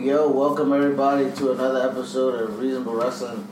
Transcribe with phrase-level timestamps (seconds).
[0.00, 3.46] Yo, welcome everybody to another episode of Reasonable Wrestling.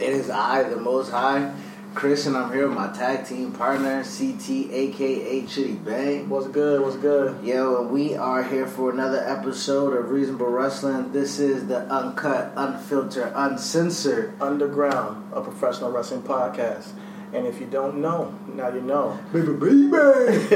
[0.00, 1.52] It is I, the Most High,
[1.94, 6.30] Chris, and I'm here with my tag team partner, CT, aka Chitty Bang.
[6.30, 6.80] What's good?
[6.80, 7.44] What's good?
[7.44, 11.12] Yo, and we are here for another episode of Reasonable Wrestling.
[11.12, 14.32] This is the uncut, unfiltered, uncensored.
[14.40, 16.88] Underground, a professional wrestling podcast.
[17.34, 19.18] And if you don't know, now you know.
[19.34, 19.90] Baby, baby!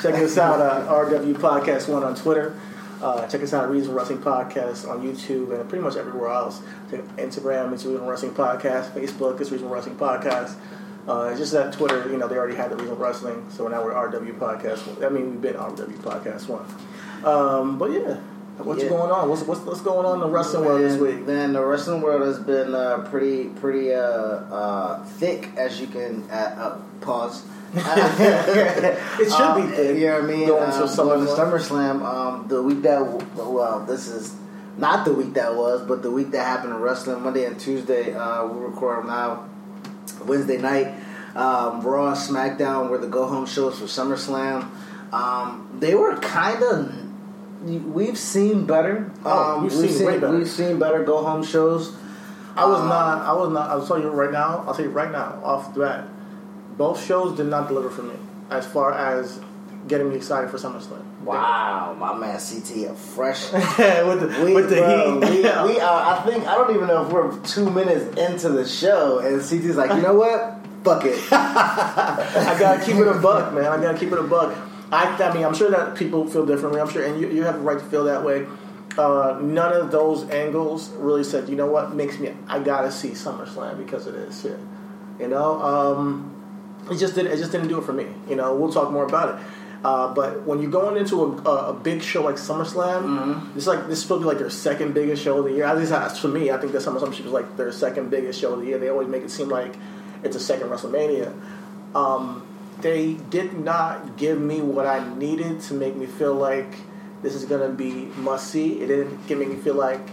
[0.00, 2.58] Check us out uh, at RW Podcast One on Twitter.
[3.00, 6.60] Uh, check us out at Reason Wrestling Podcast on YouTube and pretty much everywhere else.
[6.90, 8.90] Instagram, it's Reason Wrestling Podcast.
[8.90, 10.54] Facebook, it's Reason Wrestling Podcast.
[11.06, 13.82] Uh, it's just that Twitter, you know, they already had the Reason Wrestling, so now
[13.84, 15.04] we're RW Podcast.
[15.04, 16.64] I mean, we've been RW Podcast One.
[17.24, 18.16] Um, but yeah,
[18.58, 18.90] what's Yeah.
[18.90, 19.28] going on?
[19.28, 21.26] What's, what's what's going on in the wrestling world this week?
[21.26, 26.28] Man, the wrestling world has been uh, pretty, pretty uh, uh, thick, as you can
[26.30, 27.44] uh, uh, pause.
[27.74, 29.98] It should be Um, thick.
[29.98, 30.46] You know what I mean?
[30.48, 32.02] Going Um, to going to SummerSlam.
[32.04, 33.00] Um, the week that
[33.36, 34.34] well, this is
[34.78, 37.22] not the week that was, but the week that happened in wrestling.
[37.22, 39.44] Monday and Tuesday, uh, we record now.
[40.26, 40.94] Wednesday night,
[41.36, 44.66] um, Raw, SmackDown were the go home shows for SummerSlam.
[45.12, 46.92] Um, they were kind of.
[47.62, 49.10] We've seen better.
[49.24, 50.36] Oh, um, we've seen way better.
[50.36, 51.92] We've seen better go home shows.
[52.56, 53.22] I was Um, not.
[53.26, 53.70] I was not.
[53.70, 54.64] I'll tell you right now.
[54.66, 56.04] I'll tell you right now, off the bat,
[56.78, 58.14] both shows did not deliver for me
[58.50, 59.40] as far as
[59.86, 61.02] getting me excited for SummerSlam.
[61.22, 63.52] Wow, my man CT, a fresh.
[63.52, 63.60] with
[64.20, 65.30] the, We, with the bro, heat.
[65.30, 65.40] we,
[65.74, 66.16] we are.
[66.16, 69.76] I think I don't even know if we're two minutes into the show, and CT's
[69.76, 70.64] like, you know what?
[70.84, 71.18] Fuck it.
[71.32, 73.66] I gotta keep it a buck, man.
[73.66, 74.56] I gotta keep it a buck.
[74.90, 76.80] I, I mean, I'm sure that people feel differently.
[76.80, 78.46] I'm sure, and you, you have the right to feel that way.
[78.96, 82.32] Uh, none of those angles really said, you know what makes me.
[82.46, 84.58] I gotta see SummerSlam because of this shit.
[85.20, 86.37] You know, um,
[86.90, 87.32] it just didn't.
[87.32, 88.06] It just didn't do it for me.
[88.28, 89.46] You know, we'll talk more about it.
[89.84, 93.98] Uh, but when you're going into a, a, a big show like SummerSlam, like this
[93.98, 95.64] is supposed to be like their second biggest show of the year.
[95.64, 96.50] At least that's for me.
[96.50, 98.78] I think that SummerSlam should be like their second biggest show of the year.
[98.78, 99.74] They always make it seem like
[100.24, 101.32] it's a second WrestleMania.
[101.94, 102.44] Um,
[102.80, 106.74] they did not give me what I needed to make me feel like
[107.22, 108.80] this is going to be must see.
[108.80, 110.10] It didn't give me feel like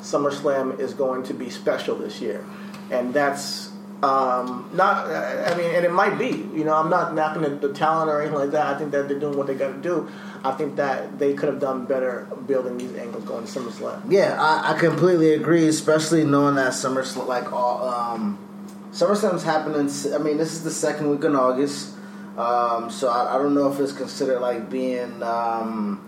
[0.00, 2.44] SummerSlam is going to be special this year,
[2.90, 3.72] and that's
[4.02, 5.06] um, not.
[5.06, 6.28] I mean, and it might be.
[6.28, 8.66] You know, I'm not knocking the, the talent or anything like that.
[8.66, 10.08] I think that they're doing what they got to do.
[10.44, 14.02] I think that they could have done better building these angles going to SummerSlam.
[14.08, 18.38] yeah, I, I completely agree, especially knowing that SummerSlam, like all, um,
[18.92, 19.90] SummerSlam's happening.
[20.14, 21.96] I mean, this is the second week in August,
[22.36, 26.04] um, so I, I don't know if it's considered like being um,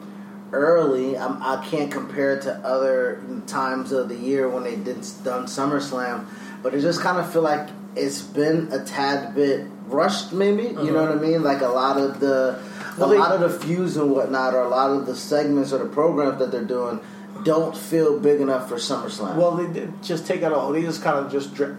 [0.52, 1.18] early.
[1.18, 5.46] I'm, I can't compare it to other times of the year when they did done
[5.46, 6.26] SummerSlam,
[6.62, 10.32] but it just kind of feel like it's been a tad bit rushed.
[10.32, 11.42] Maybe you know what I mean?
[11.42, 12.58] Like a lot of the
[12.98, 15.72] Well, a they- lot of the feuds and whatnot, or a lot of the segments
[15.72, 17.00] or the programs that they're doing,
[17.44, 19.36] don't feel big enough for SummerSlam.
[19.36, 20.72] Well, they did just take it all.
[20.72, 21.74] They just kind of just dri-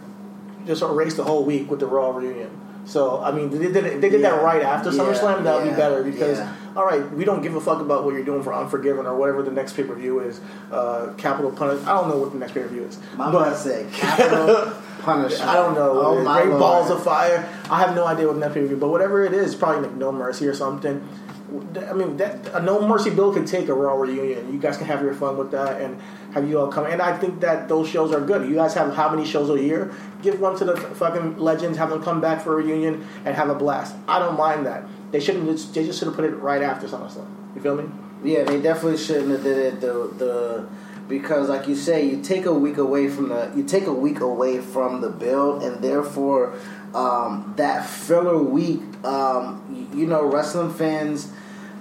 [0.65, 2.49] just erased the whole week with the Raw reunion.
[2.85, 4.31] So I mean, they did it, they did Yeah.
[4.31, 5.43] that right after Yeah, SummerSlam.
[5.43, 6.39] That would yeah, be better because
[6.75, 9.43] all right, we don't give a fuck about what you're doing for Unforgiven or whatever
[9.43, 10.39] the next pay per view is.
[10.71, 11.83] Uh, Capital Punish.
[11.85, 12.97] I don't know what the next pay per view is.
[13.17, 14.71] my but said Capital
[15.03, 15.49] Punishment.
[15.49, 15.91] I don't know.
[15.99, 16.59] Oh Great Lord.
[16.59, 17.47] balls of fire.
[17.69, 20.47] I have no idea what next pay but whatever it is, probably like No Mercy
[20.47, 21.07] or something.
[21.89, 24.53] I mean, that a No Mercy Bill could take a Raw reunion.
[24.53, 25.99] You guys can have your fun with that and
[26.33, 26.85] have you all come.
[26.85, 28.47] And I think that those shows are good.
[28.47, 29.91] You guys have how many shows a year?
[30.21, 31.77] Give one to the fucking legends.
[31.77, 33.95] Have them come back for a reunion and have a blast.
[34.07, 34.85] I don't mind that.
[35.11, 35.45] They shouldn't.
[35.47, 37.27] Just, they just should have put it right after SummerSlam.
[37.55, 37.89] You feel me?
[38.23, 39.81] Yeah, they definitely shouldn't have did it.
[39.81, 40.69] The the
[41.11, 44.21] because like you say, you take a week away from the you take a week
[44.21, 46.55] away from the build, and therefore
[46.95, 49.61] um, that filler week, um,
[49.93, 51.31] you, you know, wrestling fans.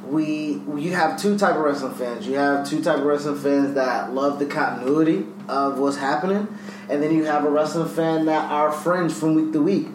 [0.09, 2.27] We you have two type of wrestling fans.
[2.27, 6.49] You have two type of wrestling fans that love the continuity of what's happening,
[6.89, 9.87] and then you have a wrestling fan that are friends from week to week.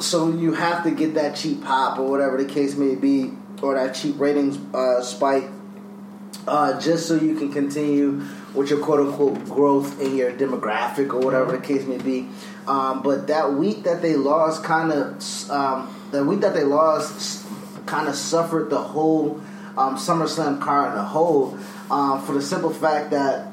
[0.00, 3.74] So you have to get that cheap pop or whatever the case may be, or
[3.74, 5.50] that cheap ratings uh, spike,
[6.46, 8.22] uh, just so you can continue
[8.54, 12.28] with your quote unquote growth in your demographic or whatever the case may be.
[12.66, 17.46] Um, but that week that they lost, kind of, um, the week that they lost,
[17.86, 19.40] kind of suffered the whole
[19.76, 21.58] um, SummerSlam card in a whole,
[21.90, 23.48] um, for the simple fact that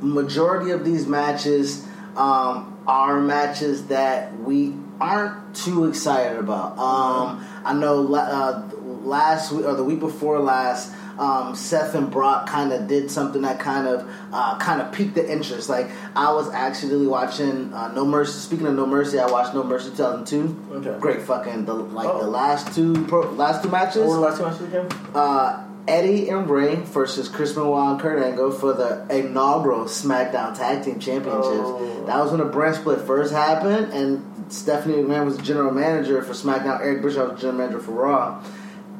[0.00, 6.78] majority of these matches um, are matches that we aren't too excited about.
[6.78, 8.68] Um, I know uh,
[9.02, 10.92] last week or the week before last.
[11.20, 15.14] Um, Seth and Brock kind of did something that kind of uh, kind of piqued
[15.16, 15.68] the interest.
[15.68, 18.32] Like I was actually watching uh, No Mercy.
[18.38, 20.72] Speaking of No Mercy, I watched No Mercy 2002.
[20.88, 20.98] Okay.
[20.98, 22.20] Great fucking the like Oh.
[22.24, 24.88] the last two pro, last two matches What were the last two matches again?
[25.14, 30.84] uh, Eddie and Rey versus Chris Benoit and Kurt Angle for the inaugural SmackDown Tag
[30.84, 31.44] Team Championships.
[31.66, 32.04] Oh.
[32.06, 36.32] That was when the brand split first happened, and Stephanie McMahon was general manager for
[36.32, 36.80] SmackDown.
[36.80, 38.42] Eric Bischoff was general manager for Raw.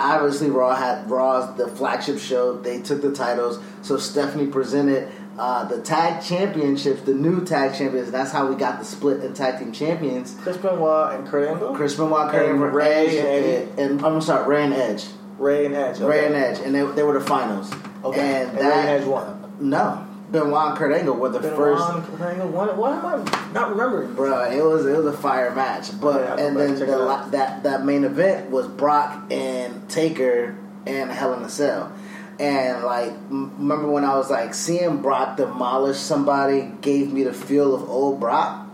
[0.00, 2.58] Obviously, Raw had Raw's the flagship show.
[2.60, 5.08] They took the titles, so Stephanie presented
[5.38, 8.10] uh, the tag championships, the new tag champions.
[8.10, 10.36] That's how we got the split in tag team champions.
[10.42, 11.74] Chris Benoit and Kurt Angle.
[11.74, 15.04] Chris Benoit, Kurt And Angle, Rey Edge, and and, and I'm sorry, Rey and Edge.
[15.38, 15.98] Rey and Edge.
[16.00, 17.72] Rey and Edge, and they, they were the finals.
[18.04, 18.20] Okay.
[18.42, 19.52] And And that Rey and Edge won.
[19.60, 21.88] no, Benoit and Kurt Angle were the Benoit first.
[21.90, 22.76] and Kurt Angle won.
[22.76, 24.14] Why am I not remembering?
[24.14, 27.30] Bro, it was it was a fire match, but Yeah, and then the, out.
[27.32, 30.56] that that main event was Brock and Taker
[30.86, 31.92] and Hell in a Cell,
[32.38, 37.32] and like m- remember when I was like seeing Brock demolish somebody gave me the
[37.34, 38.66] feel of old Brock,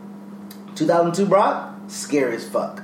[0.74, 2.82] 2002 Brock, scary as fuck.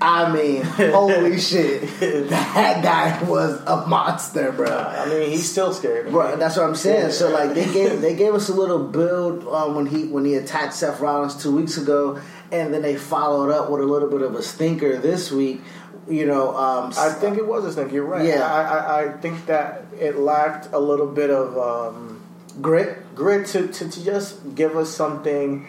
[0.00, 1.82] I mean, holy shit,
[2.30, 4.68] that guy was a monster, bro.
[4.68, 6.10] I mean, he's still scared.
[6.10, 7.12] Bro, that's what I'm saying.
[7.12, 10.34] So like they gave they gave us a little build um, when he when he
[10.34, 12.20] attacked Seth Rollins two weeks ago,
[12.52, 15.60] and then they followed up with a little bit of a stinker this week.
[16.08, 17.94] You know, um, I think it was a stinker.
[17.94, 18.24] You're right.
[18.24, 18.46] Yeah.
[18.46, 22.22] I, I, I think that it lacked a little bit of um,
[22.62, 23.14] grit.
[23.14, 25.66] grit to, to, to just give us something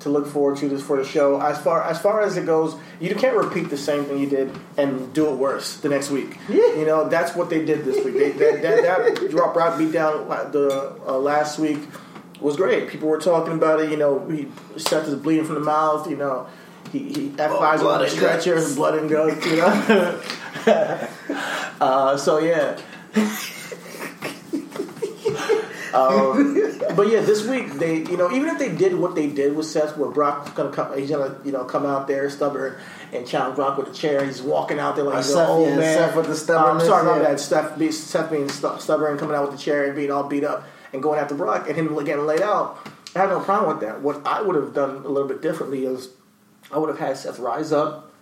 [0.00, 1.40] to look forward to this for the show.
[1.40, 4.52] As far as far as it goes, you can't repeat the same thing you did
[4.76, 6.38] and do it worse the next week.
[6.48, 6.74] Yeah.
[6.74, 8.14] You know that's what they did this week.
[8.14, 11.78] They, that, that, that drop rock beat down the uh, last week
[12.40, 12.88] was great.
[12.88, 13.90] People were talking about it.
[13.90, 16.10] You know, he Seth is bleeding from the mouth.
[16.10, 16.46] You know.
[16.92, 20.20] He, he F5's on the stretcher, blood and guts, you know.
[21.80, 22.80] uh, so yeah,
[25.94, 26.54] um,
[26.96, 29.66] but yeah, this week they, you know, even if they did what they did with
[29.66, 32.76] Seth, where Brock's gonna come, he's gonna, you know, come out there stubborn
[33.12, 34.24] and challenge Brock with a chair.
[34.24, 35.98] He's walking out there like Uh, Seth, old yeah, man.
[35.98, 37.28] Seth with the stubbornness, Um, sorry about yeah.
[37.30, 37.40] that.
[37.40, 40.44] Seth, be, Seth being stu- stubborn, coming out with the chair and being all beat
[40.44, 42.78] up and going after Brock and him getting laid out.
[43.14, 44.00] I have no problem with that.
[44.02, 46.10] What I would have done a little bit differently is
[46.72, 48.12] I would have had Seth rise up,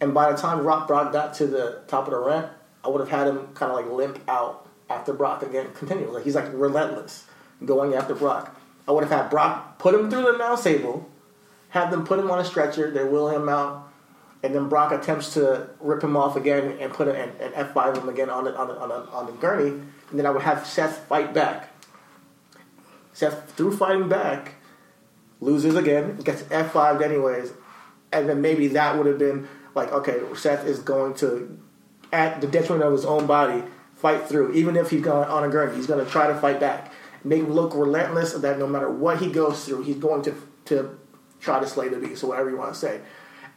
[0.00, 2.50] and by the time Rock Brock got to the top of the ramp,
[2.84, 5.72] I would have had him kind of like limp out after Brock again.
[5.74, 7.24] Continue like he's like relentless
[7.64, 8.58] going after Brock.
[8.86, 11.08] I would have had Brock put him through the announce table,
[11.70, 13.90] have them put him on a stretcher, they wheel him out,
[14.42, 17.72] and then Brock attempts to rip him off again and put a, and, and F
[17.72, 20.30] five him again on the on the, on the on the gurney, and then I
[20.30, 21.70] would have Seth fight back.
[23.12, 24.54] Seth through fighting back
[25.40, 27.52] loses again, gets F five anyways,
[28.12, 31.58] and then maybe that would have been like, okay, Seth is going to,
[32.12, 33.62] at the detriment of his own body,
[33.96, 34.52] fight through.
[34.52, 36.92] Even if he's going on a gurney, he's going to try to fight back,
[37.24, 38.32] make him look relentless.
[38.32, 40.34] That no matter what he goes through, he's going to
[40.66, 40.98] to
[41.40, 43.00] try to slay the beast or whatever you want to say.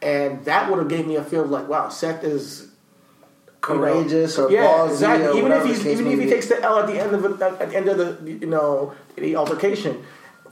[0.02, 2.70] And that would have gave me a feel of like, wow, Seth is
[3.60, 5.26] Courageous or yeah, ballsy exactly.
[5.26, 6.30] or even if he's even if he be.
[6.30, 8.94] takes the L at the end of it, at the end of the you know
[9.16, 10.02] the altercation,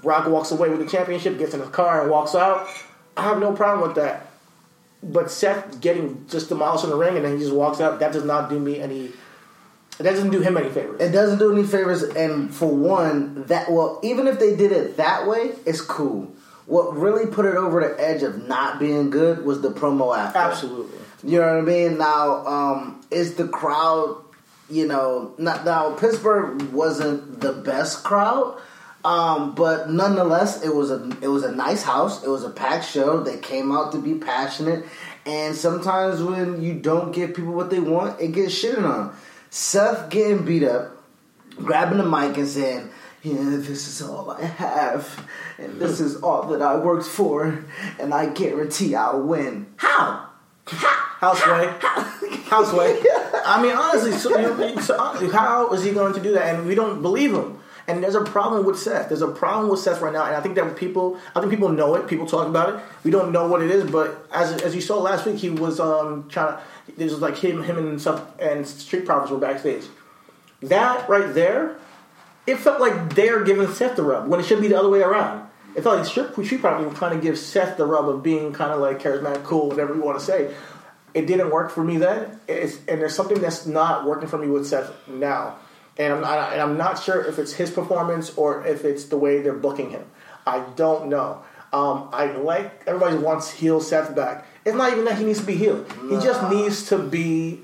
[0.02, 2.68] Rock walks away with the championship, gets in his car and walks out.
[3.16, 4.30] I have no problem with that.
[5.02, 8.12] But Seth getting just demolished in the ring and then he just walks out, that
[8.12, 9.10] does not do me any.
[9.98, 11.00] That doesn't do him any favors.
[11.00, 14.96] It doesn't do any favors, and for one, that well, even if they did it
[14.96, 16.32] that way, it's cool.
[16.68, 20.38] what really put it over the edge of not being good was the promo after.
[20.38, 20.98] Absolutely.
[21.24, 21.98] You know what I mean?
[21.98, 24.22] Now, um, is the crowd,
[24.70, 28.60] you know, not, now Pittsburgh wasn't the best crowd,
[29.04, 32.22] um, but nonetheless, it was a it was a nice house.
[32.22, 33.20] It was a packed show.
[33.22, 34.84] They came out to be passionate,
[35.24, 39.16] and sometimes when you don't give people what they want, it gets shitted on.
[39.50, 40.96] Seth getting beat up,
[41.56, 42.90] grabbing the mic and saying,
[43.22, 45.26] "Yeah, this is all I have,
[45.58, 47.64] and this is all that I worked for,
[47.98, 50.28] and I guarantee I'll win." How?
[50.66, 51.78] Houseway.
[52.48, 53.02] Houseway.
[53.44, 56.54] I mean, honestly, so, you, so, uh, how is he going to do that?
[56.54, 57.58] And we don't believe him.
[57.88, 59.08] And there's a problem with Seth.
[59.08, 61.70] There's a problem with Seth right now, and I think that people, I think people
[61.70, 62.06] know it.
[62.06, 62.80] People talk about it.
[63.02, 65.80] We don't know what it is, but as as you saw last week, he was
[65.80, 66.54] um trying.
[66.54, 66.62] to
[66.96, 69.84] This was like him, him and stuff, and Street Profits were backstage.
[70.62, 71.76] That right there,
[72.46, 75.00] it felt like they're giving Seth the rub when it should be the other way
[75.00, 75.48] around.
[75.76, 78.52] It felt like Street, Street Profits were trying to give Seth the rub of being
[78.52, 80.54] kind of like charismatic, cool, whatever you want to say.
[81.14, 84.48] It didn't work for me then, it's, and there's something that's not working for me
[84.48, 85.58] with Seth now
[85.98, 89.18] and I'm not, and I'm not sure if it's his performance or if it's the
[89.18, 90.04] way they're booking him.
[90.46, 91.42] I don't know.
[91.72, 94.46] Um, I like everybody wants heel Seth back.
[94.68, 95.90] It's not even that he needs to be healed.
[96.10, 97.60] He just needs to be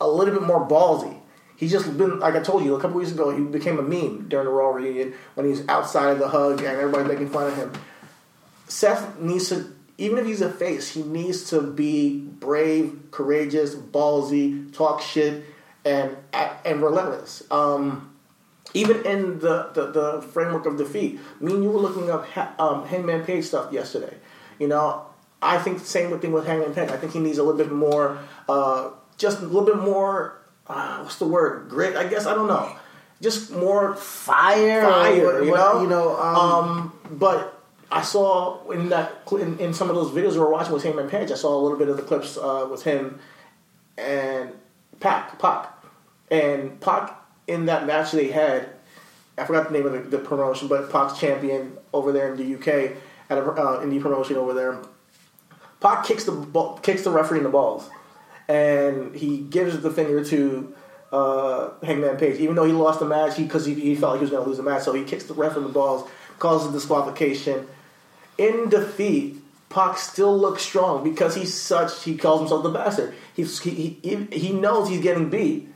[0.00, 1.18] a little bit more ballsy.
[1.54, 3.36] He's just been like I told you a couple weeks ago.
[3.36, 6.60] He became a meme during the Raw reunion when he was outside of the hug
[6.60, 7.72] and everybody making fun of him.
[8.66, 14.74] Seth needs to, even if he's a face, he needs to be brave, courageous, ballsy,
[14.74, 15.44] talk shit,
[15.84, 17.42] and and relentless.
[17.50, 18.16] Um,
[18.72, 22.24] even in the, the, the, framework of defeat, me and you were looking up
[22.58, 24.16] um, Hangman Page stuff yesterday.
[24.58, 25.09] You know,
[25.42, 26.90] I think the same thing with Hangman Page.
[26.90, 28.18] I think he needs a little bit more,
[28.48, 30.38] uh, just a little bit more.
[30.66, 31.68] Uh, what's the word?
[31.68, 31.96] Grit?
[31.96, 32.76] I guess I don't know.
[33.20, 35.42] Just more fire, fire.
[35.42, 36.16] you know, you know.
[36.16, 40.50] Um, um, but I saw in that in, in, some of those videos we were
[40.50, 43.18] watching with Hangman Page, I saw a little bit of the clips uh, with him
[43.98, 44.52] and
[45.00, 45.72] Pac, Pac,
[46.30, 47.16] and Pac
[47.46, 48.68] in that match they had.
[49.36, 52.54] I forgot the name of the, the promotion, but Pac's champion over there in the
[52.54, 52.96] UK
[53.30, 54.78] at an uh, indie promotion over there.
[55.80, 57.88] Pac kicks the ball, kicks the referee in the balls,
[58.48, 60.74] and he gives the finger to
[61.12, 64.24] uh, Hangman Page, even though he lost the match because he, he, felt like he
[64.24, 64.82] was going to lose the match.
[64.82, 66.08] So he kicks the ref in the balls,
[66.38, 67.66] causes disqualification.
[68.38, 69.36] In defeat,
[69.70, 72.02] Pac still looks strong because he's such.
[72.04, 73.14] He calls himself the bastard.
[73.34, 75.68] He, he he knows he's getting beat,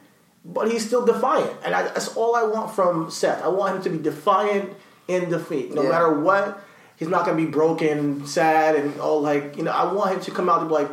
[0.44, 3.42] but he's still defiant, and I, that's all I want from Seth.
[3.42, 4.75] I want him to be defiant
[5.08, 5.90] in defeat, no yeah.
[5.90, 6.61] matter what.
[6.96, 9.72] He's not going to be broken, sad, and all like you know.
[9.72, 10.88] I want him to come out and be like,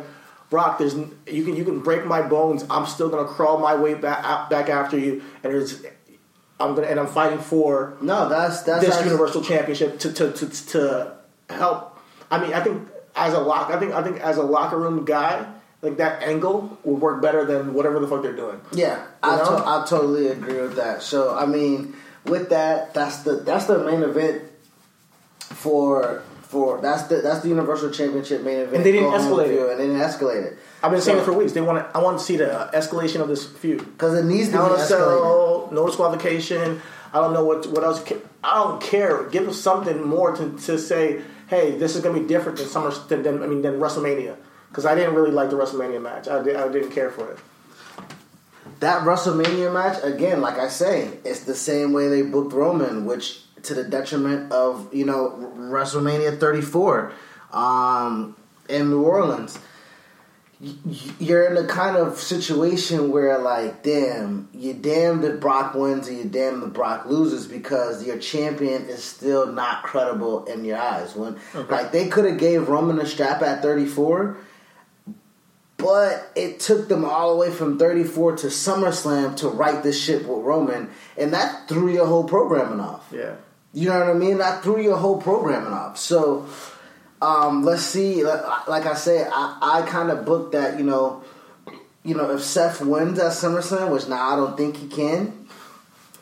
[0.50, 2.64] Brock, there's you can you can break my bones.
[2.68, 5.82] I'm still going to crawl my way back back after you, and there's
[6.60, 10.66] I'm gonna and I'm fighting for no that's that's this universal championship to, to to
[10.68, 11.12] to
[11.50, 11.98] help.
[12.30, 15.04] I mean, I think as a lock, I think I think as a locker room
[15.04, 15.46] guy,
[15.82, 18.60] like that angle would work better than whatever the fuck they're doing.
[18.72, 21.02] Yeah, I, to- I totally agree with that.
[21.02, 21.94] So I mean,
[22.26, 24.42] with that, that's the that's the main event
[25.54, 28.76] for for that's the that's the Universal Championship main event.
[28.76, 29.70] And they didn't escalate it.
[29.70, 30.58] And they didn't escalate it.
[30.82, 31.52] I've been so, saying it for weeks.
[31.52, 34.24] They want to, I want to see the uh, escalation of this feud because it
[34.24, 35.72] needs to Hell be escalated.
[35.72, 36.80] No disqualification.
[37.12, 38.02] I don't know what what else.
[38.42, 39.24] I don't care.
[39.30, 41.22] Give us something more to, to say.
[41.48, 42.90] Hey, this is going to be different than Summer.
[43.08, 44.36] Than, than I mean, than WrestleMania
[44.72, 46.28] because I didn't really like the WrestleMania match.
[46.28, 47.38] I, did, I didn't care for it.
[48.80, 53.42] That WrestleMania match, again, like I say, it's the same way they booked Roman, which
[53.64, 57.12] to the detriment of you know WrestleMania 34
[57.52, 58.36] um,
[58.68, 59.58] in New Orleans.
[61.18, 66.18] You're in a kind of situation where, like, damn, you're damned if Brock wins and
[66.18, 71.16] you're damned if Brock loses because your champion is still not credible in your eyes.
[71.16, 71.68] When, okay.
[71.68, 74.36] like, they could have gave Roman a strap at 34
[75.82, 80.28] but it took them all the way from 34 to SummerSlam to write this shit
[80.28, 80.88] with Roman,
[81.18, 83.08] and that threw your whole programming off.
[83.12, 83.34] Yeah.
[83.74, 84.38] You know what I mean?
[84.38, 85.98] That threw your whole programming off.
[85.98, 86.46] So,
[87.22, 88.22] um, let's see.
[88.22, 90.78] Like I said, I, I kind of booked that.
[90.78, 91.24] You know,
[92.04, 95.48] you know, if Seth wins at SummerSlam, which now I don't think he can.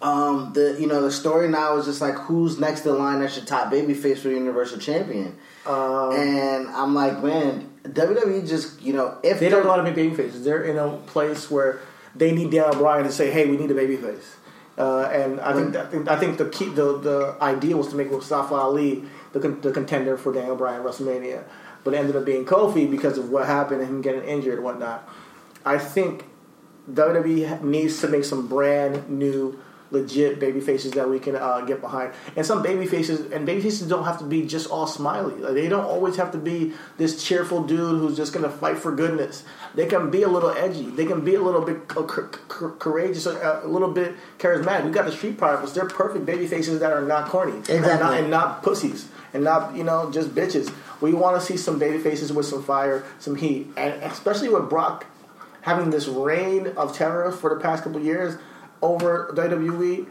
[0.02, 3.36] Um, the you know the story now is just like who's next in line as
[3.36, 8.94] your top babyface for the Universal Champion, um, and I'm like, man, WWE just you
[8.94, 11.80] know if they don't know how to make babyfaces, they're in a place where
[12.16, 14.36] they need Daniel Bryan to say, "Hey, we need a baby face."
[14.80, 18.10] Uh, and I think, that, I think the key the the idea was to make
[18.10, 21.44] Mustafa Ali the, the contender for Daniel Bryan WrestleMania,
[21.84, 24.64] but it ended up being Kofi because of what happened and him getting injured and
[24.64, 25.06] whatnot.
[25.66, 26.24] I think
[26.90, 29.58] WWE needs to make some brand new
[29.90, 32.12] legit baby faces that we can uh, get behind.
[32.36, 35.34] And some baby faces and baby faces don't have to be just all smiley.
[35.34, 38.94] Like, they don't always have to be this cheerful dude who's just gonna fight for
[38.94, 39.44] goodness.
[39.74, 40.84] They can be a little edgy.
[40.90, 42.00] They can be a little bit c-
[42.50, 44.84] c- courageous, uh, a little bit charismatic.
[44.84, 45.72] We got the Street Profits.
[45.72, 47.98] They're perfect baby faces that are not corny and Exactly.
[48.08, 50.72] not, and not pussies and not you know just bitches.
[51.00, 54.68] We want to see some baby faces with some fire, some heat, and especially with
[54.68, 55.06] Brock
[55.62, 58.36] having this reign of terror for the past couple years
[58.82, 60.06] over WWE.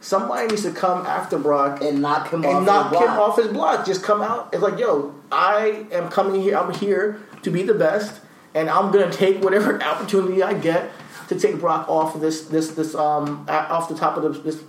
[0.00, 3.18] Somebody needs to come after Brock and knock him off and knock his him block.
[3.18, 3.86] off his block.
[3.86, 4.50] Just come out.
[4.52, 6.58] It's like, yo, I am coming here.
[6.58, 8.20] I'm here to be the best,
[8.54, 10.90] and I'm gonna take whatever opportunity I get
[11.28, 14.62] to take Brock off this this this um off the top of the, this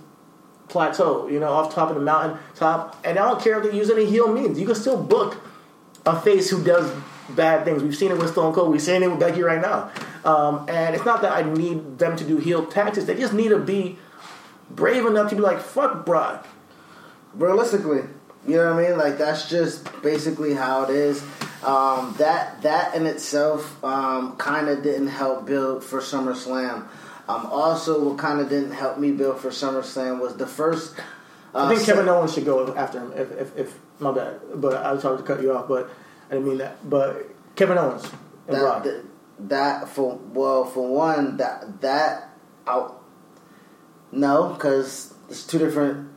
[0.68, 1.28] plateau.
[1.28, 2.98] You know, off top of the mountain top.
[3.04, 4.58] And I don't care if they use any heel means.
[4.58, 5.36] You can still book
[6.06, 6.90] a face who does
[7.30, 7.82] bad things.
[7.82, 8.70] We've seen it with Stone Cold.
[8.70, 9.90] We've seen it with Becky right now.
[10.24, 13.06] Um, and it's not that I need them to do heel tactics.
[13.06, 13.98] They just need to be
[14.70, 16.46] brave enough to be like, fuck Brock.
[17.34, 18.02] realistically
[18.48, 21.22] you know what i mean like that's just basically how it is
[21.64, 26.86] um, that that in itself um, kind of didn't help build for SummerSlam.
[27.28, 30.94] Um, also, what kind of didn't help me build for SummerSlam was the first.
[31.54, 33.12] Uh, I think Kevin Owens should go after him.
[33.16, 35.90] If, if, if my bad, but I was sorry to cut you off, but
[36.28, 36.88] I didn't mean that.
[36.88, 38.04] But Kevin Owens
[38.46, 38.84] and that, Brock.
[38.84, 39.04] that
[39.38, 42.30] that for well for one that that
[42.66, 43.02] out
[44.12, 46.08] no because it's two different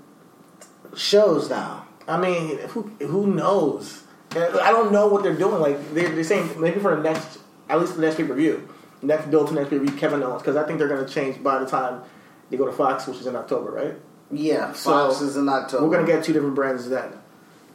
[0.96, 1.86] shows now.
[2.08, 4.04] I mean, who who knows?
[4.32, 5.60] I don't know what they're doing.
[5.62, 8.68] Like they're, they're saying maybe for the next, at least the next pay per view,
[9.02, 11.12] next build to next pay per view, Kevin Owens, because I think they're going to
[11.12, 12.04] change by the time
[12.50, 13.96] they go to Fox, which is in October, right?
[14.32, 15.84] Yeah, So, Fox is in October.
[15.84, 17.14] We're going to get two different brands then.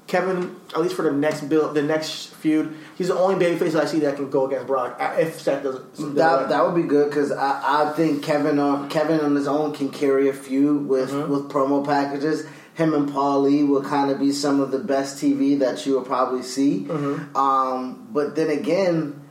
[0.06, 3.86] Kevin, at least for the next build, the next feud, he's the only babyface I
[3.86, 4.96] see that can go against Brock.
[5.00, 8.90] uh, If Seth doesn't, That, that would be good because I, I think Kevin on
[8.90, 11.32] Kevin on his own can carry a feud with Mm-hmm.
[11.32, 12.46] with promo packages.
[12.74, 15.94] Him and Paul Lee will kind of be some of the best TV that you
[15.94, 16.80] will probably see.
[16.88, 17.34] Mm-hmm.
[17.36, 19.22] Um, but then again,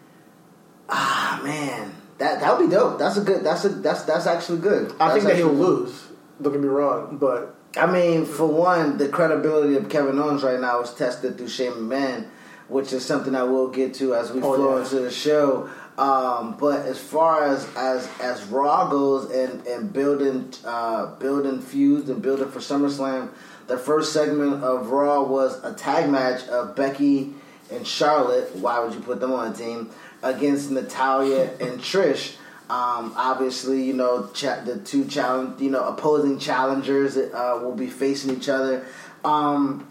[0.89, 2.97] ah man, that that would be dope.
[2.99, 3.43] That's a good.
[3.43, 4.93] That's a that's that's actually good.
[4.99, 5.59] I think that he'll good.
[5.59, 6.03] lose.
[6.41, 10.59] Don't get me wrong, but I mean, for one, the credibility of Kevin Owens right
[10.59, 12.27] now is tested through Shane McMahon,
[12.67, 14.83] which is something I will get to as we Oh, flow yeah.
[14.83, 15.69] into the show.
[15.97, 22.09] Um, but as far as as as Raw goes and and building uh, building feuds
[22.09, 23.29] and building for SummerSlam,
[23.67, 27.33] the first segment of Raw was a tag match of Becky
[27.71, 28.55] and Charlotte.
[28.55, 29.91] Why would you put them on a team
[30.23, 32.37] against Natalya and Trish?
[32.73, 37.85] Um, obviously, you know cha- the two challenge, you know, opposing challengers uh, will be
[37.85, 38.83] facing each other.
[39.23, 39.87] Um,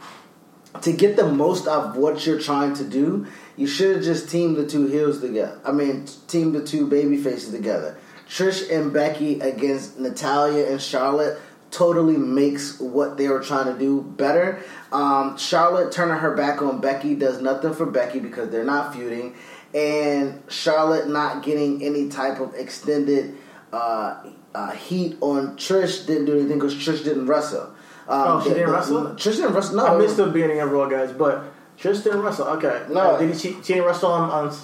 [0.81, 4.57] to get the most of what you're trying to do, you should have just teamed
[4.57, 5.61] the two heels together.
[5.65, 7.99] I mean, teamed the two baby faces together.
[8.29, 11.39] Trish and Becky against Natalya and Charlotte
[11.71, 14.61] totally makes what they were trying to do better.
[14.91, 19.35] Um, Charlotte turning her back on Becky does nothing for Becky because they're not feuding,
[19.75, 23.37] and Charlotte not getting any type of extended
[23.73, 24.23] uh,
[24.55, 27.63] uh, heat on Trish didn't do anything because Trish didn't wrestle.
[27.63, 27.73] Um,
[28.09, 29.05] Oh, she didn't the- wrestle?
[29.15, 29.77] Trish didn't wrestle.
[29.77, 31.13] No, I missed the beginning of Raw, guys.
[31.13, 31.45] But
[31.79, 32.47] Trish didn't wrestle.
[32.49, 33.01] Okay, No.
[33.01, 33.53] Uh, did she?
[33.63, 34.55] She didn't wrestle on, on.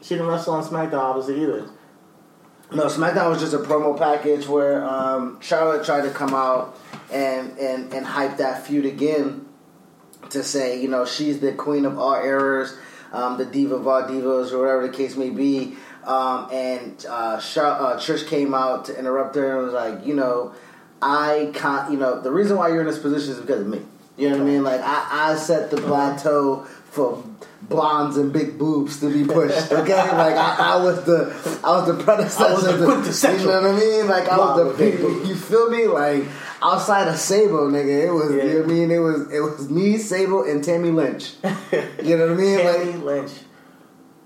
[0.00, 1.68] She didn't wrestle on SmackDown, obviously either.
[2.72, 6.76] No, SmackDown was just a promo package where um, Charlotte tried to come out
[7.12, 9.46] and, and, and hype that feud again
[10.30, 12.76] to say, you know, she's the queen of all errors,
[13.12, 15.76] um, the diva of all divas, or whatever the case may be.
[16.04, 20.54] Um, and uh, uh, Trish came out to interrupt her and was like, you know,
[21.02, 23.82] I can't, you know, the reason why you're in this position is because of me.
[24.16, 24.62] You know what I mean?
[24.62, 27.22] Like, I, I set the plateau for
[27.62, 29.72] blondes and big boobs to be pushed.
[29.76, 32.44] Okay, like I, I was the I was the predecessor.
[32.44, 34.08] I was the quintessential You know what I mean?
[34.08, 35.86] Like I was the big you feel me?
[35.86, 36.24] Like
[36.66, 38.90] outside of Sable, nigga, it was you know what I mean?
[38.90, 41.34] It was it was me, Sable, and Tammy Lynch.
[42.02, 42.58] You know what I mean?
[42.58, 43.32] Tammy Like Lynch.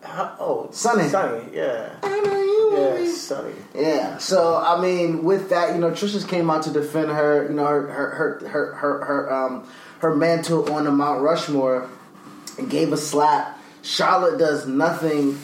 [0.02, 1.08] How, oh, Sunny.
[1.08, 3.04] Sunny, yeah, I know you.
[3.04, 3.12] yeah.
[3.14, 3.54] Sunny.
[3.74, 4.18] Yeah.
[4.18, 7.66] So I mean, with that, you know, Trisha came out to defend her, you know,
[7.66, 9.68] her her her her her, her um
[10.00, 11.88] her mantle on the Mount Rushmore,
[12.58, 13.58] and gave a slap.
[13.82, 15.38] Charlotte does nothing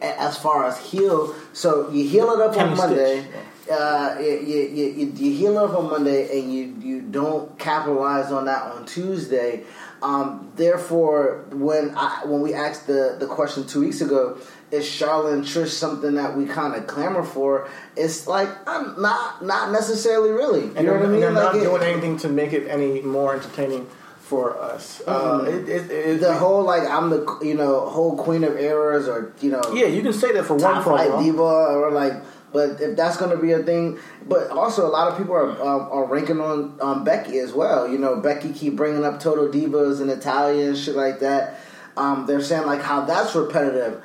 [0.00, 1.34] as far as heal.
[1.52, 3.20] So you heal it up Tammy on Monday.
[3.20, 3.34] Stitch.
[3.72, 8.44] Uh, you, you, you, you heal up on Monday, and you you don't capitalize on
[8.44, 9.64] that on Tuesday.
[10.02, 14.36] Um, therefore, when I when we asked the the question two weeks ago,
[14.70, 17.68] is Charlotte and Trish something that we kind of clamor for?
[17.96, 20.62] It's like I'm not not necessarily really.
[20.66, 21.20] You And know what I mean?
[21.20, 23.86] they're not it- doing anything to make it any more entertaining
[24.18, 25.02] for us.
[25.06, 29.06] Uh, it, it, it, the whole like I'm the you know whole queen of errors
[29.06, 31.22] or you know yeah, you can say that for one promo.
[31.22, 32.14] diva or like
[32.52, 35.50] But if that's going to be a thing, but also a lot of people are
[35.50, 37.88] um, are ranking on on Becky as well.
[37.88, 41.60] You know, Becky keep bringing up Total Divas and Italia and shit like that.
[41.96, 44.02] Um, they're saying like how that's repetitive.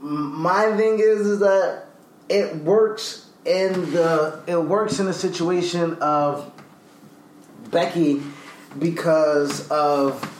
[0.00, 1.84] My thing is is that
[2.28, 6.50] it works in the it works in the situation of
[7.70, 8.22] Becky
[8.78, 10.32] because of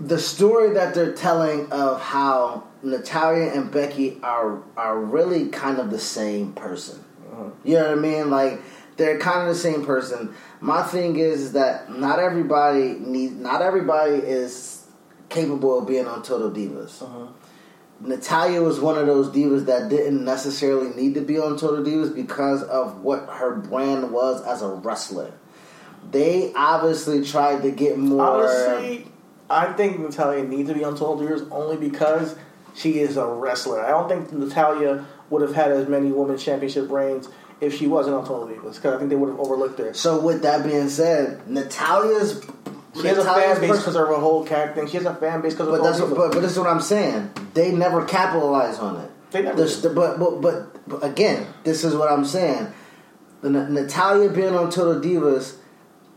[0.00, 5.90] the story that they're telling of how Natalya and Becky are are really kind of
[5.90, 7.04] the same person.
[7.32, 7.50] Uh-huh.
[7.64, 8.30] You know what I mean?
[8.30, 8.60] Like
[8.96, 10.34] they're kind of the same person.
[10.60, 14.86] My thing is that not everybody need not everybody is
[15.28, 17.02] capable of being on Total Divas.
[17.02, 17.26] Uh-huh.
[18.00, 22.14] Natalya was one of those divas that didn't necessarily need to be on Total Divas
[22.14, 25.32] because of what her brand was as a wrestler.
[26.10, 28.42] They obviously tried to get more.
[28.44, 29.06] Honestly,
[29.48, 32.34] I think Natalya needs to be on Total Divas only because
[32.74, 33.84] she is a wrestler.
[33.84, 37.28] I don't think Natalya would have had as many women's championship reigns
[37.60, 39.94] if she wasn't on Total Divas because I think they would have overlooked her.
[39.94, 42.44] So with that being said, Natalya's
[42.94, 44.80] She has a Natalya's fan base because of her whole character.
[44.80, 44.90] thing.
[44.90, 46.66] She has a fan base because of But that's what, but, but this is what
[46.68, 47.30] I'm saying.
[47.54, 49.10] They never capitalize on it.
[49.30, 49.94] They never did.
[49.94, 52.66] but, but but but again, this is what I'm saying.
[53.40, 55.56] The N- Natalya being on Total Divas,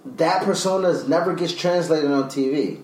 [0.05, 2.81] that persona never gets translated on TV.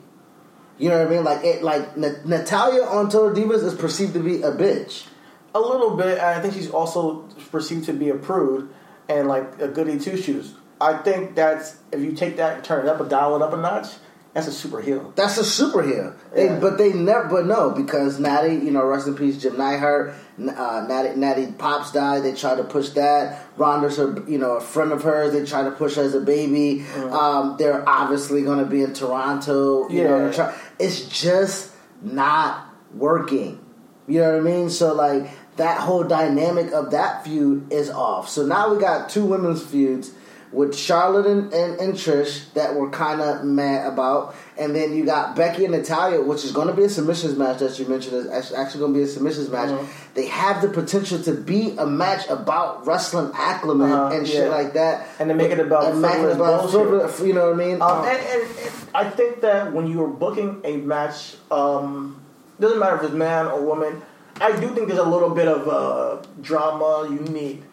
[0.82, 1.24] You know what I mean?
[1.24, 5.06] Like it, like N- Natalya on Total Divas is perceived to be a bitch.
[5.54, 6.18] A little bit.
[6.18, 8.70] and I think she's also perceived to be a prude
[9.08, 10.56] and like a goody two shoes.
[10.80, 13.54] I think that's if you take that and turn it up a dial it up
[13.54, 13.88] a notch,
[14.34, 15.14] that's a super heel.
[15.16, 16.16] That's a superhero.
[16.34, 16.60] They, Yeah.
[16.60, 20.16] But they never, but no, because Natty, you know, rest in peace, Jim Neidhart,
[20.50, 22.24] uh, Natty, Natty Pops died.
[22.24, 23.46] They tried to push that.
[23.58, 25.34] Ronda's her, you know, a friend of hers.
[25.34, 26.86] They tried to push her as a baby.
[26.98, 29.90] Um, they're obviously going to be in Toronto.
[29.90, 30.18] You know, Yeah.
[30.24, 33.60] they're try- it's just not working.
[34.08, 34.70] You know what I mean?
[34.70, 38.30] So like that whole dynamic of that feud is off.
[38.30, 40.12] So now we got two women's feuds
[40.52, 45.04] with Charlotte and, and, and Trish that we're kind of mad about, and then you
[45.06, 48.16] got Becky and Natalya, which is going to be a submissions match that you mentioned
[48.16, 49.70] is actually- going to be a submissions match.
[49.70, 50.14] Mm-hmm.
[50.14, 54.50] They have the potential to be a match about wrestling acclimate Uh-huh, and shit yeah.
[54.50, 57.28] like that, And to make it about and make it about bullshit.
[57.28, 57.82] you know what I mean?
[57.82, 62.22] Um, and, and, and I think that when you're booking a match, um,
[62.60, 64.02] doesn't matter if it's man or woman.
[64.40, 67.64] I do think there's a little bit of uh, drama you need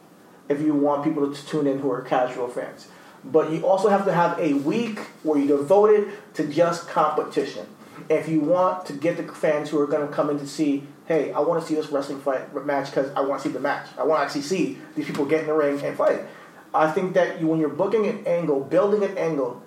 [0.49, 2.89] if you want people to tune in who are casual fans.
[3.31, 7.67] But you also have to have a week where you're devoted to just competition.
[8.09, 10.85] If you want to get the fans who are going to come in to see,
[11.07, 13.61] hey, I want to see this wrestling fight match because I want to see the
[13.61, 13.87] match.
[13.99, 16.21] I want to actually see these people get in the ring and fight.
[16.73, 19.63] I think that you, when you're booking an angle, building an angle,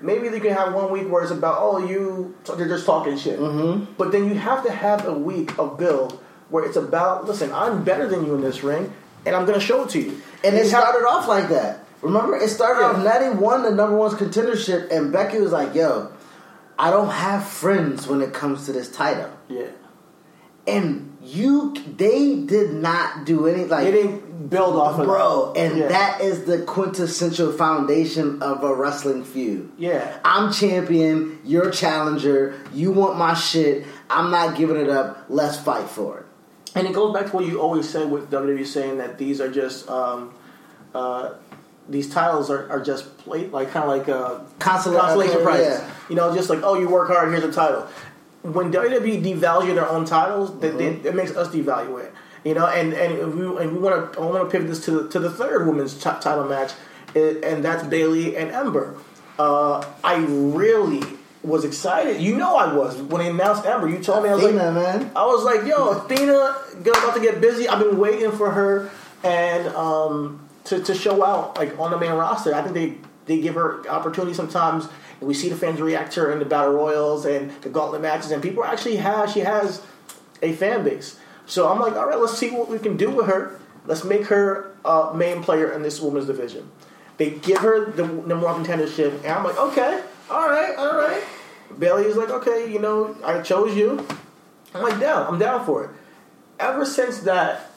[0.00, 3.38] maybe you can have one week where it's about oh you they're just talking shit
[3.38, 3.84] mm-hmm.
[3.96, 7.84] but then you have to have a week of build where it's about listen i'm
[7.84, 8.92] better than you in this ring
[9.24, 11.48] and i'm going to show it to you And it you have- started off like
[11.48, 11.83] that.
[12.04, 12.84] Remember, it started.
[12.84, 16.12] Um, Natty won the number one contendership, and Becky was like, "Yo,
[16.78, 19.66] I don't have friends when it comes to this title." yeah
[20.66, 25.54] And you, they did not do any like, they didn't build off of bro.
[25.56, 25.88] And yeah.
[25.88, 29.72] that is the quintessential foundation of a wrestling feud.
[29.78, 31.40] yeah I'm champion.
[31.44, 32.54] You're challenger.
[32.72, 33.86] You want my shit.
[34.10, 35.24] I'm not giving it up.
[35.28, 36.26] Let's fight for it.
[36.74, 39.50] And it goes back to what you always said with WWE saying that these are
[39.50, 40.34] just um,
[40.94, 41.34] uh,
[41.88, 45.80] these titles are, are just plate like kind of like uh, Consola- consolation prizes.
[45.80, 45.90] yeah.
[46.08, 47.86] You know, just like oh, you work hard, here's a title.
[48.42, 52.12] When WWE devalue their own titles, that they, it makes us devalue it.
[52.44, 54.90] You know, and and we and we want to I want to pivot this to
[54.90, 56.72] the, to the third women's t- title match,
[57.14, 58.96] and that's Bayley and Ember.
[59.38, 61.02] Uh, I really
[61.42, 62.20] was excited.
[62.20, 63.88] You know, I was when they announced Ember.
[63.88, 65.10] You told me I was Athena, like, man.
[65.16, 67.68] I was like, yo, Athena about to get busy.
[67.68, 68.90] I've been waiting for her
[69.22, 72.54] and um, to, to show out like on the main roster.
[72.54, 72.96] I think they,
[73.26, 74.88] they give her opportunity sometimes.
[75.20, 78.02] And we see the fans react to her in the battle royals and the gauntlet
[78.02, 79.82] matches, and people actually have she has
[80.42, 81.18] a fan base.
[81.46, 83.60] So I'm like, all right, let's see what we can do with her.
[83.86, 86.70] Let's make her a main player in this women's division.
[87.16, 91.22] They give her the number one contendership, and I'm like, okay, all right, all right.
[91.78, 94.06] Bayley is like, okay, you know, I chose you.
[94.74, 95.26] I'm like, down.
[95.26, 95.90] I'm down for it.
[96.58, 97.70] Ever since that,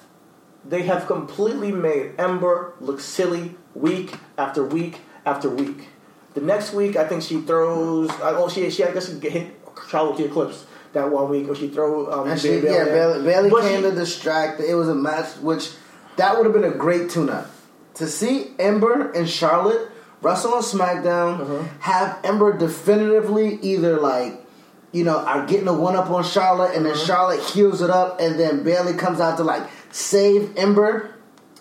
[0.67, 5.87] they have completely made Ember look silly week after week after week.
[6.33, 8.09] The next week, I think she throws.
[8.21, 9.55] Oh, she she I guess she hit
[9.89, 12.11] Charlotte with the Eclipse that one week, or she throw.
[12.11, 12.85] Um, And she, Bayley yeah.
[12.85, 14.59] Bayley, Bayley came she- to distract.
[14.61, 15.71] It was a match which
[16.17, 17.49] that would have been a great tune-up
[17.95, 19.89] to see Ember and Charlotte
[20.21, 21.41] wrestle on SmackDown.
[21.41, 21.63] Uh-huh.
[21.79, 24.43] Have Ember definitively either like
[24.91, 27.05] you know are getting a one up on Charlotte, and then Uh-huh.
[27.05, 31.13] Charlotte heals it up, and then Bayley comes out to like save Ember.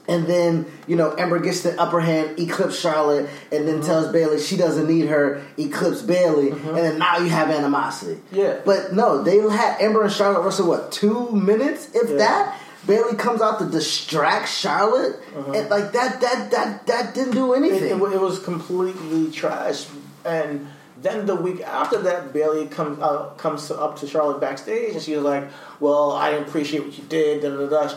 [0.08, 3.86] And then, you know, Ember gets the upper hand, eclipse Charlotte, and then mm-hmm.
[3.86, 6.68] tells Bayley she doesn't need her, eclipse Bayley, mm-hmm.
[6.68, 8.20] and then now you have animosity.
[8.30, 8.60] Yeah.
[8.64, 12.18] But no, they had Ember and Charlotte wrestle, what, two minutes, if Yeah.
[12.18, 12.60] that?
[12.86, 15.52] Bayley comes out to distract Charlotte, uh-huh.
[15.52, 18.00] and like that, that, that, that didn't do anything.
[18.00, 19.86] it, it was completely trash.
[20.24, 20.68] And
[21.02, 25.14] then the week after that, Bayley comes uh, comes up to Charlotte backstage, and she
[25.14, 27.94] was like, "Well, I appreciate what you did." Da da da.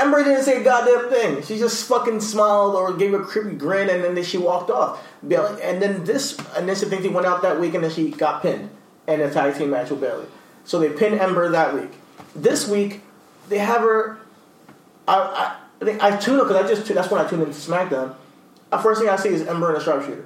[0.00, 1.42] Ember didn't say a goddamn thing.
[1.42, 5.06] She just fucking smiled or gave a creepy grin, and then she walked off.
[5.26, 8.70] Bayley, and then this thing, she went out that week, and then she got pinned
[9.06, 10.26] in a tag team match with Bayley.
[10.64, 11.90] So they pinned Ember that week.
[12.34, 13.02] This week,
[13.48, 14.18] they have her.
[15.06, 18.14] I I, I tuned because I just that's when I tuned into SmackDown.
[18.70, 20.24] The first thing I see is Ember and a sharpshooter.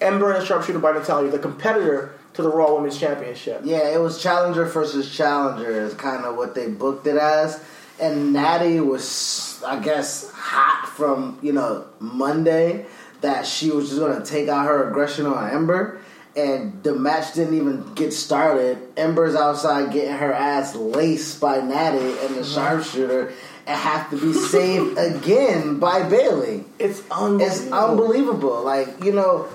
[0.00, 3.62] Ember and a sharpshooter by Natalya, the competitor to the Raw Women's Championship.
[3.64, 7.62] Yeah, it was Challenger versus Challenger is kind of what they booked it as.
[8.00, 12.86] And Natty was, I guess, hot from, you know, Monday
[13.22, 16.00] that she was just going to take out her aggression on Ember.
[16.36, 18.78] And the match didn't even get started.
[18.98, 23.32] Ember's outside getting her ass laced by Natty and the sharpshooter
[23.66, 26.64] and have to be saved again by Bayley.
[26.78, 27.40] It's unbelievable.
[27.40, 28.62] It's unbelievable.
[28.62, 29.48] Like, you know,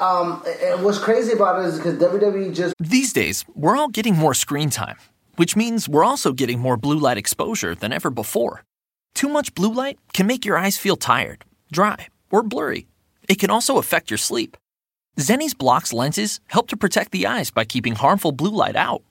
[0.00, 4.14] um, and what's crazy about it is because WWE just These days, we're all getting
[4.14, 4.96] more screen time,
[5.38, 8.64] which means we're also getting more blue light exposure than ever before.
[9.14, 12.86] Too much blue light can make your eyes feel tired, dry, or blurry.
[13.28, 14.56] It can also affect your sleep.
[15.18, 19.02] Zenni's Blokz lenses help to protect the eyes by keeping harmful blue light out.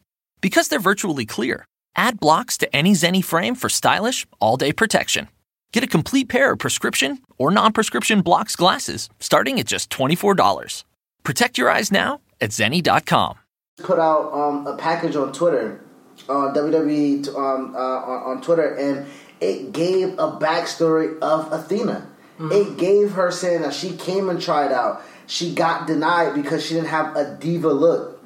[0.41, 5.27] Because they're virtually clear, add Blokz to any Zenni frame for stylish, all day protection.
[5.73, 10.83] Get a complete pair of prescription or non prescription Blokz glasses starting at just $24.
[11.23, 13.37] Protect your eyes now at Zenni.com.
[13.83, 15.83] put out um, a package on Twitter,
[16.29, 19.05] on WWE t- um, uh, on, on Twitter, and
[19.39, 22.07] it gave a backstory of Athena.
[22.39, 25.01] It gave her saying that she came and tried out.
[25.25, 28.19] She got denied because she didn't have a diva look,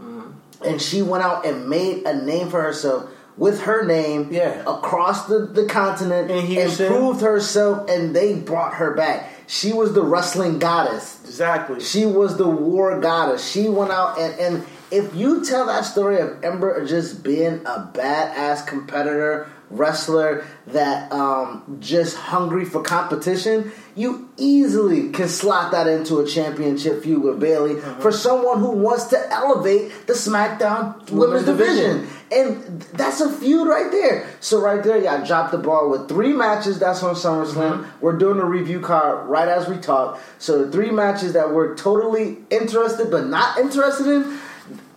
[0.65, 4.61] and she went out and made a name for herself with her name Yeah.
[4.67, 6.87] across the, the continent In and Houston.
[6.87, 9.29] proved herself, and they brought her back.
[9.47, 11.19] She was the wrestling goddess.
[11.23, 11.79] exactly.
[11.79, 13.49] She was the war goddess.
[13.49, 17.89] She went out and, and if you tell that story of Ember just being a
[17.93, 26.19] badass competitor, wrestler that um, just hungry for competition, you easily can slot that into
[26.19, 31.45] a championship feud with Bayley for someone who wants to elevate the SmackDown Women's, Women's
[31.45, 31.97] division.
[32.01, 32.17] division.
[32.31, 34.29] And that's a feud right there.
[34.39, 36.79] So right there, y'all dropped the ball with three matches.
[36.79, 37.87] That's on SummerSlam.
[37.99, 40.19] We're doing a review card right as we talk.
[40.37, 44.39] So the three matches that we're totally interested but not interested in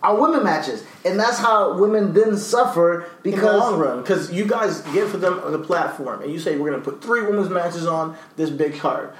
[0.05, 4.31] are women matches, and that's how women then suffer in the because long run, because
[4.31, 7.23] you guys give for them the platform, and you say we're going to put three
[7.23, 9.13] women's matches on this big card,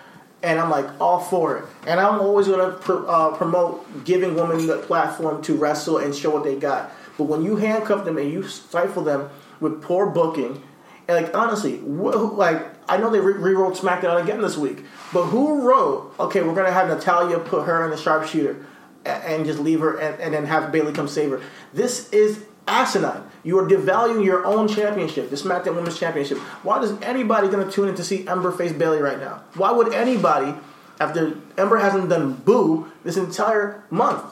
[0.43, 4.35] and I'm like all for it, and I'm always going to pr- uh, promote giving
[4.35, 6.91] women the platform to wrestle and show what they got.
[7.17, 10.61] But when you handcuff them and you stifle them with poor booking,
[11.07, 15.25] and like honestly, wh- like I know they re- rewrote SmackDown again this week, but
[15.25, 16.13] who wrote?
[16.19, 18.65] Okay, we're going to have Natalya put her in the sharpshooter
[19.05, 21.41] and just leave her and, and then have Bayley come save her.
[21.73, 23.23] This is asinine.
[23.43, 26.37] You are devaluing your own championship, the SmackDown Women's Championship.
[26.63, 29.43] Why is anybody going to tune in to see Ember face Bayley right now?
[29.53, 30.55] Why would anybody,
[30.99, 34.23] after Ember hasn't done boo this entire month,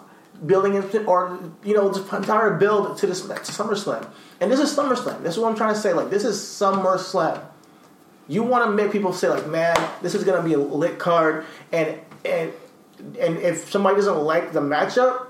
[0.46, 4.10] building or you know, this entire build to this to SummerSlam?
[4.42, 5.22] And this is SummerSlam.
[5.22, 5.94] This is what I'm trying to say.
[5.94, 7.46] Like this is SummerSlam
[8.28, 10.98] you want to make people say like, man, this is going to be a lit
[10.98, 12.54] card, and and
[13.20, 15.28] and if somebody doesn't like the matchup,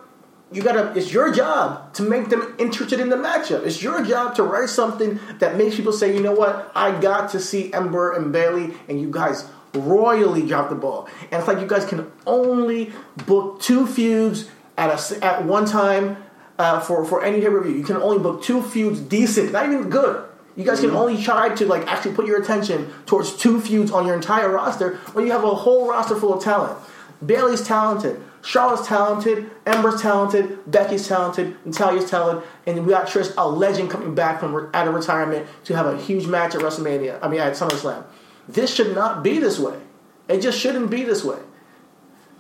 [0.52, 0.94] you gotta.
[0.96, 3.66] It's your job to make them interested in the matchup.
[3.66, 7.32] It's your job to write something that makes people say, you know what, I got
[7.32, 11.08] to see Ember and Bayley, and you guys royally dropped the ball.
[11.32, 12.92] And it's like you guys can only
[13.26, 16.18] book two feuds at a at one time
[16.60, 17.76] uh, for for any pay per view.
[17.76, 20.24] You can only book two feuds decent, not even good.
[20.56, 24.06] You guys can only try to like actually put your attention towards two feuds on
[24.06, 26.78] your entire roster when you have a whole roster full of talent.
[27.26, 33.48] Bayley's talented, Charlotte's talented, Ember's talented, Becky's talented, Natalya's talented, and we got Trish, a
[33.48, 37.20] legend, coming back from re- out of retirement to have a huge match at WrestleMania.
[37.22, 38.04] I mean, at SummerSlam.
[38.48, 39.80] This should not be this way.
[40.28, 41.40] It just shouldn't be this way.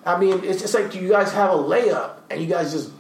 [0.06, 2.92] I mean, it's just like you guys have a layup and you guys just.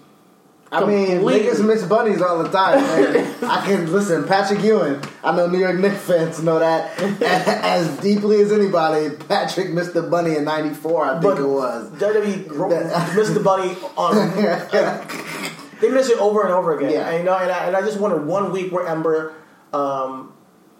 [0.74, 2.82] I mean, niggas miss bunnies all the time.
[2.82, 3.36] man.
[3.44, 5.04] I can listen, Patrick Ewing.
[5.24, 9.16] I know New York Knicks fans know that as deeply as anybody.
[9.28, 11.90] Patrick missed the bunny in '94, I think But it was.
[11.92, 14.16] WWE missed the bunny on.
[15.82, 16.92] they miss it over and over again.
[16.92, 17.10] Yeah.
[17.10, 19.36] And, you know, and I, and I just wanted one week where Ember
[19.74, 20.34] um,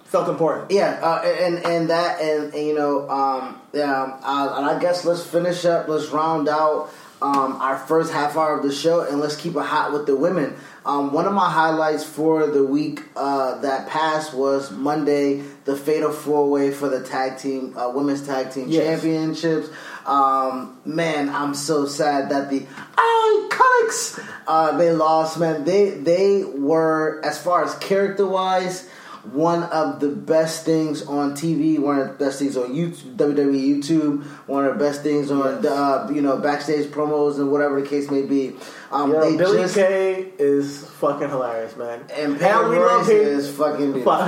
[0.06, 0.72] felt important.
[0.72, 5.06] Yeah, uh, and and that and, and you know, um, yeah, uh, and I guess
[5.06, 5.88] let's finish up.
[5.88, 6.90] Let's round out
[7.24, 10.16] um, our first half hour of the show, and let's keep it hot with the
[10.16, 10.54] women.
[10.86, 16.12] Um, one of my highlights for the week uh, that passed was Monday, the fatal
[16.12, 18.84] four way for the tag team, uh, women's tag team Yes.
[19.02, 19.70] championships.
[20.06, 22.66] Um, man, I'm so sad that the
[22.98, 25.40] Iconics uh, they lost.
[25.40, 28.90] Man, they they were as far as character wise.
[29.32, 33.82] One of the best things on TV, one of the best things on YouTube, WWE
[33.82, 37.80] YouTube, one of the best things on the, uh, you know backstage promos and whatever
[37.82, 38.54] the case may be.
[38.92, 42.04] Um, Yo, Billie just Kay is fucking hilarious, man.
[42.14, 43.16] and Pam we love him.
[43.16, 44.14] is fucking beautiful.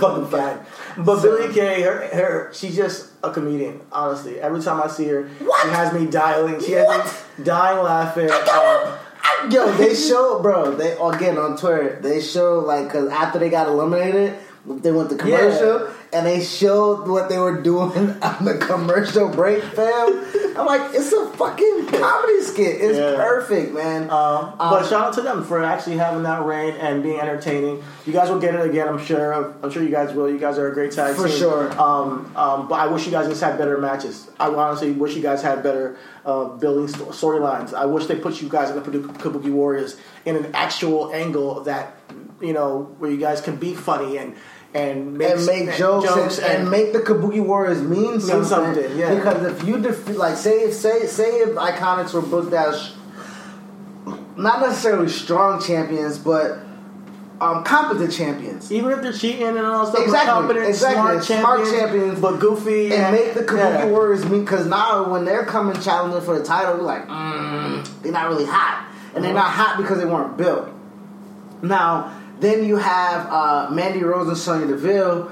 [0.00, 0.58] Fucking fine.
[0.96, 3.80] But So- Billie Kay, her, her, she's just a comedian.
[3.92, 5.62] Honestly, every time I see her, What?
[5.62, 6.58] she has me dialing.
[6.60, 7.24] She has What?
[7.38, 8.30] me dying laughing.
[8.30, 8.98] Um,
[9.50, 10.74] Yo, they show, bro.
[10.74, 11.98] They again on Twitter.
[12.02, 17.06] They show like because after they got eliminated, they went to commercial and they showed
[17.08, 17.92] what they were doing
[18.22, 20.24] on the commercial break, fam.
[20.58, 22.80] I'm like, it's a fucking comedy skit.
[22.80, 23.14] It's Yeah.
[23.16, 24.04] perfect, man.
[24.10, 27.82] Um, but Um, shout out to them for actually having that reign and being entertaining.
[28.06, 29.54] You guys will get it again, I'm sure.
[29.62, 30.28] I'm sure you guys will.
[30.28, 31.36] You guys are a great tag For team.
[31.36, 31.70] sure.
[31.80, 34.28] Um, um, but I wish you guys just had better matches.
[34.40, 37.72] I honestly wish you guys had better uh, building storylines.
[37.72, 41.94] I wish they put you guys in the Kabuki Warriors in an actual angle that
[42.40, 44.34] you know where you guys can be funny and
[44.74, 48.44] and make, and make jokes, and, and make the Kabuki Warriors mean something.
[48.44, 49.14] something, yeah.
[49.14, 52.92] Because if you defeat, like, say if say say if Iconics were booked as
[54.36, 56.58] not necessarily strong champions, but
[57.40, 58.70] um, competent champions.
[58.72, 60.96] even if they're cheating and all that stuff, Exactly, competent, exactly.
[60.96, 62.20] smart, Smart champions, champions.
[62.20, 63.86] but goofy and make the Kabuki yeah.
[63.86, 68.12] Warriors mean because now when they're coming challenging for the title, we're like, mm, they're
[68.12, 70.68] not really hot, and they're not hot because they weren't built.
[71.62, 75.22] Now, then you have uh, Mandy Rose and Sonya Deville,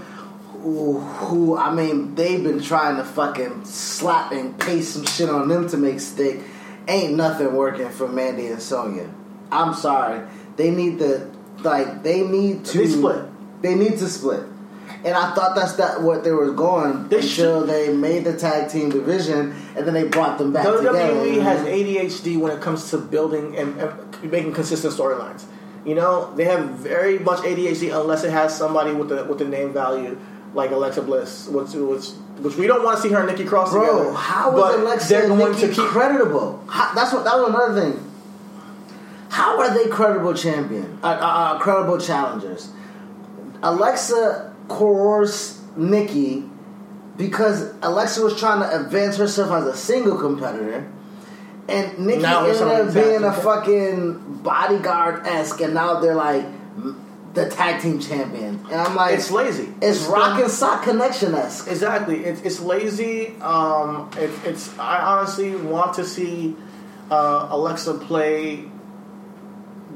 [0.63, 5.49] who, who I mean, they've been trying to fucking slap and paste some shit on
[5.49, 6.41] them to make stick.
[6.89, 9.11] Ain't nothing working for Mandy and Sonya.
[9.51, 11.31] I'm sorry, they need to
[11.63, 13.25] like they need to They split.
[13.63, 14.45] They need to split.
[15.05, 18.37] And I thought that's that what they were going They until should- they made the
[18.37, 20.99] tag team division, and then they brought them back together.
[20.99, 25.45] WWE E has ADHD when it comes to building and, and making consistent storylines.
[25.87, 29.45] You know, they have very much ADHD unless it has somebody with the with the
[29.45, 30.19] name value
[30.53, 32.09] like Alexa Bliss, which which,
[32.41, 34.17] which we don't want to see her and Nikki Cross Bro, together.
[34.17, 36.65] how but Alexa they're going Nikki to keep creditable?
[36.69, 38.13] How, that's what that was another thing.
[39.29, 40.99] How are they credible champion?
[41.05, 42.71] Uh, uh, uh, credible challengers.
[43.63, 46.45] Alexa coerced Nikki
[47.17, 50.91] because Alexa was trying to advance herself as a single competitor.
[51.69, 56.45] And Nikki Now ended up being a fucking bodyguard esque, and now they're like
[57.35, 58.65] the tag team champion.
[58.71, 59.65] And I'm like, It's lazy.
[59.83, 61.69] It's It's rock and sock connection esque.
[61.69, 62.25] Exactly.
[62.25, 63.35] It's it's lazy.
[63.41, 66.57] Um, it, it's I honestly want to see
[67.11, 68.65] uh, Alexa play.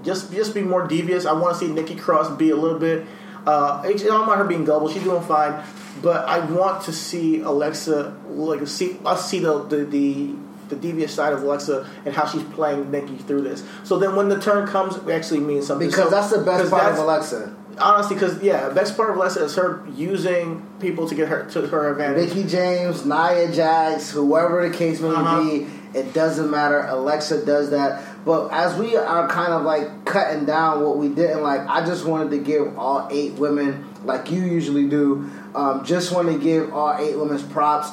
[0.03, 1.25] Just just be more devious.
[1.25, 3.07] I want to see Nikki Cross be a little bit.
[3.47, 4.91] Uh, I don't mind her being gullible.
[4.91, 5.63] She's doing fine,
[6.03, 9.85] but I want to see Alexa like see us see the the.
[9.85, 10.35] the
[10.71, 13.63] the devious side of Alexa and how she's playing Nikki through this.
[13.85, 15.89] So then, when the turn comes, it actually means something.
[15.89, 17.53] Because So- that's the best part of Alexa.
[17.79, 21.67] honestly, because yeah, best part of Alexa is her using people to get her to
[21.69, 22.35] her advantage.
[22.35, 25.43] Nikki James, Nia Jax, whoever the case may Uh-huh.
[25.43, 26.87] be, it doesn't matter.
[26.89, 28.03] Alexa does that.
[28.25, 32.05] But as we are kind of like cutting down what we didn't like, I just
[32.05, 36.73] wanted to give all eight women, like you usually do, um, just want to give
[36.75, 37.91] all eight women's props.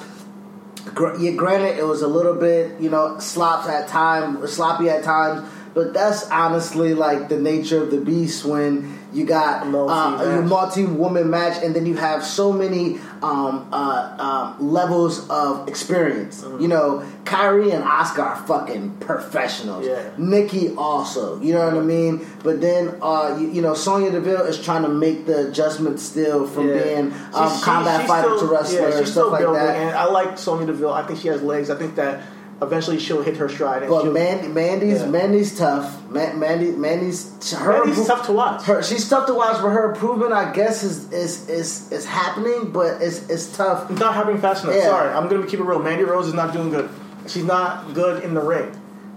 [1.19, 5.47] Yeah, granted, it was a little bit, you know, slops at time, sloppy at times,
[5.73, 10.37] but that's honestly like the nature of the beast when you got uh, Multi-match.
[10.37, 14.15] a multi-woman match, and then you have so many um, uh,
[14.59, 16.43] um, levels of experience.
[16.43, 16.61] Mm-hmm.
[16.61, 19.85] You know, Kairi and Asuka are fucking professionals.
[19.85, 20.09] Yeah.
[20.17, 22.25] Nikki also, you know what I mean.
[22.43, 26.47] But then, uh, you, you know, Sonya Deville is trying to make the adjustment still
[26.47, 26.83] from Yeah.
[26.83, 29.75] being um, she- combat she's fighter still- to wrestler, yeah, and stuff like building, that.
[29.77, 30.93] And I like Sonya Deville.
[30.93, 31.69] I think she has legs.
[31.69, 32.21] I think that
[32.61, 33.83] eventually she'll hit her stride.
[33.83, 35.07] And But Mandy, Mandy's Yeah.
[35.07, 36.09] Mandy's tough.
[36.09, 37.85] Man, Mandy, Mandy's her.
[37.85, 38.63] Mandy's tough to watch.
[38.63, 42.71] Her, she's tough to watch, but her improvement, I guess, is is is, is happening.
[42.71, 43.89] But it's it's tough.
[43.91, 44.75] It's not happening fast enough.
[44.75, 44.85] Yeah.
[44.85, 45.79] Sorry, I'm going to keep it real.
[45.79, 46.89] Mandy Rose is not doing good.
[47.27, 48.71] She's not good in the ring.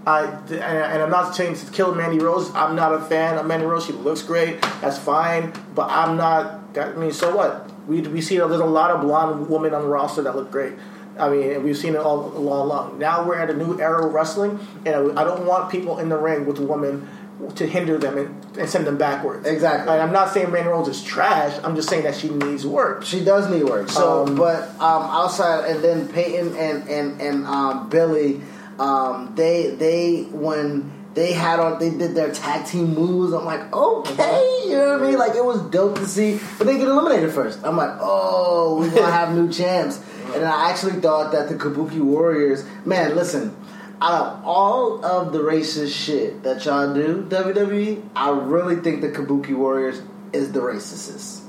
[0.05, 2.53] I and, and I'm not saying to kill Mandy Rose.
[2.55, 3.85] I'm not a fan of Mandy Rose.
[3.85, 4.61] She looks great.
[4.81, 5.53] That's fine.
[5.75, 6.59] But I'm not.
[6.77, 7.69] I mean, so what?
[7.87, 10.73] We we see there's a lot of blonde women on the roster that look great.
[11.21, 12.67] I mean, we've seen it all along.
[12.67, 12.99] long.
[12.99, 16.17] Now we're at a new era of wrestling, and I don't want people in the
[16.17, 17.07] ring with women
[17.55, 19.47] to hinder them and, and send them backwards.
[19.47, 19.91] Exactly.
[19.93, 21.57] And I'm not saying Mandy Rose is trash.
[21.63, 23.03] I'm just saying that she needs work.
[23.03, 23.89] She does need work.
[23.89, 28.41] So, Um, but um, outside, and then Peyton and and and um, Billie,
[28.79, 33.33] um, they they when they had on they did their tag team moves.
[33.33, 35.17] I'm like, okay, you know what I mean?
[35.17, 37.59] Like it was dope to see, but they get eliminated first.
[37.63, 39.99] I'm like, oh, we're gonna have new champs.
[40.35, 43.55] And I actually thought that the Kabuki Warriors, man, listen.
[44.03, 49.09] Out of all of the racist shit that y'all do, WWE, I really think the
[49.09, 50.01] Kabuki Warriors
[50.33, 51.43] is the racist.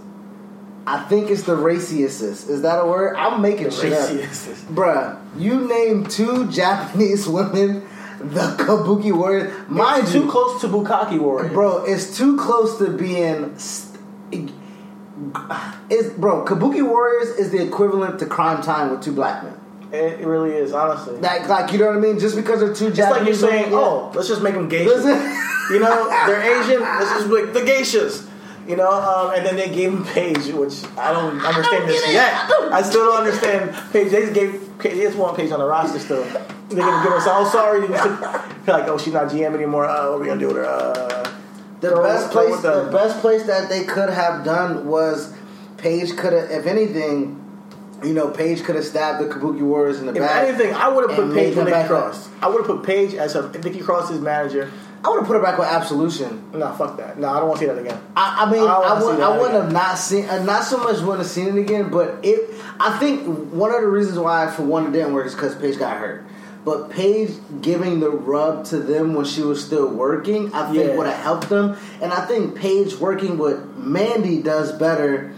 [0.86, 2.20] I think it's the raciest.
[2.50, 3.16] Is that a word?
[3.16, 4.10] I'm making shit up.
[4.10, 4.66] Raciest.
[4.66, 9.50] Bruh, you name two Japanese women, the Kabuki Warriors.
[9.70, 11.52] Mind It's you, too close to Bukaki Warriors.
[11.54, 13.56] bro, it's too close to being.
[13.58, 14.52] St-
[15.90, 19.54] it's, bro, Kabuki Warriors is the equivalent to Cryme Tyme with two black men.
[19.92, 21.18] It, it really is, honestly.
[21.18, 22.18] Like, like you know what I mean?
[22.18, 23.78] Just because they're two it's like you're saying, yeah.
[23.78, 25.04] oh, let's just make them geishas.
[25.70, 26.80] You know, they're Asian.
[26.80, 28.28] Let's just make the geishas.
[28.66, 32.32] You know, um, and then they gave him Paige, which I don't understand this yet.
[32.72, 34.12] I still don't understand Paige.
[34.12, 36.22] They just gave they just want Paige on the roster still.
[36.22, 37.44] They're gonna give her some.
[37.44, 37.80] Oh, sorry.
[37.86, 37.88] They're
[38.78, 39.86] like, oh, she's not GM anymore.
[39.86, 40.64] Uh, what are we gonna do with her?
[40.64, 41.30] Uh,
[41.82, 45.32] The throw- best place, the best place that they could have done was
[45.76, 47.38] Paige could have, if anything,
[48.04, 50.48] you know, Paige could have stabbed the Kabuki Warriors in the If back.
[50.48, 52.28] If anything, I would have put Paige with Nikki Cross.
[52.40, 54.70] I would have put Paige as her Nikki Cross's manager.
[55.04, 56.44] I would have put her back with Absolution.
[56.54, 57.18] No, fuck that.
[57.18, 58.00] No, I don't want to see that again.
[58.16, 59.62] I, I mean, I I, would, I wouldn't again.
[59.64, 62.48] have not seen, uh, not so much wouldn't have seen it again, but it.
[62.78, 65.76] I think one of the reasons why for one it didn't work is because Paige
[65.80, 66.24] got hurt.
[66.64, 70.96] But Paige giving the rub to them when she was still working, I think Yeah.
[70.96, 71.74] would have helped them.
[72.00, 75.32] And I think Paige working with Mandy does better.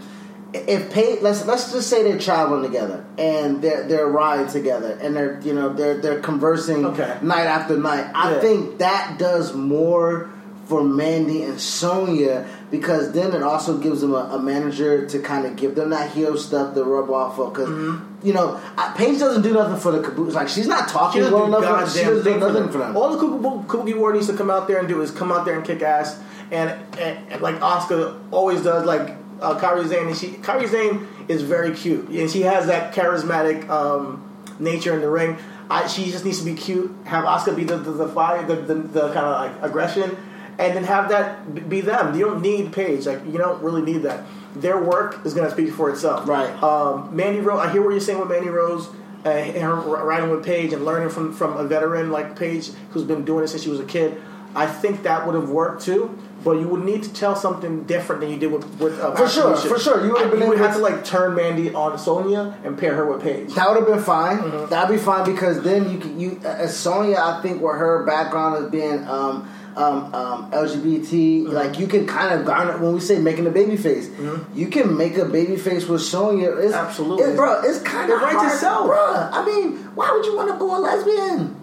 [0.53, 5.15] If Paige, let's let's just say they're traveling together and they're they're riding together and
[5.15, 7.17] they're you know they're they're conversing Okay.
[7.21, 8.05] night after night.
[8.13, 8.39] I Yeah.
[8.39, 10.29] think that does more
[10.67, 15.45] for Mandy and Sonya because then it also gives them a, a manager to kind
[15.45, 17.51] of give them that heel stuff to rub off of.
[17.53, 18.03] Because mm-hmm.
[18.25, 20.33] You know, I, Paige doesn't do nothing for the caboose.
[20.33, 21.91] Like she's not talking doesn't well do enough.
[21.91, 22.71] For, she doesn't do thing for nothing them.
[22.71, 22.97] for them.
[22.97, 25.45] All the Kabuki, Kabuki War needs to come out there and do is come out
[25.45, 26.19] there and kick ass,
[26.51, 30.07] and, and, and like Asuka always does, like uh, Kairi Sane.
[30.07, 34.27] And she, Kairi Sane is very cute, and she has that charismatic um,
[34.59, 35.37] nature in the ring.
[35.69, 36.95] I, she just needs to be cute.
[37.05, 40.17] Have Asuka be the the, the fire, the, the, the kind of like aggression,
[40.57, 42.15] and then have that be them.
[42.15, 43.05] You don't need Paige.
[43.05, 44.25] Like you don't really need that.
[44.55, 46.27] Their work is going to speak for itself.
[46.27, 46.51] Right.
[46.63, 47.59] Um, Mandy Rose.
[47.59, 48.89] I hear what you're saying with Mandy Rose.
[49.25, 53.03] Uh, and her riding with Paige and learning from, from a veteran like Paige who's
[53.03, 54.21] been doing it since she was a kid.
[54.55, 58.21] I think that would have worked too, but you would need to tell something different
[58.21, 60.05] than you did with, with uh, For sure, for sure.
[60.05, 62.95] You would have been You would have to like turn Mandy on Sonya and pair
[62.95, 63.53] her with Paige.
[63.55, 64.37] That would have been fine.
[64.37, 64.69] Mm-hmm.
[64.69, 67.17] That'd be fine because then you could you as Sonya.
[67.17, 71.51] I think with her background as being um, um, um, LGBT, Mm-hmm.
[71.51, 74.09] like you can kind of garner when we say making a baby face.
[74.53, 76.51] You can make a baby face with Sonya.
[76.57, 77.25] It's, Absolutely.
[77.25, 77.61] it- bro.
[77.63, 78.85] It's kind of writes hard, itself.
[78.87, 79.29] bro.
[79.31, 81.61] I mean, why would you want to boo a lesbian?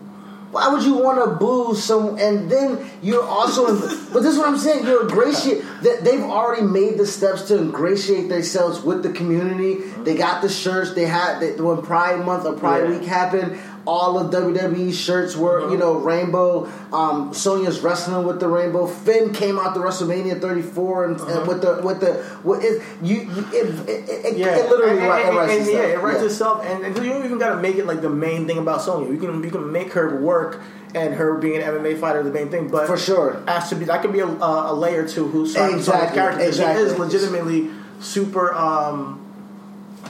[0.52, 2.18] Why would you want to boo some?
[2.18, 3.64] And then you're also,
[4.12, 4.84] but this is what I'm saying.
[4.84, 5.64] You're ingratiate.
[5.82, 9.76] That they've already made the steps to ingratiate themselves with the community.
[10.04, 10.92] They got the shirts.
[10.92, 12.98] They had they, when Pride Month or Pride Yeah.
[12.98, 13.58] Week happened.
[13.84, 16.70] All of WWE shirts were you know rainbow.
[16.92, 18.86] Um, Sonya's wrestling with the rainbow.
[18.86, 23.16] Finn came out to WrestleMania 34 and, and with the with the with it, you,
[23.22, 25.76] you it, it, it, Yeah, it literally and, writes and, and, itself.
[25.76, 26.26] yeah, it writes Yeah.
[26.26, 28.82] itself, and, and you don't even got to make it like the main thing about
[28.82, 29.10] Sonya.
[29.10, 30.60] You can you can make her work
[30.94, 33.42] and her being an MMA fighter the main thing, but For sure.
[33.48, 36.44] has to be that could be a, a layer to who's Sonya's Exactly, character.
[36.44, 36.84] exactly.
[36.84, 37.70] She is legitimately
[38.00, 38.54] super.
[38.54, 39.21] Um,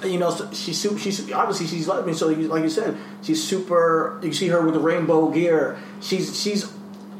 [0.04, 0.98] you know, she's super.
[0.98, 2.12] She's obviously she's like me.
[2.14, 4.18] So you- like you said, she's super.
[4.22, 5.78] You see her with the rainbow gear.
[6.00, 6.70] She's she's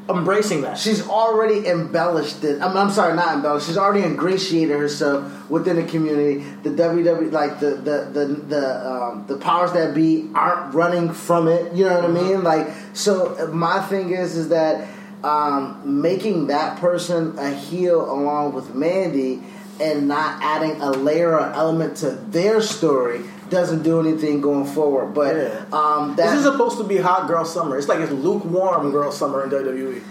[0.09, 0.77] embracing that.
[0.77, 2.61] She's already embellished it.
[2.61, 3.67] I'm, I'm sorry, not embellished.
[3.67, 6.39] She's already ingratiated herself within the community.
[6.63, 11.47] The WWE, like the the the the, um, the powers that be, aren't running from
[11.47, 11.73] it.
[11.73, 12.43] You know what I mean?
[12.43, 14.89] Like, so my thing is, is that
[15.23, 19.41] um, making that person a heel along with Mandy
[19.79, 25.13] and not adding a layer or element to their story doesn't do anything going forward.
[25.13, 25.65] But Yeah.
[25.71, 27.77] um, that this is supposed to be hot girl summer.
[27.77, 30.01] It's like it's lukewarm girl summer in WWE.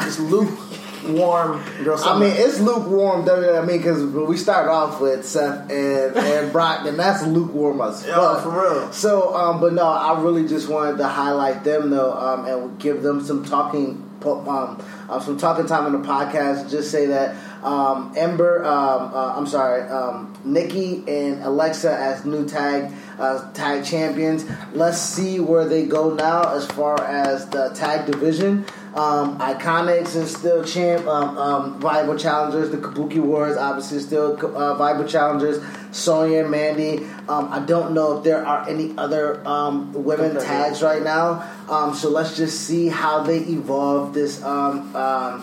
[0.00, 2.24] It's lukewarm girl summer.
[2.24, 3.24] I mean, it's lukewarm.
[3.24, 3.62] WWE.
[3.62, 8.06] I mean, because we started off with Seth and, and Brock, and that's lukewarm as
[8.06, 8.92] Yeah, for real.
[8.92, 13.02] So, um, but no, I really just wanted to highlight them though, um, and give
[13.02, 16.70] them some talking, um, uh, some talking time in the podcast.
[16.70, 22.46] Just say that um, Ember, um, uh, I'm sorry, um, Nikki and Alexa as new
[22.48, 24.44] tag uh, tag champions.
[24.72, 28.64] Let's see where they go now as far as the tag division.
[28.94, 32.70] Um, Iconics is still champ, um, um, viable challengers.
[32.70, 35.62] The Kabuki Wars obviously still uh, viable challengers.
[35.92, 37.04] Sonya and Mandy.
[37.28, 41.50] Um, I don't know if there are any other um, women tags right now.
[41.68, 45.42] Um, so let's just see how they evolve this um, um,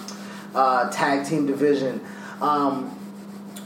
[0.53, 2.01] uh, tag team division.
[2.41, 2.97] Um,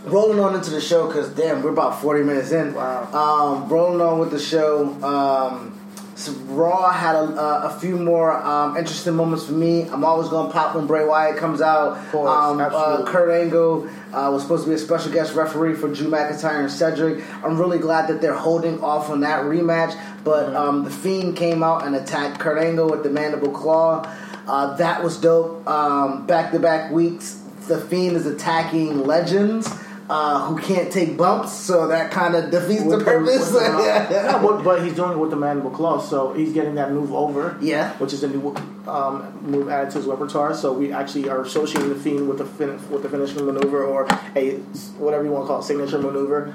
[0.05, 2.73] rolling on into the show because damn, we're about forty minutes in.
[2.73, 3.03] Wow.
[3.13, 4.87] Um, rolling on with the show.
[5.03, 5.73] Um,
[6.15, 9.83] so Raw had a, uh, a few more um, interesting moments for me.
[9.83, 12.03] I'm always going to pop when Bray Wyatt comes out.
[12.07, 13.05] course, um, uh.
[13.05, 16.71] Kurt Angle uh, was supposed to be a special guest referee for Drew McIntyre and
[16.71, 17.23] Cedric.
[17.43, 19.95] I'm really glad that they're holding off on that rematch.
[20.23, 20.55] But Mm-hmm.
[20.57, 24.01] um, the Fiend came out and attacked Kurt Angle with the Mandible Claw.
[24.47, 25.65] Uh, that was dope.
[25.65, 29.69] Back to back weeks, the Fiend is attacking legends.
[30.09, 33.51] Uh, who can't take bumps, so that kind of defeats the With purpose.
[33.51, 36.75] with the- yeah, but, but he's doing it with the mandible claw, so he's getting
[36.75, 37.57] that move over.
[37.59, 37.91] Yeah.
[37.97, 38.55] which is a new
[38.87, 40.53] um, move added to his repertoire.
[40.53, 44.07] So we actually are associating the fiend with the fin- with the finishing maneuver or
[44.37, 44.51] a
[44.97, 46.53] whatever you want to call it, signature maneuver.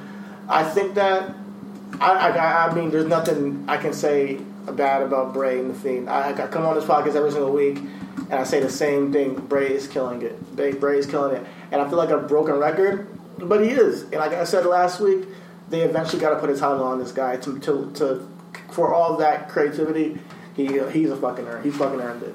[0.49, 1.35] I think that
[2.01, 4.41] I, I, I mean, there's nothing I can say
[4.71, 6.09] bad about Bray and the Fiend.
[6.09, 9.35] I, I come on this podcast every single week, and I say the same thing.
[9.35, 10.55] Bray is killing it.
[10.55, 13.09] Bray, Bray is killing it, and I feel like a broken record,
[13.39, 14.03] but he is.
[14.03, 15.27] And like I said last week,
[15.71, 18.29] they eventually got to put a title on this guy to, to, to
[18.71, 20.19] for all that creativity.
[20.55, 21.65] He he's a fucking earned.
[21.65, 22.35] He's fucking earned it.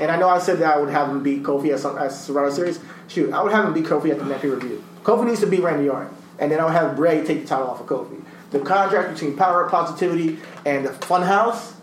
[0.00, 2.10] And I know I said that I would have him beat Kofi at, some, at
[2.10, 2.80] Survivor Series.
[3.08, 4.82] Shoot, I would have him beat Kofi at the next review.
[5.02, 7.68] Kofi needs to beat Randy Orton, and then I would have Bray take the title
[7.68, 8.22] off of Kofi.
[8.50, 11.74] The contract between Power, Positivity, and the Funhouse,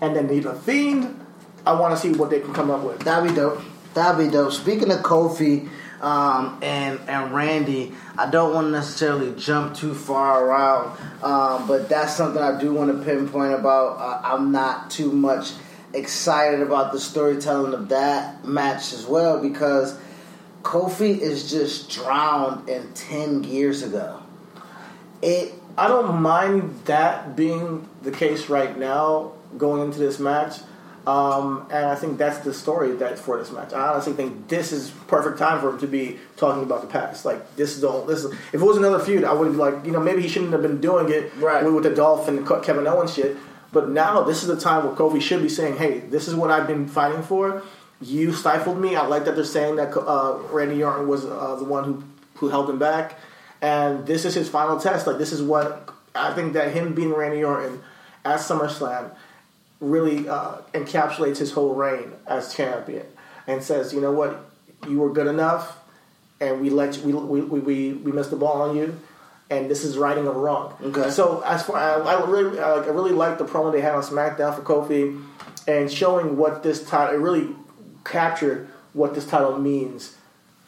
[0.00, 1.20] and then the Fiend.
[1.66, 3.00] I want to see what they can come up with.
[3.00, 3.62] That'd be dope.
[3.94, 4.52] That'd be dope.
[4.52, 5.68] Speaking of Kofi
[6.02, 11.88] um, and and Randy, I don't want to necessarily jump too far around, um, but
[11.88, 13.98] that's something I do want to pinpoint about.
[13.98, 15.52] Uh, I'm not too much
[15.94, 19.98] excited about the storytelling of that match as well because
[20.62, 24.20] Kofi is just drowned in ten years ago.
[25.22, 30.58] It I don't mind that being the case right now going into this match.
[31.06, 33.74] Um, and I think that's the story that for this match.
[33.74, 37.26] I honestly think this is perfect time for him to be talking about the past.
[37.26, 39.84] Like this is the this is, if it was another feud, I would be like,
[39.84, 41.62] you know, maybe he shouldn't have been doing it Right.
[41.62, 43.36] with, with the Dolph and Kevin Owens shit.
[43.70, 46.50] But now this is the time where Kofi should be saying, "Hey, this is what
[46.50, 47.62] I've been fighting for.
[48.00, 48.96] You stifled me.
[48.96, 52.04] I like that they're saying that uh, Randy Orton was uh, the one who
[52.36, 53.18] who held him back,
[53.64, 55.06] and this is his final test.
[55.06, 57.82] Like this is what I think that him being Randy Orton
[58.22, 59.10] at SummerSlam
[59.80, 63.06] really uh, encapsulates his whole reign as champion,
[63.46, 64.44] and says, you know what,
[64.86, 65.78] you were good enough,
[66.40, 69.00] and we let you, we, we, we, we missed the ball on you,
[69.48, 70.74] and this is righting a wrong.
[70.82, 71.10] Okay.
[71.10, 74.02] So as far I, I really I, I really like the promo they had on
[74.02, 75.24] SmackDown for Kofi,
[75.66, 77.48] and showing what this title it really
[78.04, 80.18] captured what this title means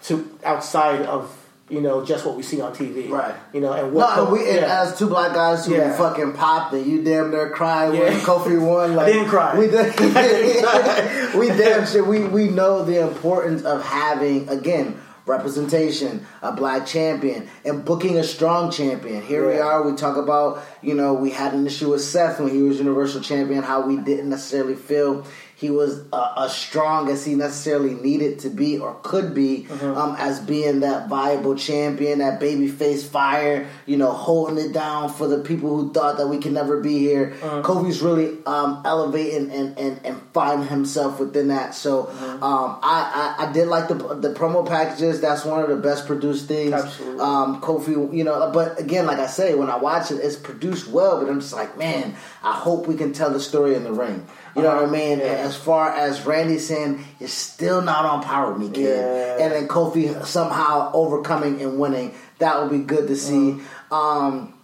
[0.04, 3.08] to outside of you know just what we see on TV.
[3.10, 3.34] Right.
[3.52, 4.82] You know, and No, what and we and yeah.
[4.82, 5.96] as two black guys who Yeah.
[5.96, 8.94] fucking popped and you damn near cried when Kofi won.
[8.96, 9.58] Like, didn't cry.
[9.58, 9.94] We did,
[11.34, 17.48] we damn sure we we know the importance of having again representation, a black champion,
[17.64, 19.20] and booking a strong champion.
[19.22, 19.82] Here we are.
[19.82, 23.22] We talk about you know we had an issue with Seth when he was Universal
[23.22, 23.62] Champion.
[23.62, 25.26] How we didn't necessarily feel
[25.56, 30.14] he was uh, as strong as he necessarily needed to be or could be um,
[30.18, 35.38] as being that viable champion, that babyface fire, you know, holding it down for the
[35.38, 37.34] people who thought that we could never be here.
[37.40, 41.74] Kofi's really um, elevating and, and, and finding himself within that.
[41.74, 42.08] So
[42.42, 45.22] um, I, I, I did like the the promo packages.
[45.22, 46.74] That's one of the best produced things.
[46.74, 47.20] Absolutely.
[47.20, 50.88] Um, Kofi, you know, but again, like I say, when I watch it, it's produced
[50.88, 51.18] well.
[51.18, 54.26] But I'm just like, man, I hope we can tell the story in the ring.
[54.56, 55.18] You know what I mean?
[55.18, 55.26] Yeah.
[55.26, 58.96] As far as Randy saying, you're still not on par with me, kid.
[58.96, 59.44] Yeah.
[59.44, 62.14] And then Kofi somehow overcoming and winning.
[62.38, 63.60] That would be good to see.
[63.90, 64.54] Um,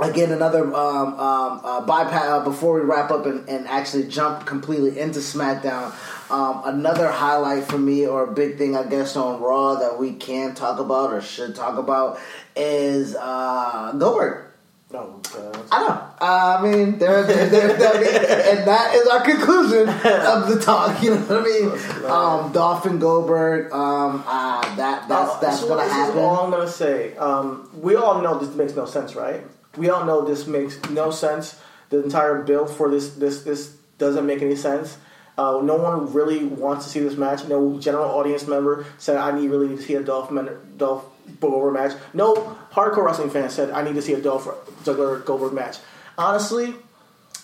[0.00, 4.44] again, another um, um, uh, bypass uh, before we wrap up and, and actually jump
[4.44, 5.94] completely into SmackDown.
[6.32, 10.14] Um, another highlight for me, or a big thing, I guess, on Raw that we
[10.14, 12.18] can talk about or should talk about
[12.56, 14.47] is uh, Goldberg.
[14.90, 15.26] God.
[15.70, 15.88] I know.
[16.20, 21.02] Uh, I mean, there, there, there, there- and that is our conclusion of the talk.
[21.02, 22.04] You know what I mean?
[22.10, 23.70] Um, Dolphin Goldberg.
[23.70, 26.16] Um, uh, that that's Uh, that's so gonna this happen.
[26.18, 27.14] Is all I'm gonna say.
[27.18, 29.46] Um, we all know this makes no sense, right?
[29.76, 31.56] We all know this makes no sense.
[31.90, 34.96] The entire build for this this this doesn't make any sense.
[35.36, 37.46] Uh, no one really wants to see this match.
[37.46, 41.04] No general audience member said, "I need really to see a Dolph Men- Dolph
[41.40, 44.46] Goldberg match." No hardcore wrestling fan said, "I need to see a Dolph
[44.84, 45.78] Ziggler Goldberg match."
[46.16, 46.74] Honestly,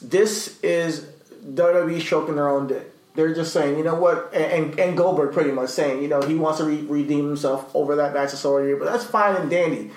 [0.02, 1.06] this is
[1.54, 2.90] WWE choking their own dick.
[3.14, 6.34] They're just saying, you know what, and, and, Goldberg pretty much saying, you know, he
[6.34, 9.92] wants to re- redeem himself over that match of year, but that's fine and dandy.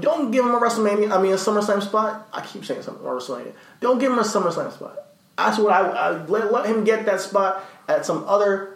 [0.00, 2.26] Don't give him a WrestleMania, I mean, a SummerSlam spot.
[2.32, 3.52] I keep saying something, WrestleMania.
[3.80, 4.96] Don't give him a SummerSlam spot.
[5.36, 8.75] That's what I, I let, let him get that spot at some other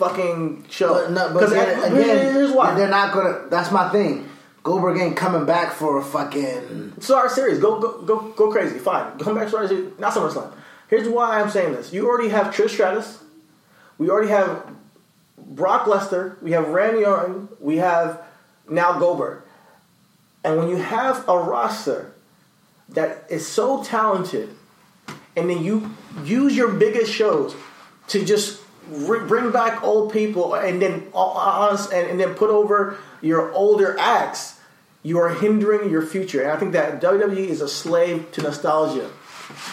[0.00, 0.94] fucking show.
[0.94, 3.48] But, no, but again, again, here's why they're not gonna.
[3.48, 4.28] That's my thing.
[4.62, 7.58] Goldberg ain't coming back for a fucking Survivor Series.
[7.58, 8.78] Go go go go crazy.
[8.78, 9.98] Fine, come back to Survivor Series.
[9.98, 10.52] Not SummerSlam.
[10.88, 11.92] Here's why I'm saying this.
[11.92, 13.22] You already have Trish Stratus.
[13.98, 14.66] We already have
[15.38, 16.40] Brock Lesnar.
[16.42, 17.48] We have Randy Orton.
[17.60, 18.22] We have
[18.68, 19.42] now Goldberg.
[20.42, 22.12] And when you have a roster
[22.88, 24.48] that is so talented,
[25.36, 25.94] and then you
[26.24, 27.54] use your biggest shows
[28.08, 28.59] to just
[28.90, 34.58] bring back old people, and then honest, and, and then put over your older acts,
[35.02, 36.42] you are hindering your future.
[36.42, 39.10] And I think that WWE is a slave to nostalgia.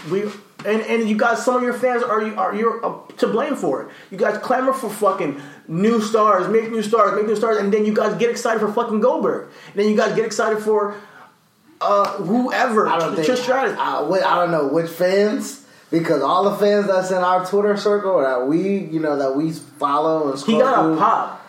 [0.09, 0.24] We
[0.65, 3.55] and and you guys, some of your fans are you are you're uh, to blame
[3.55, 3.89] for it.
[4.09, 7.86] You guys clamor for fucking new stars, make new stars, make new stars, and then
[7.86, 9.49] you guys get excited for fucking Goldberg.
[9.68, 10.95] And then you guys get excited for
[11.80, 12.88] uh, whoever.
[12.88, 13.28] I don't think.
[13.78, 15.65] I, I don't know which fans.
[15.89, 19.51] Because all the fans that's in our Twitter circle that we, you know, that we
[19.51, 21.45] follow and he got a pop.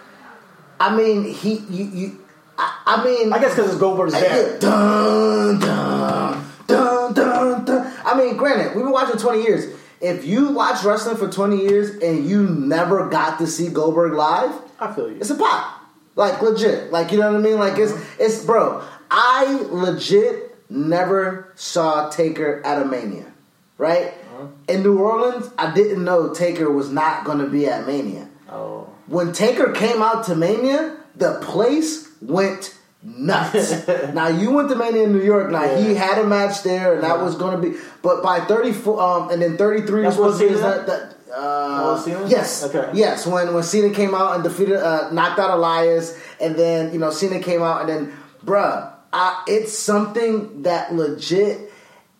[0.80, 2.18] I mean, he, you, you
[2.58, 4.60] I, I mean, I guess because it's Goldberg's dad.
[4.60, 7.94] Dun, dun, dun, dun, dun.
[8.04, 9.76] I mean, granted, we've been watching twenty years.
[10.00, 14.52] If you watch wrestling for twenty years and you never got to see Goldberg live,
[14.80, 15.16] I feel you.
[15.16, 15.82] It's a pop,
[16.16, 16.92] like legit.
[16.92, 17.58] Like you know what I mean?
[17.58, 18.18] Like mm-hmm.
[18.18, 18.82] it's it's bro.
[19.10, 23.32] I legit never saw Taker at a Mania,
[23.78, 24.12] right?
[24.38, 24.70] Mm-hmm.
[24.70, 28.28] In New Orleans, I didn't know Taker was not going to be at Mania.
[28.48, 28.88] Oh.
[29.06, 33.86] When Taker came out to Mania, the place went nuts.
[34.14, 35.50] now you went to Mania in New York.
[35.50, 35.78] Now yeah.
[35.78, 37.76] he had a match there, and that was going to be.
[38.02, 42.90] But by thirty four, um, and then thirty three was that, that uh, yes, okay.
[42.94, 43.26] yes.
[43.26, 47.10] When when Cena came out and defeated, uh, knocked out Elias, and then you know
[47.10, 51.67] Cena came out, and then, bruh, I, it's something that legit.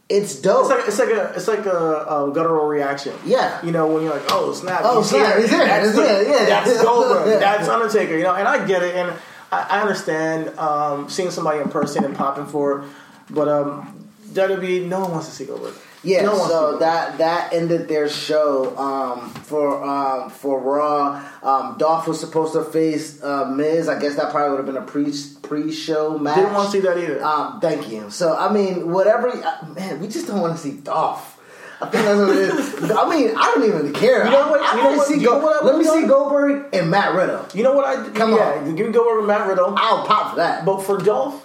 [0.09, 0.71] It's dope.
[0.71, 3.13] It's like it's like a it's like a, a guttural reaction.
[3.27, 5.41] Yeah, you know when you're like, oh snap, oh snap, here.
[5.43, 5.67] he's here.
[5.67, 8.17] That's, the, yeah, that's Goldberg, that's Undertaker.
[8.17, 9.15] You know, and I get it, and
[9.53, 12.87] I, I understand um, seeing somebody in person and popping for,
[13.29, 15.75] but um, WWE, no one wants to see Goldberg.
[16.05, 21.25] Yeah, no so that that ended their show um, for um, for Raw.
[21.43, 23.89] Um, Dolph was supposed to face uh, Miz.
[23.89, 26.37] I guess that probably would have been a pre pre show match.
[26.37, 27.23] Didn't want to see that either.
[27.25, 28.11] Um, thank you.
[28.11, 29.29] So I mean, whatever.
[29.29, 31.37] Uh, man, we just don't want to see Dolph.
[31.81, 32.91] I think that's what it is.
[32.91, 34.25] I mean, I don't even care.
[34.25, 34.61] You know what?
[34.61, 35.09] I, you know what?
[35.09, 37.47] See you know what let me see Goldberg and Matt Riddle.
[37.55, 38.09] You know what I?
[38.11, 39.75] Come yeah, on, give me Goldberg and Matt Riddle.
[39.77, 40.65] I'll pop for that.
[40.65, 41.45] But for Dolph,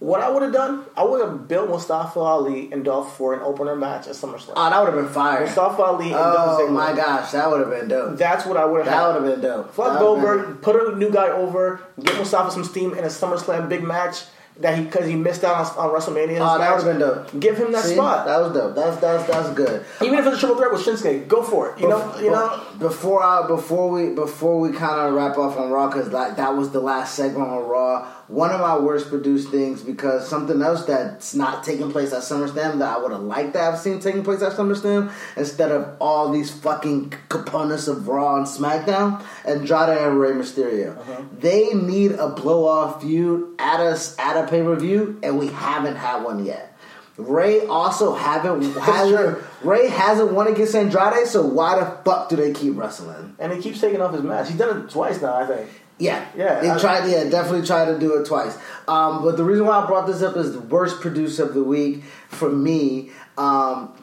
[0.00, 3.40] what I would have done, I would have built Mustafa Ali and Dolph for an
[3.40, 4.52] opener match at SummerSlam.
[4.54, 5.44] Oh, that would have been fire.
[5.44, 6.72] Mustafa Ali and oh, Dolph Ziggler.
[6.72, 8.16] my gosh, that would have been dope.
[8.16, 8.86] That's what I would have.
[8.86, 9.74] That would have been dope.
[9.74, 13.82] Fuck Goldberg, put a new guy over, get Mustafa some steam in a SummerSlam big
[13.82, 14.22] match
[14.60, 16.38] that he because he missed out on, on WrestleMania.
[16.40, 17.40] Oh, that would have been dope.
[17.40, 18.26] Give him that See, spot.
[18.26, 18.74] That was dope.
[18.74, 19.84] That's that's that's good.
[20.02, 21.80] Even if it's a triple threat with Shinsuke, go for it.
[21.80, 22.64] You know, you know.
[22.78, 26.56] Before I before we before we kind of wrap off on Raw because like that
[26.56, 28.08] was the last segment on Raw.
[28.28, 32.78] One of my worst produced things because something else that's not taking place at SummerSlam
[32.78, 36.30] that I would have liked to have seen taking place at SummerSlam instead of all
[36.30, 40.98] these fucking components of Raw and SmackDown, and Andrade and Rey Mysterio.
[40.98, 41.22] Uh-huh.
[41.38, 45.46] They need a blow off feud at us at a pay per view, and we
[45.46, 46.76] haven't had one yet.
[47.16, 52.52] Rey also haven't hasn't, Rey hasn't won against Andrade, so why the fuck do they
[52.52, 53.34] keep wrestling?
[53.38, 54.50] And he keeps taking off his mask.
[54.50, 55.70] He's done it twice now, I think.
[55.98, 56.60] Yeah, yeah.
[56.60, 57.10] They I, tried.
[57.10, 58.56] Yeah, definitely tried to do it twice.
[58.86, 61.64] Um, but the reason why I brought this up is the worst producer of the
[61.64, 63.10] week for me.
[63.36, 63.94] Um,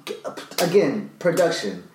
[0.62, 1.88] again, production.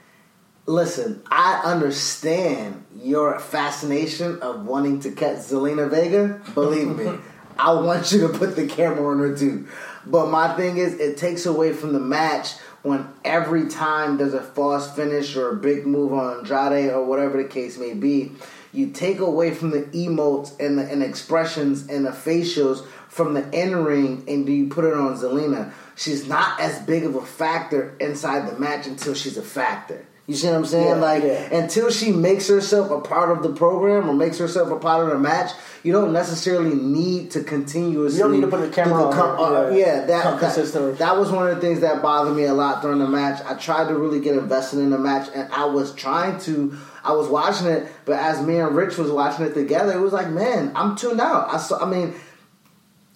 [0.67, 6.41] Listen, I understand your fascination of wanting to catch Zelina Vega.
[6.55, 7.19] Believe me,
[7.59, 9.67] I want you to put the camera on her too.
[10.07, 14.41] But my thing is, it takes away from the match when every time there's a
[14.41, 18.33] false finish or a big move on Andrade or whatever the case may be
[18.73, 23.51] you take away from the emotes and the and expressions and the facials from the
[23.51, 25.73] in ring and do you put it on Zelina.
[25.97, 30.07] She's not as big of a factor inside the match until she's a factor.
[30.31, 30.87] You see what I'm saying?
[30.87, 31.57] Yeah, like yeah.
[31.57, 35.11] until she makes herself a part of the program or makes herself a part of
[35.11, 35.51] the match,
[35.83, 38.19] you don't necessarily need to continuously.
[38.19, 39.13] You don't need to put the camera on.
[39.13, 42.45] Com- uh, yeah, yeah, that, that, that was one of the things that bothered me
[42.45, 43.43] a lot during the match.
[43.45, 47.13] I tried to really get invested in the match, and I was trying to I
[47.13, 50.29] was watching it, but as me and Rich was watching it together, it was like,
[50.29, 51.53] man, I'm tuned out.
[51.53, 51.79] I saw.
[51.79, 52.15] I mean,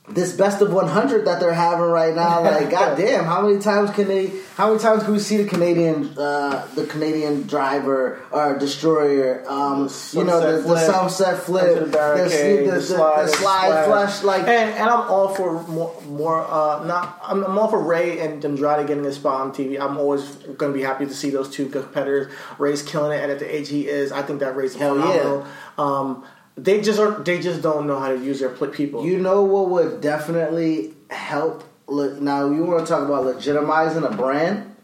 [0.06, 2.42] this best of 100 that they're having right now.
[2.54, 4.30] Like, goddamn, how many times can they?
[4.54, 9.42] How many times can we see the Canadian, uh, the Canadian driver or destroyer?
[9.48, 14.22] Um, you know, the, the sunset flip, the the, the slide, slide flush.
[14.22, 17.18] Like, and, and I'm all for more, more uh, not.
[17.24, 19.80] I'm, I'm all for Rey and Andrade getting a spot on TV.
[19.80, 22.32] I'm always going to be happy to see those two competitors.
[22.58, 25.46] Rey's killing it, and at the age he is, I think that Rey's Hell phenomenal.
[25.78, 26.24] Um,
[26.56, 27.22] they just are.
[27.22, 29.04] They just don't know how to use their pl- people.
[29.04, 31.64] You know what would definitely help?
[31.88, 34.74] Now, you want to talk about legitimizing a brand?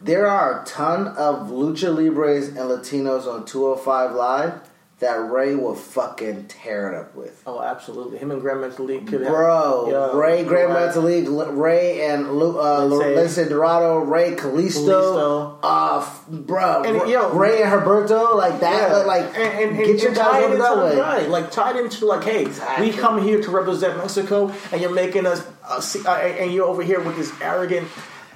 [0.00, 4.67] There are a ton of lucha libres and Latinos on 205 Live
[5.00, 7.40] that Rey will fucking tear it up with.
[7.46, 8.18] oh, absolutely.
[8.18, 9.30] Him and Gran Metalik could have.
[9.30, 10.90] Bro, Yeah, Rey you're Grand right.
[10.92, 13.48] Metalik, Rey and Lu, uh, Lince.
[13.48, 15.58] Dorado, Rey Kalisto, Kalisto.
[15.62, 18.96] uh, f- bro, And, yo, Rey and Humberto, like that, Yeah.
[19.04, 20.96] like and, and, and, get your guys over into that way.
[20.98, 21.28] Right.
[21.28, 22.90] Like tied into like, hey, Exactly.
[22.90, 26.66] we come here to represent Mexico, and you're making us, uh, see, uh, and you're
[26.66, 27.86] over here with this arrogant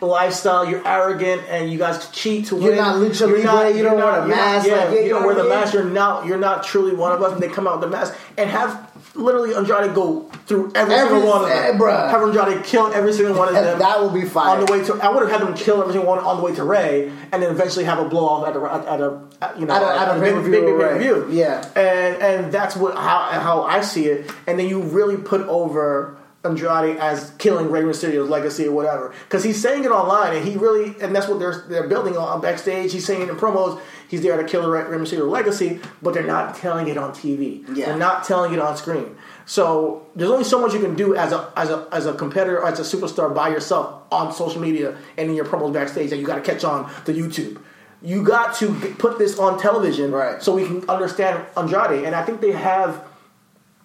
[0.06, 0.64] lifestyle.
[0.68, 2.76] You're arrogant, and you guys cheat to You're win.
[2.76, 5.08] not lucha You're libre, you you're don't wear a you're mask, yeah, like, yeah, you
[5.10, 5.74] don't wear the mask.
[5.74, 6.26] You're not.
[6.26, 7.32] You're not truly one of us.
[7.32, 8.90] And they come out with the mask and have.
[9.14, 11.78] Literally, Andrade go through every, Every- single one of them.
[11.78, 12.10] bruh.
[12.10, 13.78] Have Andrade kill every single one of And them.
[13.80, 14.58] that will be fine.
[14.60, 16.42] On the way to, I would have had them kill every single one on the
[16.42, 19.66] way to Rey, and then eventually have a blow off at a, at a, you
[19.66, 20.98] know, At a- at a big- pay-per-view big- big with Rey.
[21.04, 21.26] pay-per-view.
[21.30, 21.62] Yeah.
[21.76, 24.30] and and that's what how how I see it.
[24.46, 29.44] And then you really put over Andrade as killing Rey Mysterio's legacy or whatever, because
[29.44, 32.92] he's saying it online, and he really, and that's what they're they're building on backstage.
[32.92, 33.80] He's saying it in promos.
[34.08, 37.64] He's there to kill Rey Rey Mysterio's legacy, but they're not telling it on TV.
[37.76, 37.86] Yeah.
[37.86, 39.16] They're not telling it on screen.
[39.46, 42.58] So there's only so much you can do as a as a as a competitor
[42.58, 46.16] or as a superstar by yourself on social media and in your promos backstage that
[46.18, 47.60] you got to catch on to YouTube.
[48.02, 50.42] You got to put this on television Right.
[50.42, 52.04] so we can understand Andrade.
[52.04, 53.04] And I think they have.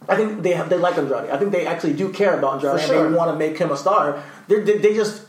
[0.09, 1.29] I think they have, they like Andrade.
[1.29, 3.09] I think they actually do care about Andrade For and sure.
[3.09, 4.23] they want to make him a star.
[4.47, 5.23] They're, they they just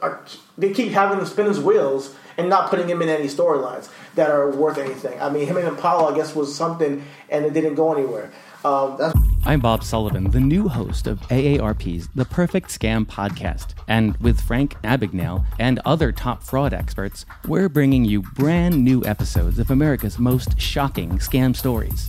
[0.00, 0.24] are,
[0.56, 4.30] they keep having him spin his wheels and not putting him in any storylines that
[4.30, 5.20] are worth anything.
[5.20, 8.32] I mean, him and Apollo, I guess, was something, and it didn't go anywhere.
[8.64, 8.98] Um,
[9.44, 13.74] I'm Bob Sullivan, the new host of AARP's The Perfect Scam podcast.
[13.86, 19.58] And with Frank Abagnale and other top fraud experts, we're bringing you brand new episodes
[19.58, 22.08] of America's most shocking scam stories.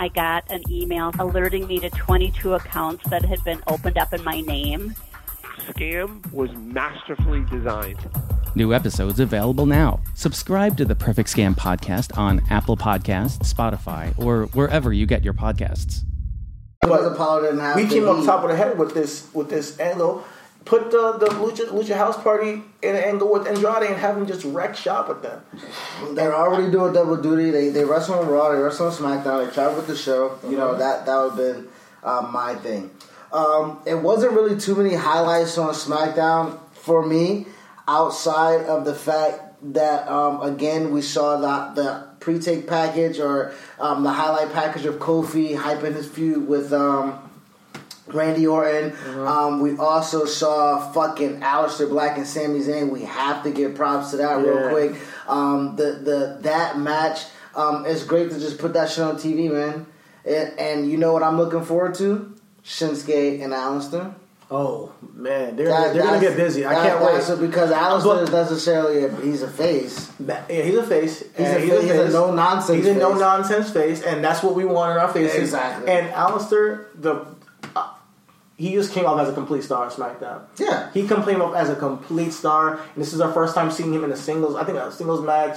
[0.00, 4.24] I got an email alerting me to 22 accounts that had been opened up in
[4.24, 4.94] my name.
[5.66, 7.98] Scam was masterfully designed.
[8.54, 10.00] New episodes available now.
[10.14, 15.34] Subscribe to the Perfect Scam podcast on Apple Podcasts, Spotify, or wherever you get your
[15.34, 16.00] podcasts.
[16.80, 18.24] Because Apollo didn't have we came up heat.
[18.24, 20.24] top of the head with this with this angle.
[20.64, 24.26] Put the the Lucha, Lucha House Party in an angle with Andrade and have him
[24.26, 25.42] just wreck shop with them.
[26.14, 27.50] They're already doing double duty.
[27.50, 30.38] They they wrestle on Raw, they wrestle on SmackDown, they travel with the show.
[30.44, 31.68] You know that that would have been
[32.04, 32.90] uh, my thing.
[33.32, 37.46] Um, it wasn't really too many highlights on SmackDown for me,
[37.88, 39.42] outside of the fact
[39.72, 44.96] that um, again we saw that the pre-take package or um, the highlight package of
[44.96, 46.72] Kofi hyping his feud with.
[46.72, 47.29] Um,
[48.14, 48.94] Randy Orton.
[49.26, 52.90] Um, we also saw fucking Aleister Black and Sami Zayn.
[52.90, 55.00] We have to give props to that real quick.
[55.28, 57.24] Um, the the that match.
[57.54, 59.86] Um, it's great to just put that shit on TV, man.
[60.24, 62.34] And, and you know what I'm looking forward to?
[62.64, 64.14] Shinsuke and Aleister.
[64.52, 66.64] Oh man, they're That- they're gonna get busy.
[66.66, 67.00] I that- can't
[67.38, 67.40] wait.
[67.40, 70.10] because Aleister But- is necessarily a, he's a face.
[70.18, 71.20] Yeah, he's a face.
[71.36, 74.64] He's a fa- he's a no-nonsense He's a no nonsense face, and that's what we
[74.64, 75.38] want in our faces.
[75.38, 75.88] Exactly.
[75.92, 77.26] And Aleister, the
[78.60, 80.42] he just came off as a complete star on SmackDown.
[80.58, 80.90] Yeah.
[80.92, 84.04] he came off as a complete star, and this is our first time seeing him
[84.04, 84.54] in a singles.
[84.54, 85.56] I think a singles match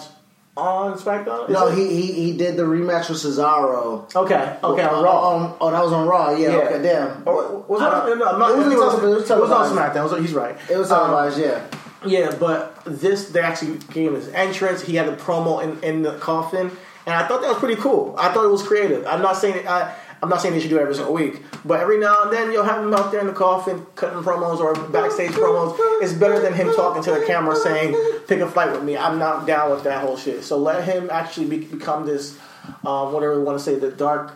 [0.56, 1.50] on SmackDown.
[1.50, 1.76] No, it?
[1.78, 4.16] he, he he did the rematch with Cesaro.
[4.16, 5.20] Okay, okay, on Oh, Raw.
[5.36, 6.30] on- oh, that was on Raw.
[6.36, 6.50] Yeah.
[6.50, 6.56] Yeah.
[6.58, 6.82] Okay.
[6.84, 7.24] Damn.
[7.28, 9.38] Or, was it, I on, don't- no, not, it was, it, was, it was it
[9.40, 9.76] was on.
[9.76, 10.10] SmackDown.
[10.10, 10.56] So he's right.
[10.70, 11.40] It was Um, televised.
[11.40, 11.62] yeah.
[12.06, 14.82] Yeah, but this they actually gave him his entrance.
[14.82, 16.70] He had a promo in, in the coffin,
[17.06, 18.14] and I thought that was pretty cool.
[18.18, 19.08] I thought it was creative.
[19.08, 21.82] I'm not saying I, I'm not saying they should do it every single week, but
[21.82, 24.74] every now and then you'll have him out there in the coffin cutting promos or
[24.88, 25.76] backstage promos.
[26.02, 27.94] It's better than him talking to the camera saying
[28.26, 30.46] "Pick a fight with me." I'm not down with that whole shit.
[30.46, 32.40] So let him actually be, become this,
[32.86, 34.34] um, whatever you want to say, the dark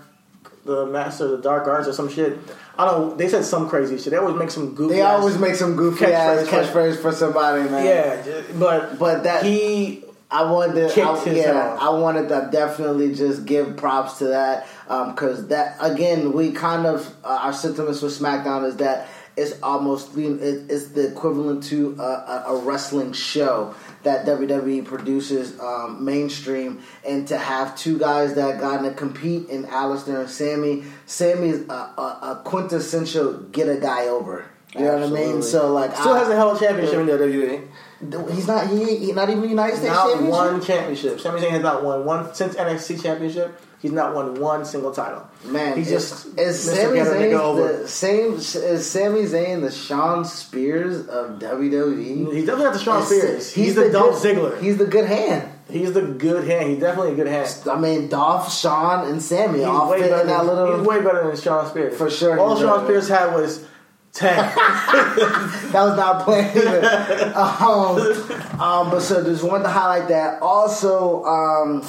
[0.66, 2.38] the master of the dark arts or some shit.
[2.78, 3.18] I don't.
[3.18, 4.12] They said some crazy shit.
[4.12, 4.96] They always make some goofy.
[4.96, 7.86] They always make some goofy ass catchphrase, catchphrase for somebody, man.
[7.86, 11.78] Yeah, but But that he I wanted to, I, yeah.
[11.80, 17.14] I wanted to definitely just give props to that because that again, we kind of
[17.24, 19.08] uh, our sentiments for SmackDown is that
[19.38, 26.82] it's almost it's the equivalent to a, a, wrestling show that WWE produces um, mainstream,
[27.06, 30.84] and to have two guys that got to compete in Aleister and Sami.
[31.06, 34.46] Sami is a, a, a quintessential get a guy over.
[34.74, 35.42] You know what I mean?
[35.44, 38.34] So like, still I, held a championship in the WWE.
[38.34, 38.68] He's not.
[38.68, 40.32] He, he not even United States Not championship.
[40.32, 41.20] one championship.
[41.20, 43.60] Sami Zayn has not won one since NXT championship.
[43.80, 45.28] He's not won one single title.
[45.46, 46.76] Man, he's just is Mr.
[46.76, 48.34] Sami Get a Zayn the same?
[48.34, 52.34] Is Sami Zayn the Shawn Spears of WWE?
[52.34, 53.54] He's definitely not the Shawn Spears.
[53.54, 54.62] He's, the, Dolph good, Ziggler.
[54.62, 55.48] He's the good hand.
[55.70, 56.72] He's the good hand.
[56.72, 57.50] He's definitely a good hand.
[57.70, 60.22] I mean, Dolph, Shawn, and Sami He's all way fit better.
[60.22, 60.78] in that Than, little.
[60.80, 62.84] he's way better than Shawn Spears For sure All Shawn.
[62.86, 63.64] Spears had was
[64.12, 64.38] ten.
[64.56, 66.84] that was not planned either.
[67.36, 70.42] um, um, but so just wanted to highlight that.
[70.42, 71.86] Also, um,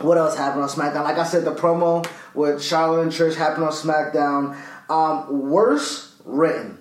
[0.00, 1.04] what else happened on SmackDown?
[1.04, 4.56] Like I said, the promo with Charlotte and Trish happened on SmackDown.
[4.88, 6.78] Um, worse written.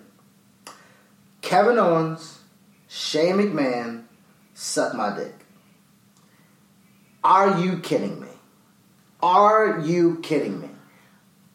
[1.41, 2.39] Kevin Owens,
[2.87, 4.03] Shane McMahon,
[4.53, 5.33] suck my dick.
[7.23, 8.27] Are you kidding me?
[9.21, 10.69] Are you kidding me?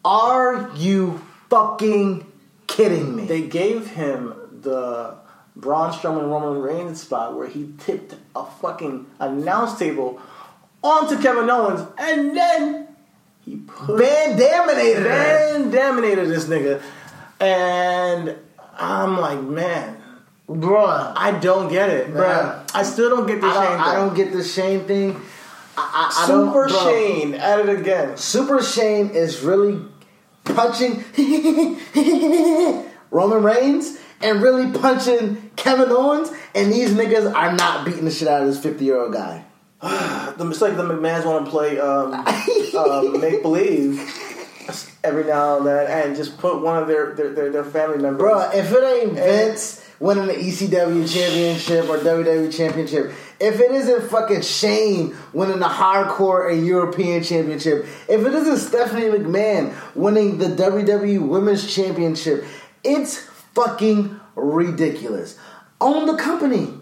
[0.03, 2.25] Are you fucking
[2.67, 3.25] kidding me?
[3.25, 5.15] they gave him the
[5.55, 10.19] Braun Strowman Roman Reigns spot where he tipped a fucking announce table
[10.83, 12.87] onto Kevin Owens, and then
[13.45, 15.03] he put Van Daminated.
[15.03, 16.81] Van Daminated this nigga,
[17.39, 18.35] and
[18.77, 19.97] I'm like, man,
[20.49, 21.13] Bruh.
[21.15, 22.55] I don't get it, Bruh.
[22.57, 22.65] man.
[22.73, 25.21] I still don't get the I Shane don't, I don't get the Shane thing.
[25.77, 26.91] I, I, I don't- Super bro.
[26.91, 28.17] Shane at it again.
[28.17, 29.79] Super Shane is really
[30.43, 31.03] punching
[33.11, 38.27] Roman Reigns and really punching Kevin Owens, and these niggas are not beating the shit
[38.27, 39.45] out of this 50 year old guy.
[40.37, 43.99] The, it's like the McMahons want to play um, um, make believe
[45.03, 48.21] every now and then, and just put one of their their, their, their family members.
[48.21, 54.09] Bruh, if it ain't Vince winning the ECW championship or WWE championship, if it isn't
[54.09, 60.47] fucking Shane winning the hardcore and European championship, if it isn't Stephanie McMahon winning the
[60.47, 62.45] WWE women's championship,
[62.83, 63.17] it's
[63.53, 65.37] fucking ridiculous.
[65.79, 66.73] Own the company.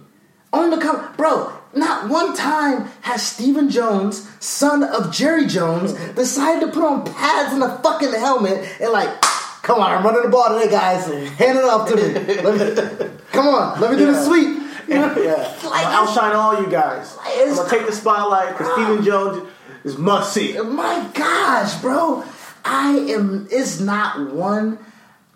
[0.52, 1.16] Own the company.
[1.16, 7.06] Bro, not one time has Stephen Jones, son of Jerry Jones, decided to put on
[7.06, 9.22] pads and a fucking helmet and like,
[9.62, 11.06] come on, I'm running the ball today, guys.
[11.06, 12.14] Hand it off to me.
[12.14, 14.58] Me come on, let me do the sweep.
[14.88, 15.08] yeah,
[15.64, 17.16] Like, I'll outshine all you guys.
[17.22, 19.04] I'm gonna take the spotlight because Stephen ah.
[19.04, 19.50] Jones
[19.84, 20.60] is must see.
[20.60, 22.24] My gosh, bro.
[22.66, 24.80] I am it's not one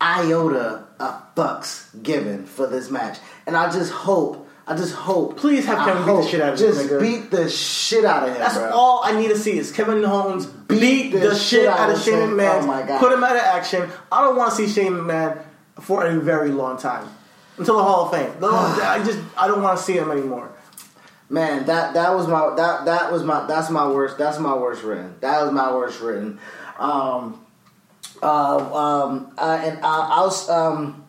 [0.00, 3.18] iota of fucks given for this match.
[3.46, 6.52] And I just hope, I just hope Please have I Kevin beat the shit out
[6.54, 7.00] of just this nigga.
[7.00, 8.38] beat the shit out of him.
[8.38, 8.70] That's bro.
[8.70, 12.30] all I need to see is Kevin Owens beat, the, shit out of Shane him.
[12.30, 12.98] McMahon, Oh my God.
[12.98, 13.90] put him out of action.
[14.10, 15.42] I don't want to see Shane McMahon
[15.80, 17.06] for a very long time
[17.58, 18.32] until the Hall of Fame.
[18.42, 20.50] I just I don't want to see him anymore.
[21.28, 24.82] Man, that that was my that that was my that's my worst that's my worst
[24.82, 25.14] written.
[25.20, 26.38] That was my worst written.
[26.78, 27.44] Um,
[28.22, 31.04] uh, um, uh, and I, I was um,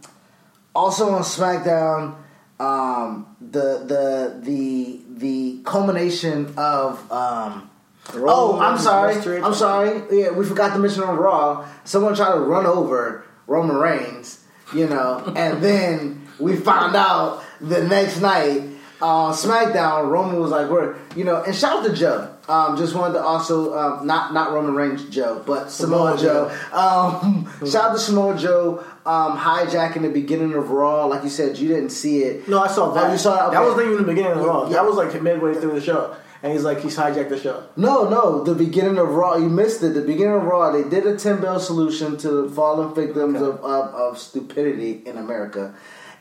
[0.73, 2.15] also on SmackDown.
[2.59, 7.69] Um, the the the the culmination of um,
[8.13, 10.01] oh, I'm sorry, I'm sorry.
[10.11, 11.67] Yeah, we forgot to mention on Raw.
[11.83, 14.43] Someone tried to run over Roman Reigns,
[14.73, 18.61] you know, and then we found out the next night
[19.01, 20.09] uh, SmackDown.
[20.09, 22.34] Roman was like, "We're," you know, and shout out to Joe.
[22.47, 26.77] Um, just wanted to also um, not not Roman Reigns Joe, but Samoa, Samoa Joe.
[26.77, 31.05] Um, shout out to Samoa Joe um, hijacking the beginning of Raw.
[31.05, 32.47] Like you said, you didn't see it.
[32.47, 33.05] No, I saw that.
[33.09, 33.49] Oh, you saw?
[33.49, 33.67] That Okay.
[33.69, 34.65] wasn't even the beginning of Raw.
[34.67, 34.73] Yeah.
[34.73, 37.63] That was like midway through the show, and he's like he's hijacked the show.
[37.77, 39.37] No, no, the beginning of Raw.
[39.37, 39.95] You missed it.
[39.95, 40.71] The beginning of Raw.
[40.71, 45.17] They did a ten bell solution to the fallen victims of, of of stupidity in
[45.17, 45.73] America,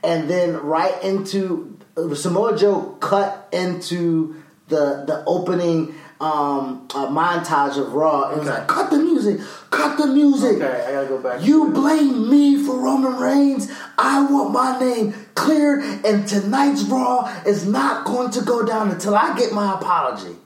[0.02, 4.36] and then right into uh, Samoa Joe cut into
[4.68, 8.30] the the opening um, uh, montage of Raw.
[8.30, 9.40] and was like, cut the music,
[9.70, 10.62] cut the music.
[10.62, 11.42] Okay, I gotta go back.
[11.42, 13.70] You blame me for Roman Reigns.
[13.98, 19.14] I want my name cleared, and tonight's Raw is not going to go down until
[19.14, 20.36] I get my apology.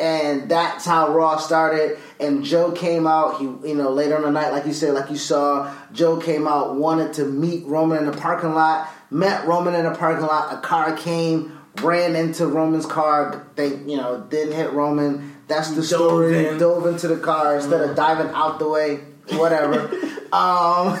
[0.00, 1.96] And that's how Raw started.
[2.18, 3.38] And Joe came out.
[3.38, 6.48] He, you know, later in the night, like you said, like you saw, Joe came
[6.48, 8.88] out, wanted to meet Roman in the parking lot.
[9.10, 10.52] Met Roman in the parking lot.
[10.52, 13.46] A car came, ran into Roman's car.
[13.56, 15.36] They, you know, didn't hit Roman.
[15.48, 16.46] That's the story.
[16.48, 16.58] in.
[16.58, 19.00] Dove into the car instead of diving out the way.
[19.30, 19.88] Whatever.
[20.32, 20.94] um,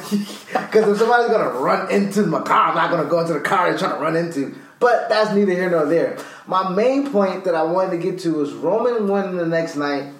[0.52, 3.70] because if somebody's gonna run into my car, I'm not gonna go into the car
[3.70, 4.54] they're trying to run into.
[4.78, 6.18] But that's neither here nor there.
[6.46, 10.12] My main point that I wanted to get to was Roman won the next night,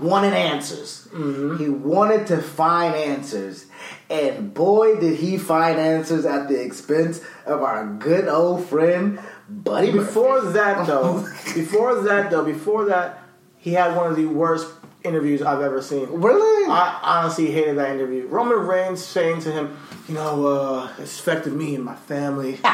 [0.00, 1.08] wanted answers.
[1.12, 3.66] He wanted to find answers.
[4.08, 9.20] And boy, did he find answers at the expense of our good old friend,
[9.50, 9.90] Buddy.
[9.92, 10.52] Before Murphy.
[10.54, 11.22] that, though,
[11.54, 13.18] before that, though, before that,
[13.58, 14.66] he had one of the worst
[15.02, 16.06] interviews I've ever seen.
[16.10, 16.70] Really?
[16.70, 18.26] I honestly hated that interview.
[18.26, 19.76] Roman Reigns saying to him,
[20.08, 22.58] "You know, uh, it's affected me and my family."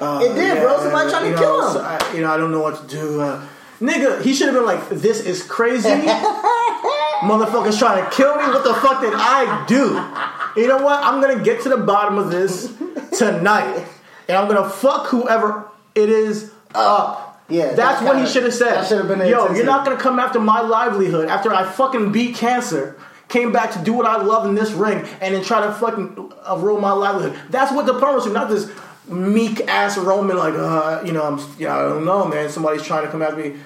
[0.00, 0.76] Uh, It did, bro.
[0.80, 1.72] Somebody tried to kill know, him.
[1.74, 3.20] so I, you know, I don't know what to do.
[3.20, 3.46] Uh,
[3.80, 5.88] nigga, he should have been like, "This is crazy."
[7.22, 8.42] Motherfuckers trying to kill me.
[8.42, 10.60] What the fuck did I do?
[10.60, 11.02] You know what?
[11.02, 12.74] I'm gonna get to the bottom of this
[13.16, 13.86] tonight,
[14.28, 17.42] and I'm gonna fuck whoever it is up.
[17.48, 18.74] Yeah, that's that what he should have said.
[18.74, 22.12] that should have been Yo, you're not gonna come after my livelihood after I fucking
[22.12, 22.98] beat cancer.
[23.28, 26.32] Came back to do what I love in this ring, and then try to fucking
[26.46, 27.38] uh, ruin my livelihood.
[27.50, 28.70] That's what the promo should, not this
[29.08, 32.48] meek ass Roman like, uh, you know, I'm, you know, I don't know, man.
[32.48, 33.56] Somebody's trying to come after me.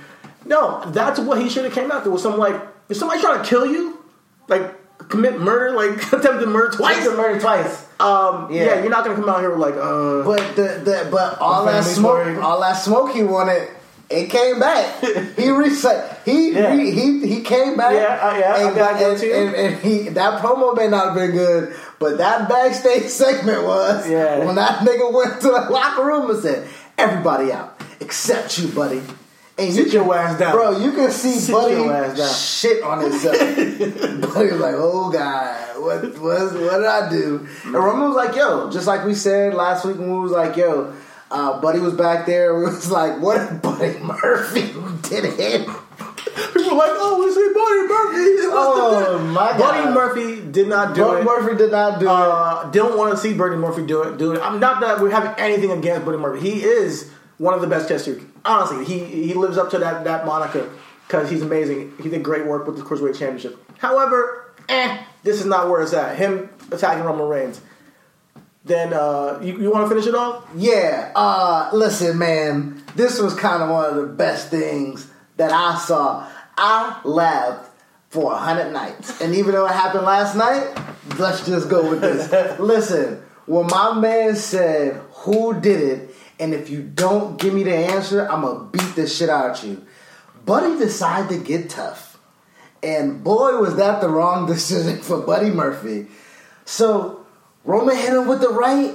[0.44, 2.10] No, that's what he should have came after.
[2.10, 4.02] Was some like, is somebody trying to kill you,
[4.48, 4.74] like
[5.08, 6.98] commit murder, like attempted murder twice?
[6.98, 7.87] Attempted murder twice.
[8.00, 8.64] Um, yeah.
[8.64, 8.80] Yeah.
[8.82, 11.82] you're not gonna come out here with like, uh, But the, the but all that
[11.84, 12.38] smoke, worried.
[12.38, 13.68] all that smoke he wanted,
[14.08, 15.02] it came back.
[15.36, 16.22] he reset.
[16.24, 16.74] He Yeah.
[16.74, 17.92] he, he he came back.
[17.94, 20.88] Yeah, uh, yeah, and, I gotta give it and, and, and he that promo may
[20.88, 24.08] not have been good, but that backstage segment was.
[24.08, 24.44] Yeah.
[24.44, 29.02] When that nigga went to the locker room and said, "Everybody out except you, buddy."
[29.58, 30.52] And Sit you your ass down.
[30.52, 30.78] bro.
[30.78, 32.32] You can see Sit Buddy your ass down.
[32.34, 33.36] shit on himself.
[34.34, 38.36] Buddy was like, "Oh God, what was what did I do?" And Roman was like,
[38.36, 40.92] "Yo," just like we said last week when we was like, "Yo."
[41.30, 42.54] Uh, Buddy was back there.
[42.58, 44.72] We was like, "What if Buddy Murphy
[45.08, 45.68] did it?"
[46.52, 48.48] people were like, oh, we see Buddy Murphy.
[48.50, 49.58] Oh, my God.
[49.58, 51.24] Buddy Murphy did not do Buddy it.
[51.24, 52.10] Murphy did not do it.
[52.10, 54.18] Uh, don't want to see Buddy Murphy do it.
[54.18, 54.40] Do it.
[54.40, 56.40] I'm not that we have anything against Buddy Murphy.
[56.50, 58.22] He is one of the best testers.
[58.44, 60.70] Honestly, he he lives up to that that moniker
[61.06, 61.94] because he's amazing.
[62.02, 63.58] He did great work with the Cruiserweight Championship.
[63.78, 66.16] However, eh, this is not where it's at.
[66.16, 67.60] Him attacking Roman Reigns.
[68.64, 70.46] Then uh, you, you want to finish it off?
[70.54, 75.78] Yeah, uh, listen, man, this was kind of one of the best things that I
[75.78, 76.28] saw.
[76.56, 77.70] I laughed
[78.10, 80.76] for a hundred nights, and even though it happened last night,
[81.18, 82.30] let's just go with this.
[82.60, 87.74] listen, when my man said, "Who did it?" and if you don't give me the
[87.74, 89.84] answer, I'm gonna beat the shit out you.
[90.44, 92.18] Buddy decided to get tough,
[92.82, 96.06] and boy, was that the wrong decision for Buddy Murphy.
[96.64, 97.26] So
[97.64, 98.94] Roman hit him with the right.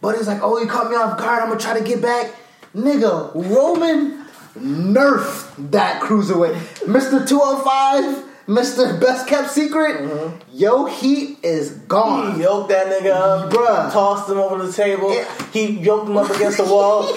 [0.00, 1.42] Buddy's like, "Oh, you caught me off guard.
[1.42, 2.34] I'm gonna try to get back."
[2.74, 4.24] Nigga, Roman
[4.56, 6.54] nerfed that cruiserweight.
[6.86, 7.26] Mr.
[7.26, 9.00] 205 Mr.
[9.00, 10.36] Best Kept Secret, mm-hmm.
[10.52, 12.34] yo, he is gone.
[12.34, 13.92] He yoked that nigga up, Bruh.
[13.92, 15.14] tossed him over the table.
[15.14, 15.46] Yeah.
[15.52, 17.04] He yoked him up against the wall.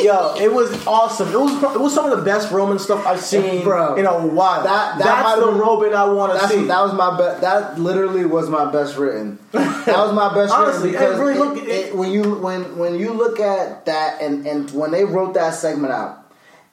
[0.00, 1.28] yo, it was awesome.
[1.28, 4.26] It was it was some of the best Roman stuff I've seen Bro, in a
[4.26, 4.62] while.
[4.62, 6.64] That, that that's the Roman I want to see.
[6.64, 7.42] That was my best.
[7.42, 9.38] That literally was my best written.
[9.52, 13.12] that was my best Honestly, written really it, it, it, when you when when you
[13.12, 16.19] look at that and and when they wrote that segment out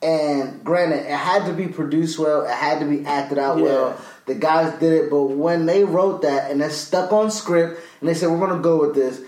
[0.02, 3.64] and granted, it had to be produced well, it had to be acted out Yeah.
[3.64, 4.02] well.
[4.26, 8.10] The guys did it, but when they wrote that and they stuck on script and
[8.10, 9.22] they said we're gonna go with this,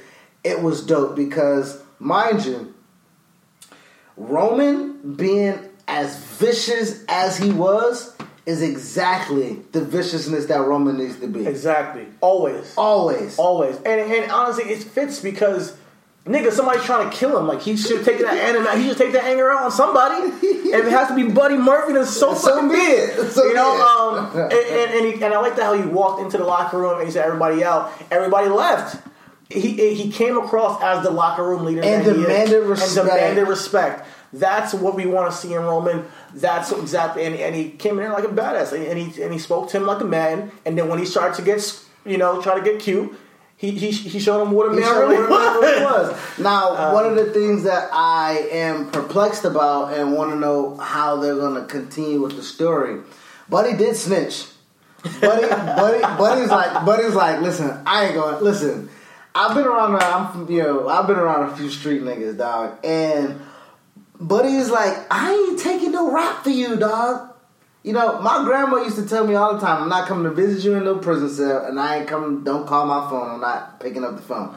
[0.44, 2.74] it was dope because mind you,
[4.18, 5.58] Roman being
[5.88, 8.16] as vicious as he was
[8.46, 11.46] is exactly the viciousness that Roman needs to be.
[11.46, 12.06] exactly.
[12.22, 12.74] Always.
[12.78, 13.38] Always.
[13.38, 13.76] Always.
[13.78, 15.76] And and honestly, it fits because
[16.30, 17.48] nigga, somebody's trying to kill him.
[17.48, 18.78] Like he should take that anger.
[18.78, 20.16] He should take that anger out on somebody.
[20.48, 23.32] if it has to be Buddy Murphy, then so, fucking be it.
[23.32, 23.76] So you know.
[23.82, 26.78] Um, and and and, he, and I like that how he walked into the locker
[26.78, 27.92] room and he said everybody out.
[28.12, 29.04] Everybody left.
[29.50, 32.28] He he came across as the locker room leader And that he is.
[32.28, 32.98] demanded respect.
[32.98, 34.08] And demanded respect.
[34.32, 36.06] That's what we want to see in Roman.
[36.36, 39.34] That's exactly, and, and he came in there like a badass, and, and he and
[39.34, 40.52] he spoke to him like a man.
[40.68, 43.18] And then when he started to get, you know, try to get cute,
[43.60, 46.12] he he, he showed him what a man really what it really was.
[46.12, 46.40] was.
[46.40, 50.78] Now, uh, one of the things that I am perplexed about and want to know
[50.78, 53.02] how they're going to continue with the story,
[53.50, 54.46] Buddy did snitch.
[55.20, 58.42] Buddy, Buddy, Buddy's like, Buddy's like, listen, I ain't going.
[58.42, 58.90] Listen,
[59.36, 59.94] I've been around.
[59.98, 63.42] I'm from, you know, I've been around a few street niggas, dog, and
[64.22, 67.29] Buddy is like, I ain't taking no rap for you, dog.
[67.82, 70.32] You know, my grandma used to tell me all the time, I'm not coming to
[70.32, 73.40] visit you in no prison cell, and I ain't coming, don't call my phone, I'm
[73.40, 74.54] not picking up the phone.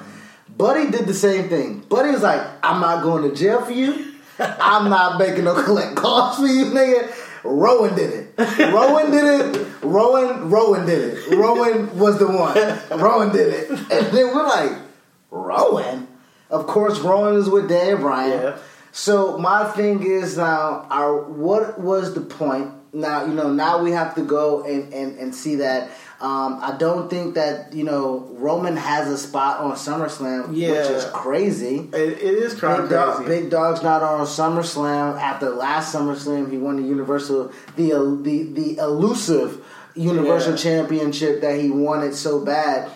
[0.56, 1.80] Buddy did the same thing.
[1.88, 4.14] Buddy was like, I'm not going to jail for you.
[4.38, 7.14] I'm not making no collect calls for you, nigga.
[7.44, 8.38] Rowan did it.
[8.72, 9.66] Rowan did it.
[9.82, 11.36] Rowan, Rowan did it.
[11.36, 13.00] Rowan was the one.
[13.00, 13.70] Rowan did it.
[13.70, 14.72] And then we're like,
[15.30, 16.08] Rowan?
[16.50, 18.42] Of course, Rowan is with Daniel Bryan.
[18.42, 18.58] Yeah.
[18.90, 22.72] So my thing is now, our what was the point?
[22.92, 23.52] Now you know.
[23.52, 25.90] Now we have to go and and, and see that.
[26.20, 30.70] Um, I don't think that you know Roman has a spot on SummerSlam, yeah.
[30.70, 31.88] which is crazy.
[31.92, 33.40] It, it is kind Big, dog, crazy.
[33.40, 35.18] Big Dog's not on SummerSlam.
[35.18, 39.64] After last SummerSlam, he won the Universal, the the the elusive
[39.94, 40.58] Universal Yeah.
[40.58, 42.90] Championship that he wanted so bad.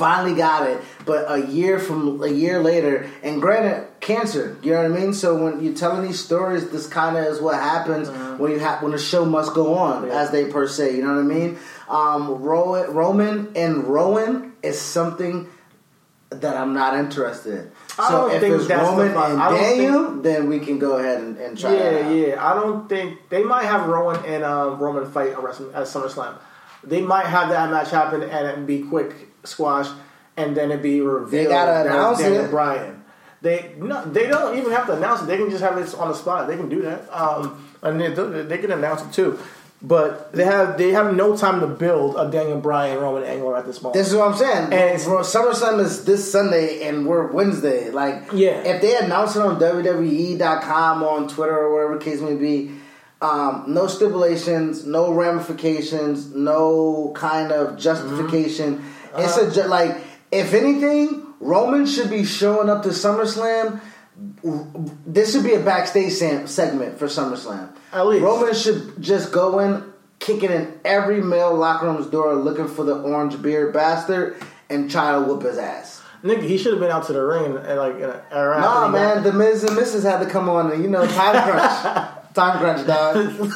[0.00, 4.56] Finally got it, but a year from a year later, and granted, cancer.
[4.62, 5.12] You know what I mean?
[5.12, 8.08] So when you're telling these stories, this kind of is what happens
[8.40, 10.20] when you have when the show must go on, Yeah.
[10.22, 10.96] as they per se.
[10.96, 11.58] You know what I mean?
[11.88, 15.48] Um, Rowan, Roman and Rowan is something
[16.30, 17.70] that I'm not interested in.
[17.98, 19.30] I So don't if think it's that's the Roman fight.
[19.32, 22.14] and Daniel, then we can go ahead and, and try Yeah, out.
[22.14, 22.50] yeah.
[22.50, 26.38] I don't think they might have Rowan and uh, Roman fight at, SummerSlam.
[26.84, 29.12] They might have that match happen and it be quick
[29.44, 29.88] squash,
[30.36, 31.30] and then it be revealed.
[31.46, 32.50] They gotta announce Daniel it.
[32.50, 33.02] Bryan.
[33.42, 35.26] They no, they don't even have to announce it.
[35.26, 36.46] They can just have it on the spot.
[36.46, 38.08] They can do that, um, and they,
[38.42, 39.38] they can announce it too.
[39.82, 43.64] But they have they have no time to build a Daniel Bryan Roman angle at
[43.64, 43.94] this moment.
[43.94, 44.64] This is what I'm saying.
[44.64, 47.90] And it's- SummerSlam is this Sunday, and we're Wednesday.
[47.90, 48.60] Like, Yeah.
[48.62, 52.72] if they announce it on WWE.com on Twitter or whatever the case may be,
[53.22, 58.84] um, no stipulations, no ramifications, no kind of justification.
[59.16, 59.66] It's uh-huh.
[59.66, 59.96] a like,
[60.30, 63.80] if anything, Roman should be showing up to SummerSlam.
[65.06, 67.74] This should be a backstage sam- segment for SummerSlam.
[67.92, 68.22] At least.
[68.22, 73.00] Roman should just go in, kicking in every male locker room's door, looking for the
[73.00, 74.36] orange beard bastard,
[74.68, 76.02] and try to whoop his ass.
[76.22, 78.60] Nigga, he should have been out to the ring and, like around.
[78.60, 80.02] Nah, man, the Miz and Mrs.
[80.02, 83.16] had to come on, and you know, time crunch, time crunch, dog.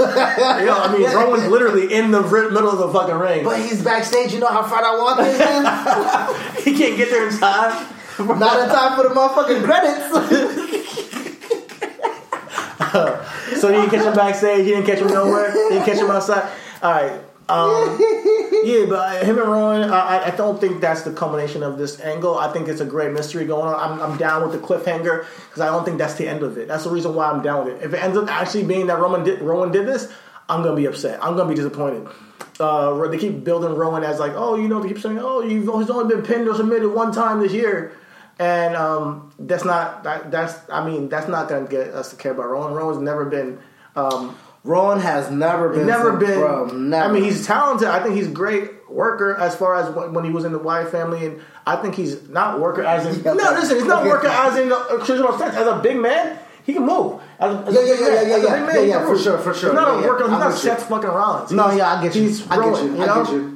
[0.64, 3.45] Know, I mean, Roman's literally in the middle of the fucking ring.
[3.45, 4.33] But he's backstage.
[4.33, 5.64] You know how far that walk is, man.
[6.64, 7.87] he can't get there in time.
[8.18, 10.05] Not in time for the motherfucking credits.
[13.61, 14.66] So you didn't catch him backstage.
[14.66, 15.55] You didn't catch him nowhere.
[15.55, 16.51] You didn't catch him outside.
[16.83, 17.20] All right.
[17.55, 17.98] Um,
[18.64, 21.78] yeah, but uh, him and Rowan, I, I- I don't think that's the culmination of
[21.78, 22.36] this angle.
[22.38, 23.74] I think it's a great mystery going on.
[23.78, 26.66] I'm, I'm down with the cliffhanger because I don't think that's the end of it.
[26.68, 27.84] That's the reason why I'm down with it.
[27.84, 30.12] If it ends up actually being that Roman did, Rowan did this,
[30.48, 31.22] I'm gonna be upset.
[31.22, 32.09] I'm gonna be disappointed.
[32.61, 35.64] Uh, they keep building Rowan as like, oh, you know, they keep saying, oh, you've
[35.64, 37.96] he's only been pinned or submitted one time this year,
[38.38, 42.32] and um, that's not that, that's I mean that's not gonna get us to care
[42.32, 42.72] about Rowan.
[42.74, 43.59] Rowan's never been.
[43.96, 46.38] Um, Rowan has never been, never been.
[46.40, 47.08] Bro, never.
[47.08, 47.86] I mean, he's talented.
[47.86, 50.90] I think he's a great worker as far as when he was in the Wyatt
[50.90, 53.22] family, and I think he's not worker as in.
[53.22, 55.54] Yeah, no, listen, he's not worker as in the traditional sense.
[55.54, 57.20] As a big man, he can move.
[57.38, 58.66] As a, as Yeah, yeah, yeah, yeah, yeah, yeah.
[58.66, 59.70] man, Yeah, yeah, for sure, for sure.
[59.70, 60.24] He's not Yeah, a worker.
[60.24, 60.54] He's I'm not.
[60.54, 61.52] Seth fucking Rollins.
[61.52, 62.22] No, yeah, I get you.
[62.22, 62.96] He's I get you.
[62.96, 63.50] You I get you.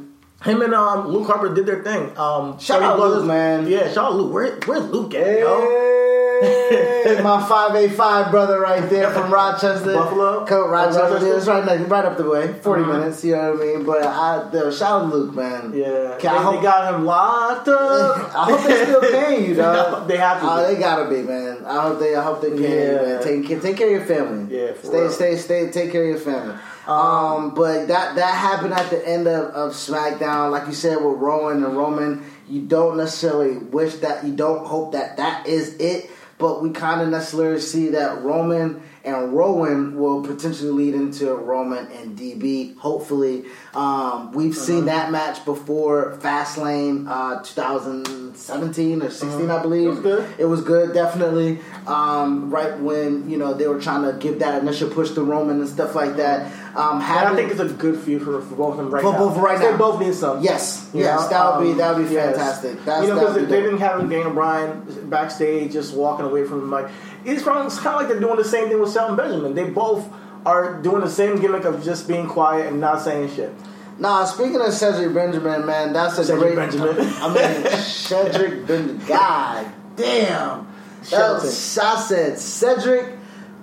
[0.44, 2.16] Him and um, Luke Harper did their thing.
[2.16, 3.66] Um, Shout out Brothers- Luke, man.
[3.66, 4.32] Yeah, shout out Luke.
[4.32, 6.07] Where, where's Luke at, yo?
[6.41, 10.45] Hey, my five eight five brother right there from Rochester, Buffalo?
[10.47, 11.03] Co- Rochester.
[11.03, 11.36] Oh, Rochester?
[11.36, 12.93] It's right next, right up the way, 40 Uh-huh.
[12.93, 13.24] minutes.
[13.24, 13.84] You know what I mean?
[13.84, 15.72] But I, the, shout out Luke, man.
[15.74, 15.86] Yeah,
[16.16, 18.34] Okay, I hope, they got him locked up.
[18.36, 20.07] I hope they still paying you, dog.
[20.09, 20.47] they have to.
[20.51, 20.74] Oh, be.
[20.74, 21.64] they gotta be, man.
[21.64, 22.14] I hope they.
[22.14, 22.62] I hope they can.
[22.62, 23.03] Yeah.
[23.03, 23.22] Man.
[23.22, 24.57] Take take care of your family.
[24.57, 25.11] Yeah, for stay, real.
[25.11, 25.70] stay, stay.
[25.70, 26.55] Take care of your family.
[26.86, 31.18] Um, but that that happened at the end of, of SmackDown, like you said with
[31.18, 32.24] Rowan and Roman.
[32.49, 34.24] You don't necessarily wish that.
[34.24, 36.11] You don't hope that that is it.
[36.39, 41.91] But we kind of necessarily see that Roman and Rowan will potentially lead into Roman
[41.93, 42.76] and DB.
[42.76, 49.86] Hopefully, um, we've seen that match before Fastlane uh, 2017 or 16, I believe.
[49.86, 50.34] It was good.
[50.39, 51.61] It was good, definitely.
[51.86, 55.61] Um, right when you know they were trying to give that initial push to Roman
[55.61, 56.53] and stuff like that.
[56.77, 59.12] Um, And I think it's a good feud for, for both of them right For
[59.12, 59.19] now.
[59.19, 59.71] both right now.
[59.73, 60.43] they both need some.
[60.43, 62.37] yes, You yes, know, that would be um, that would be yes.
[62.37, 62.85] fantastic.
[62.85, 66.66] That's, you know, because be didn't have Daniel Bryan backstage just walking away from the
[66.82, 66.90] mic.
[67.24, 69.55] It's, probably, it's kind of like they're doing the same thing with Shelton Benjamin.
[69.55, 70.09] They both
[70.47, 73.53] are doing the same gimmick of just being quiet and not saying shit.
[73.99, 76.70] Nah, speaking of Cedric Benjamin, man, that's a Cedric great.
[76.70, 76.97] Benjamin.
[77.20, 79.05] I mean, Cedric Benjamin.
[79.09, 79.66] God
[79.97, 80.69] damn.
[81.11, 83.16] That was, I said Cedric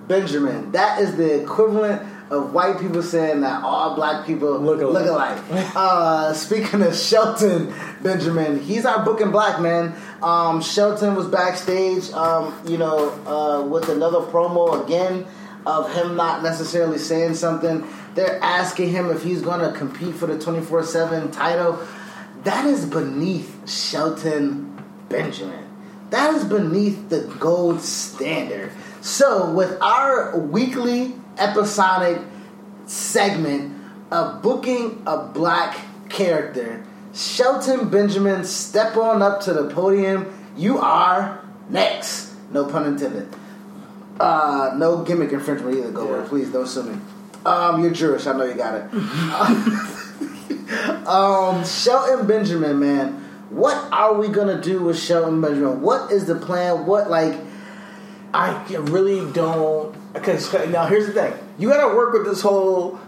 [0.08, 0.72] Benjamin.
[0.72, 5.04] That is the equivalent of white people saying that all black people Look alike.
[5.04, 5.72] Look alike.
[5.76, 7.72] uh, speaking of Shelton
[8.02, 9.94] Benjamin, he's our booking black man.
[10.22, 15.26] Um, Shelton was backstage, um, you know, uh, with another promo again
[15.66, 17.86] of him not necessarily saying something.
[18.14, 21.78] They're asking him if he's going to compete for the 24 7 title.
[22.44, 25.64] That is beneath Shelton Benjamin.
[26.10, 28.70] That is beneath the gold standard.
[29.00, 32.20] So, with our weekly episodic
[32.86, 33.74] segment
[34.10, 36.84] of booking a black character.
[37.14, 40.32] Shelton Benjamin, step on up to the podium.
[40.56, 42.32] You are next.
[42.52, 43.28] No pun intended.
[44.20, 46.22] Uh, no gimmick infringement either, Goldberg.
[46.22, 46.28] Yeah.
[46.28, 46.98] Please don't sue me.
[47.44, 48.26] Um, you're Jewish.
[48.26, 48.92] I know you got it.
[51.06, 53.22] um, Shelton Benjamin, man.
[53.50, 55.80] What are we gonna do with Shelton Benjamin?
[55.80, 56.86] What is the plan?
[56.86, 57.38] What like?
[58.34, 59.95] I really don't.
[60.16, 62.98] Because now here's the thing: you got to work with this whole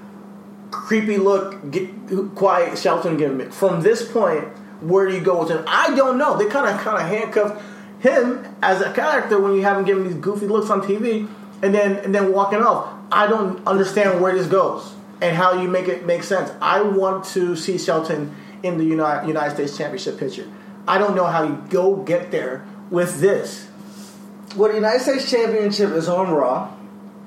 [0.70, 1.90] creepy look, get,
[2.35, 3.52] quiet Shelton gimmick.
[3.52, 4.44] From this point,
[4.80, 5.64] where do you go with him?
[5.66, 6.36] I don't know.
[6.36, 7.62] They kind of kind of handcuff
[8.01, 11.28] him as a character when you have him giving these goofy looks on TV,
[11.62, 12.94] and then and then walking off.
[13.10, 16.52] I don't understand where this goes and how you make it make sense.
[16.60, 20.48] I want to see Shelton in the United, United States Championship picture.
[20.86, 23.68] I don't know how you go get there with this.
[24.56, 26.74] Well, the United States Championship is on Raw.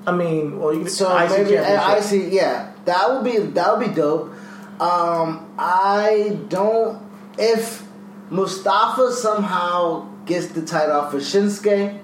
[0.06, 2.12] I mean, well, you can So IC maybe championship.
[2.12, 4.32] IC, yeah, that would be that would be dope.
[4.80, 7.00] Um, I don't
[7.38, 7.86] if
[8.30, 12.00] Mustafa somehow gets the title off of Shinsuke,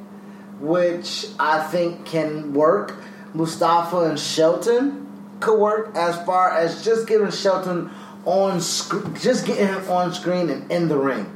[0.61, 2.95] which I think can work.
[3.35, 5.07] Mustafa and Shelton
[5.41, 7.91] could work as far as just giving Shelton
[8.25, 11.35] on sc- just getting him on screen and in the ring.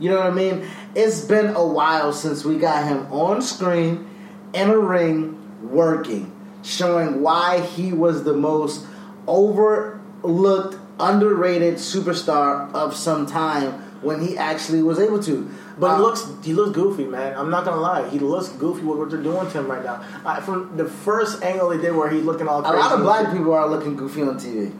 [0.00, 0.66] You know what I mean?
[0.94, 4.08] It's been a while since we got him on screen
[4.54, 6.32] in a ring working,
[6.62, 8.84] showing why he was the most
[9.26, 13.72] overlooked, underrated superstar of some time
[14.02, 15.48] when he actually was able to.
[15.78, 17.34] But he Um, looks he looks goofy, man.
[17.36, 18.08] I'm not gonna lie.
[18.08, 20.00] He looks goofy with what they're doing to him right now.
[20.24, 23.32] I, from the first angle they did where he's looking all a lot of black
[23.32, 24.72] people are looking goofy on TV.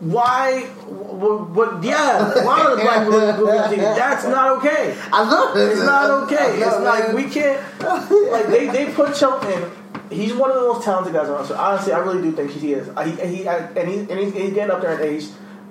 [0.00, 0.62] Why?
[0.88, 1.50] What?
[1.50, 3.96] what yeah, a lot of the black people look goofy on TV.
[3.96, 4.94] That's not okay.
[5.12, 6.58] I know It's not okay.
[6.60, 7.60] Know, It's like we can't.
[8.32, 9.70] Like they they put Shelton.
[10.12, 11.46] He's one of the most talented guys around.
[11.46, 12.88] So honestly, I really do think he is.
[12.90, 15.28] I, he, he I, and he and he's, he's getting up there in age,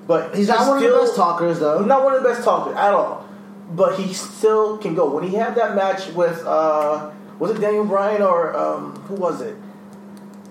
[0.08, 1.80] but He's not one of the best talkers, though.
[1.80, 3.28] He's not one of the best talkers at all.
[3.72, 5.10] But he still can go.
[5.10, 9.42] When he had that match with uh, was it Daniel Bryan or um, who was
[9.42, 9.56] it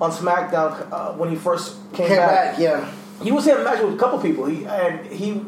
[0.01, 2.91] on SmackDown uh, when he first came, Came back, yeah.
[3.23, 4.47] he was in a match with a couple people.
[4.47, 5.45] He and he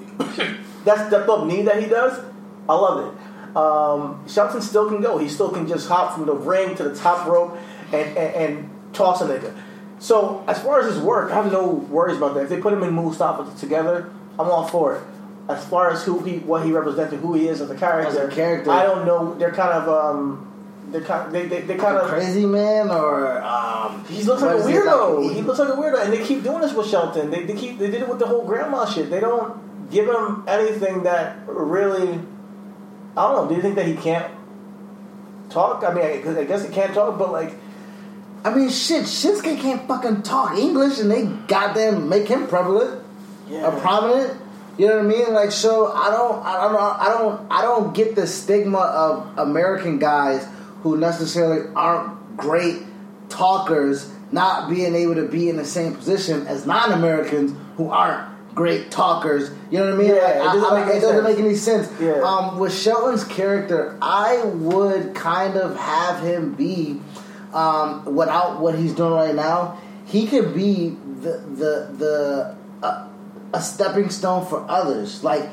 [0.84, 2.22] that step up knee that he does,
[2.68, 3.56] I love it.
[3.56, 5.18] Um, Shelton still can go.
[5.18, 7.56] He still can just hop from the ring to the top rope
[7.92, 9.54] and and, and toss a nigga.
[9.98, 12.44] So as far as his work, I have no worries about that.
[12.44, 15.02] If they put him in Mustafa together, I'm all for it.
[15.48, 18.32] As far as who he, what he represented, who he is as a character, As
[18.32, 18.70] a character.
[18.70, 19.34] I don't know.
[19.34, 20.48] They're kind of um,
[20.90, 24.56] they're kind, they they they kind of Crazy man, or um, he looks like a
[24.58, 25.24] what is it, weirdo.
[25.26, 27.30] like- he looks like a weirdo, and they keep doing this with Shelton.
[27.30, 29.10] They, they keep they did it with the whole grandma shit.
[29.10, 32.20] They don't give him anything that really.
[33.16, 33.48] I don't know.
[33.48, 34.32] Do you think that he can't
[35.50, 35.84] talk?
[35.84, 37.52] I mean, I, I guess he can't talk, but like,
[38.44, 43.02] I mean, shit, Shinsuke can't fucking talk English, and they goddamn make him prevalent,
[43.48, 43.66] yeah.
[43.66, 44.40] or prominent.
[44.78, 45.34] You know what I mean?
[45.34, 49.98] Like, so I don't, I don't, I don't, I don't get the stigma of American
[49.98, 50.46] guys
[50.82, 52.78] who necessarily aren't great
[53.28, 58.90] talkers not being able to be in the same position as non-Americans who aren't great
[58.90, 59.50] talkers.
[59.70, 60.06] You know what I mean?
[60.08, 61.36] Yeah, Like, it doesn't I- make any it doesn't sense.
[61.36, 62.00] make any sense.
[62.00, 62.22] Yeah.
[62.22, 67.00] Um, with Shelton's character, I would kind of have him be
[67.52, 69.78] um, without what he's doing right now.
[70.06, 73.08] He could be the the the uh,
[73.54, 75.22] a stepping stone for others.
[75.22, 75.48] Like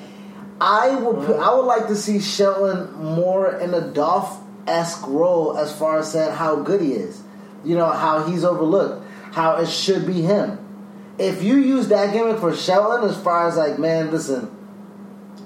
[0.61, 5.57] I would put, I would like to see Shelton more in a Dolph esque role
[5.57, 7.21] as far as saying how good he is.
[7.63, 10.57] You know how he's overlooked, how it should be him.
[11.17, 14.49] If you use that gimmick for Shelton, as far as like, man, listen,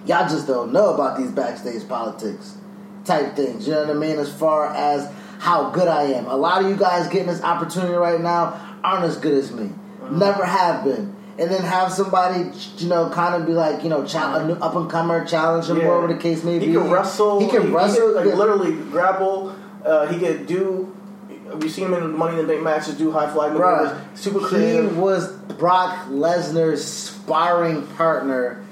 [0.05, 2.57] y'all just don't know about these backstage politics
[3.05, 3.67] type things.
[3.67, 4.19] You know what I mean?
[4.19, 5.11] As far as
[5.43, 6.25] how good I am.
[6.27, 9.71] A lot of you guys getting this opportunity right now aren't as good as me.
[10.09, 11.13] Never have been.
[11.37, 14.73] And then have somebody, you know, kind of be like, you know, a new up
[14.77, 15.89] and comer, challenge him, Yeah.
[15.89, 16.67] whatever the case may be.
[16.67, 17.41] he can wrestle.
[17.41, 18.13] He can wrestle.
[18.13, 19.53] like literally grapple.
[19.85, 20.95] Uh, he could do.
[21.55, 24.17] We've seen him in Money in the Bank matches do high fly Bruh, maneuvers.
[24.17, 25.27] Super he was
[25.59, 28.63] Brock Lesnar's sparring partner,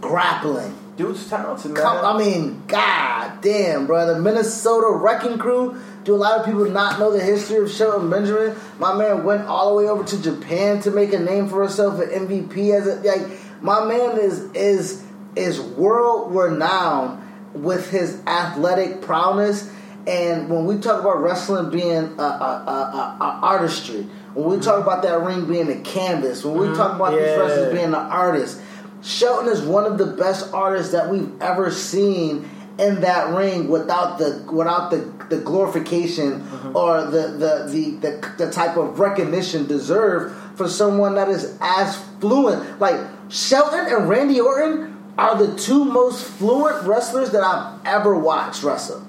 [0.00, 0.74] grappling.
[0.96, 1.82] Dude's talented, man.
[1.82, 4.06] Come, I mean, god damn, bro.
[4.14, 5.80] The Minnesota Wrecking Crew.
[6.04, 8.56] Do a lot of people not know the history of Shelton Benjamin?
[8.80, 12.00] My man went all the way over to Japan to make a name for himself
[12.00, 13.38] at MVP as a like.
[13.62, 15.04] My man is is
[15.36, 17.22] is world renowned
[17.54, 19.70] with his athletic prowess.
[20.06, 24.02] And when we talk about wrestling being a, a, a, a, artistry,
[24.34, 24.88] when we talk mm-hmm.
[24.88, 26.76] about that ring being a canvas, when we mm-hmm.
[26.76, 27.36] talk about these Yeah.
[27.36, 28.60] wrestlers being an artist,
[29.02, 32.48] Shelton is one of the best artists that we've ever seen
[32.78, 34.98] in that ring without the without the,
[35.28, 36.76] the glorification mm-hmm.
[36.76, 41.96] or the, the, the, the, the type of recognition deserved for someone that is as
[42.20, 42.80] fluent.
[42.80, 42.98] Like
[43.28, 49.06] Shelton and Randy Orton are the two most fluent wrestlers that I've ever watched wrestle.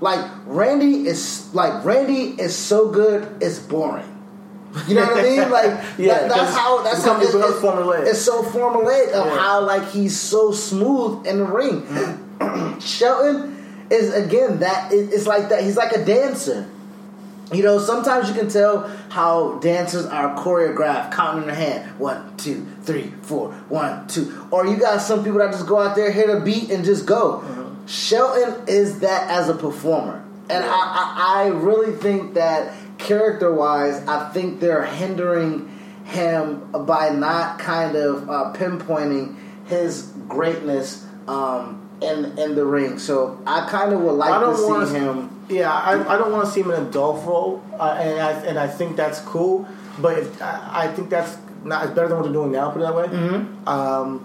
[0.00, 4.17] Like Randy is like Randy is so good, it's boring.
[4.86, 5.50] You know what I mean?
[5.50, 8.06] Like Yeah, that- that's how that's it's how it's, it's formulaic.
[8.06, 9.38] it's so formulaic of Yeah.
[9.38, 11.82] how like he's so smooth in the ring.
[12.80, 13.56] Shelton
[13.90, 15.62] is again that it- it's like that.
[15.64, 16.68] He's like a dancer.
[17.50, 21.98] You know, sometimes you can tell how dancers are choreographed, counting in their hand.
[21.98, 24.46] One, two, three, four, one, two.
[24.50, 27.06] Or you got some people that just go out there, hit a beat, and just
[27.06, 27.42] go.
[27.86, 30.22] Shelton is that as a performer.
[30.50, 32.74] And I, I, I really think that
[33.08, 35.68] character wise, I think they're hindering
[36.04, 39.36] him by not kind of uh, pinpointing
[39.66, 42.98] his greatness um, in in the ring.
[42.98, 45.34] So I kind of would like to see him.
[45.48, 48.32] Yeah, I, I don't want to see him in a Dolph role, uh, and I
[48.44, 49.66] and I think that's cool.
[49.98, 52.70] But if, I, I think that's not it's better than what they're doing now.
[52.70, 53.06] Put it that way.
[53.06, 53.68] Mm-hmm.
[53.68, 54.24] Um,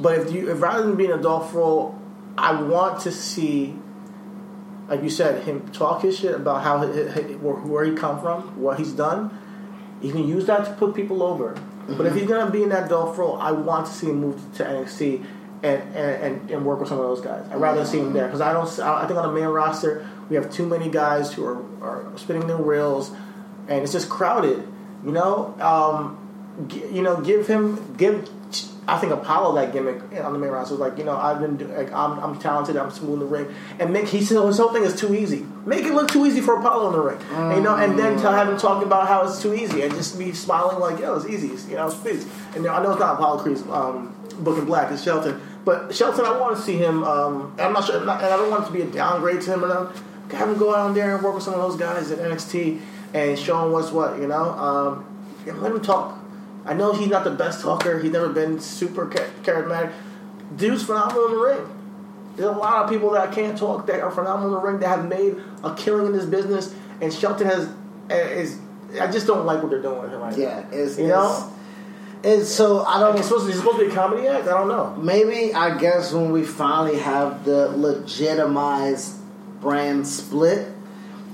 [0.00, 1.98] but if you if rather than being a Dolph role,
[2.36, 3.74] I want to see,
[4.88, 8.92] like you said, him talk his shit about how where, he come from, what he's
[8.92, 9.36] done.
[10.00, 11.54] He can use that to put people over.
[11.88, 14.40] But if he's gonna be in that Dolph role, I want to see him move
[14.56, 15.24] to NXT.
[15.64, 17.48] And, and, and, and work with some of those guys.
[17.48, 18.66] I'd rather see him there because I don't.
[18.80, 22.48] I think on the main roster we have too many guys who are, are spinning
[22.48, 23.12] their reels,
[23.68, 24.66] and it's just crowded.
[25.04, 28.28] You know, um, g- you know, give him give.
[28.88, 31.56] I think Apollo that gimmick on the main roster was like, you know, I've been
[31.56, 34.58] do, like, I'm, I'm talented, I'm smooth in the ring, and make he said his
[34.58, 35.46] whole thing is too easy.
[35.64, 38.16] Make it look too easy for Apollo in the ring, And, you know, and then
[38.18, 41.14] to have him talking about how it's too easy, and just be smiling like, yo,
[41.14, 42.26] it's easy, you know, it's please.
[42.56, 46.36] And I know it's not Apollo Creed's um, booking black, it's Shelton, but Shelton, I
[46.40, 47.04] want to see him.
[47.04, 49.62] Um, I'm not sure, and I don't want it to be a downgrade to him,
[49.62, 49.72] and
[50.32, 52.80] have him go out there and work with some of those guys at NXT
[53.14, 54.50] and show him what's what, you know.
[54.50, 55.06] Um,
[55.46, 56.18] and let him talk.
[56.64, 57.98] I know he's not the best talker.
[57.98, 59.92] He's never been super charismatic.
[60.56, 61.78] Dude's phenomenal in the ring.
[62.36, 64.88] There's a lot of people that can't talk that are phenomenal in the ring that
[64.88, 66.74] have made a killing in this business.
[67.00, 67.68] And Shelton has
[68.10, 68.58] eh, is.
[69.00, 70.66] I just don't like what they're doing with him right Yeah, now.
[70.70, 71.52] it's you know.
[72.22, 73.16] It's so I don't.
[73.18, 74.46] It's supposed to, he's supposed to be a comedy act.
[74.46, 74.94] I don't know.
[75.02, 79.16] Maybe I guess when we finally have the legitimized
[79.60, 80.68] brand split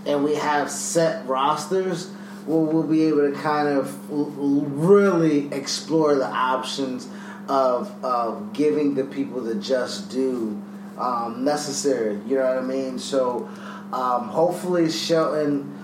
[0.06, 2.10] and we have set rosters,
[2.48, 7.08] we'll, we'll be able to kind of l- really explore the options
[7.48, 10.60] of of giving the people the just due
[10.98, 12.18] um, necessary.
[12.26, 12.98] You know what I mean?
[12.98, 13.48] So
[13.92, 15.78] um, hopefully Shelton,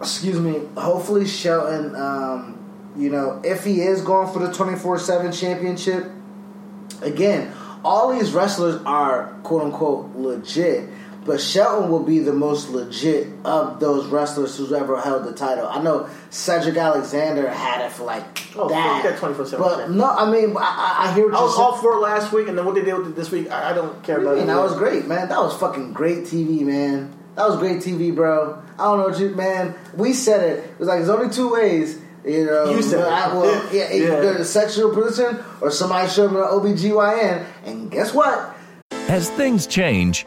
[0.00, 1.94] excuse me, hopefully Shelton.
[1.94, 2.56] Um,
[2.96, 6.10] you know, if he is going for the twenty four seven championship,
[7.02, 7.52] again,
[7.84, 10.90] all these wrestlers are quote unquote legit,
[11.24, 15.66] but Shelton will be the most legit of those wrestlers who's ever held the title.
[15.68, 18.22] I know Cedric Alexander had it for like
[18.56, 21.38] Oh, that, fuck that 24/7 but no, I mean, I, I- I hear what I
[21.38, 21.66] you're was saying.
[21.66, 23.70] all for it last week, and then what they did with it this week, I,
[23.70, 24.46] I don't care What about you it.
[24.46, 25.28] That was great, man.
[25.28, 27.12] That was fucking great TV, man.
[27.36, 28.60] That was great TV, bro.
[28.78, 29.74] I don't know what you, man.
[29.94, 30.64] We said it.
[30.64, 31.98] It was like there's only two ways.
[32.24, 33.06] You know, You said it.
[33.06, 34.18] I, well, yeah, Yeah.
[34.18, 38.54] either the sexual position or somebody showed me an OBGYN, and guess what?
[39.08, 40.26] As things change,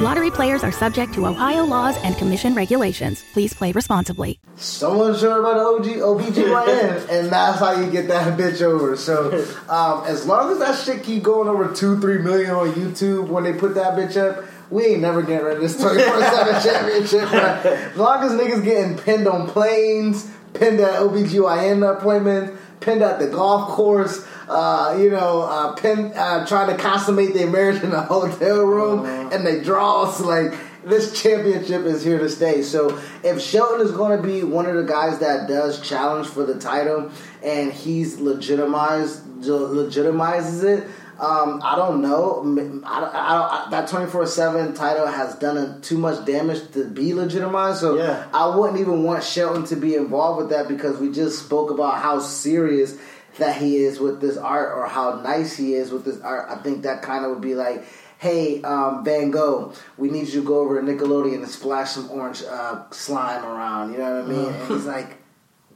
[0.00, 3.24] Lottery players are subject to Ohio laws and commission regulations.
[3.32, 4.38] Please play responsibly.
[4.54, 8.96] Someone showed about OG, OBGYN, and that's how you get that bitch over.
[8.96, 13.26] So, um, as long as that shit keep going over two, three million on YouTube
[13.26, 16.62] when they put that bitch up, we ain't never getting rid of this 24 7
[16.72, 17.28] championship.
[17.30, 17.40] Bro.
[17.40, 23.26] As long as niggas getting pinned on planes, pinned at OBGYN appointments, pinned at the
[23.26, 28.02] golf course, uh, you know, uh, pinned, uh, trying to consummate their marriage in a
[28.02, 30.54] hotel room, and they draws like
[30.84, 32.62] this championship is here to stay.
[32.62, 36.44] So if Shelton is going to be one of the guys that does challenge for
[36.44, 37.10] the title,
[37.42, 40.88] and he's legitimized legitimizes it,
[41.20, 42.42] Um, I don't know.
[42.86, 46.84] I, I, I, that twenty four seven title has done a, too much damage to
[46.84, 47.80] be legitimized.
[47.80, 48.24] So Yeah.
[48.32, 51.98] I wouldn't even want Shelton to be involved with that because we just spoke about
[52.00, 52.96] how serious
[53.38, 56.48] that he is with this art or how nice he is with this art.
[56.50, 57.84] I think that kind of would be like.
[58.20, 62.10] Hey, um, Van Gogh, we need you to go over to Nickelodeon and splash some
[62.10, 63.92] orange uh, slime around.
[63.92, 64.48] You know what I mean?
[64.52, 65.18] And he's like,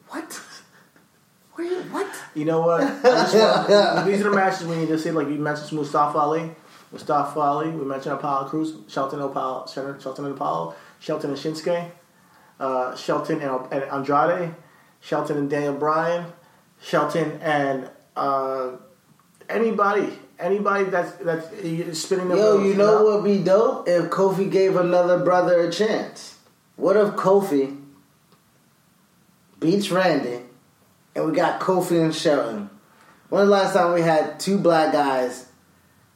[0.08, 0.40] "What?
[1.52, 1.82] Where you?
[1.82, 2.80] What?" You know what?
[2.80, 2.96] Want,
[4.06, 5.12] these are the matches we need to see.
[5.12, 6.50] Like you mentioned Mustafa Ali,
[6.90, 7.70] Mustafa Ali.
[7.70, 11.92] We mentioned Apollo Crews, Shelton Apollo, Shelton Shelton and Apollo, Shelton and Shinsuke,
[12.58, 14.52] uh, Shelton and, and Andrade,
[15.00, 16.26] Shelton and Daniel Bryan,
[16.82, 18.72] Shelton and uh,
[19.48, 21.46] anybody, anybody that's that's
[21.98, 25.70] spinning the Yo, you know what would be dope if Kofi gave another brother a
[25.70, 26.38] chance?
[26.76, 27.78] What if Kofi
[29.60, 30.40] beats Randy
[31.14, 32.68] and we got Kofi and Shelton?
[33.28, 35.46] When the last time we had two black guys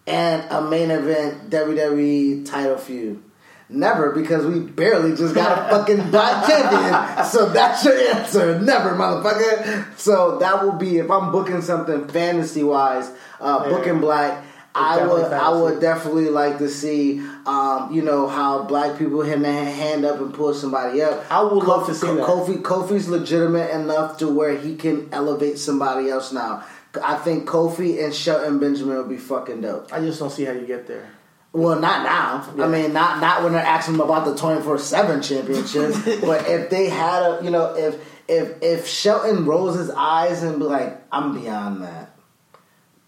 [0.06, 3.22] and a main event WWE title feud?
[3.68, 7.24] Never, because we barely just got a fucking black champion.
[7.24, 8.60] So that's your answer.
[8.60, 9.98] Never, motherfucker.
[9.98, 13.10] So that will be if I'm booking something fantasy wise,
[13.40, 13.70] uh, Yeah.
[13.70, 14.44] booking black.
[14.78, 19.40] I would, I would definitely like to see, um, you know, how black people hit
[19.40, 21.24] their hand up and pull somebody up.
[21.32, 22.26] I would love to see that.
[22.26, 26.62] Kofi, Kofi's legitimate enough to where he can elevate somebody else now.
[27.02, 29.90] I think Kofi and Shelton Benjamin would be fucking dope.
[29.94, 31.09] I just don't see how you get there.
[31.56, 32.62] Well, not now.
[32.62, 35.94] I mean, not not when they're asking them about the twenty four seven championship.
[36.20, 37.96] but if they had a, you know, if
[38.28, 42.14] if if Shelton rolls his eyes and be like, "I'm beyond that,"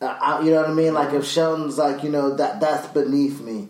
[0.00, 0.94] uh, I, you know what I mean?
[0.94, 3.68] Like if Shelton's like, you know, that that's beneath me,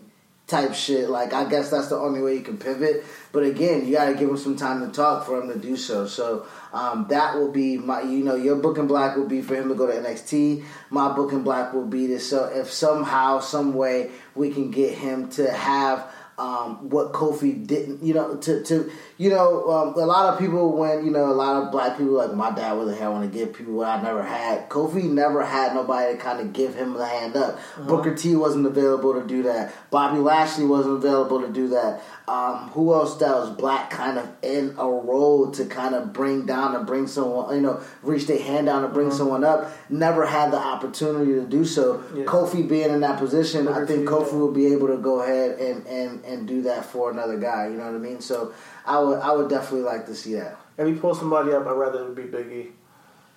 [0.49, 1.09] type shit.
[1.09, 3.05] Like I guess that's the only way you can pivot.
[3.31, 5.77] But again, you got to give him some time to talk for him to do
[5.77, 6.07] so.
[6.07, 9.55] So um, that will be my, you know, your book in black will be for
[9.55, 10.65] him to go to NXT.
[10.89, 14.97] My book in black will be to so if somehow, some way we can get
[14.97, 16.11] him to have.
[16.39, 20.71] Um, what Kofi didn't, you know, to, to you know, um, a lot of people
[20.77, 23.31] when you know a lot of black people like my dad was the hell want
[23.31, 24.69] to give people what I never had.
[24.69, 27.59] Kofi never had nobody to kind of give him the hand up.
[27.79, 29.73] Booker T wasn't available to do that.
[29.91, 32.01] Bobby Lashley wasn't available to do that.
[32.27, 36.45] Um, who else that was black kind of in a role to kind of bring
[36.45, 39.71] down and bring someone, you know, reach their hand down and bring someone up?
[39.89, 42.03] Never had the opportunity to do so.
[42.13, 42.25] Yeah.
[42.25, 44.37] Kofi being in that position, I think T, Kofi yeah.
[44.37, 47.67] will be able to go ahead and, and, and do that for another guy.
[47.67, 48.21] You know what I mean?
[48.21, 48.53] So
[48.85, 50.57] I would I would definitely like to see that.
[50.77, 52.71] If you pull somebody up, I'd rather it be Biggie.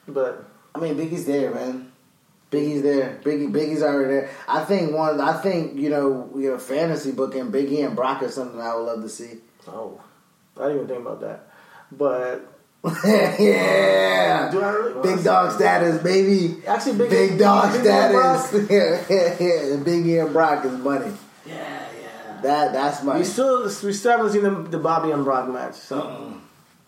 [0.07, 0.45] But
[0.75, 1.91] I mean, Big E's there, man.
[2.51, 3.19] Big E's there.
[3.25, 4.31] Biggie, Big E's already there.
[4.47, 5.21] I think one.
[5.21, 8.85] I think you know, we have fantasy booking Biggie and Brock is something I would
[8.85, 9.39] love to see.
[9.67, 10.01] oh,
[10.57, 11.49] I didn't even think about that.
[11.91, 12.53] But
[13.05, 16.63] yeah, do really big dog status, baby.
[16.67, 18.51] Actually, Biggie, Big dog status.
[19.85, 21.13] Biggie and Brock is money.
[22.43, 23.19] That that's my.
[23.19, 25.75] We still we still haven't seen the, the Bobby and Brock match.
[25.75, 26.35] So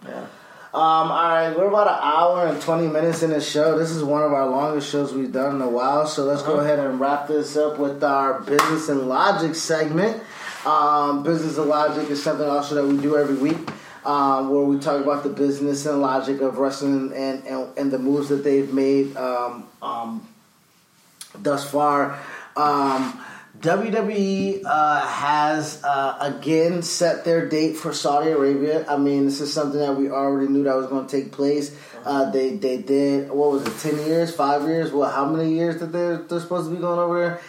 [0.05, 0.27] yeah.
[0.75, 3.79] Um, all right, we're about an hour and 20 minutes in the show.
[3.79, 6.05] This is one of our longest shows we've done in a while.
[6.05, 10.21] So let's go ahead and wrap this up with our business and logic segment.
[10.67, 13.71] Um, business and logic is something also that we do every week.
[14.05, 17.99] Um, where we talk about the business and logic of wrestling and, and, and the
[18.01, 20.29] moves that they've made um, um,
[21.39, 22.19] thus far.
[22.57, 23.24] Um,
[23.65, 28.85] WWE uh, has uh, again set their date for Saudi Arabia.
[28.87, 31.75] I mean, this is something that we already knew that was going to take place.
[32.05, 34.93] Uh, they they did what was it, ten years, five years?
[34.93, 35.15] What?
[35.15, 37.41] How many years that they're they're supposed to be going over there?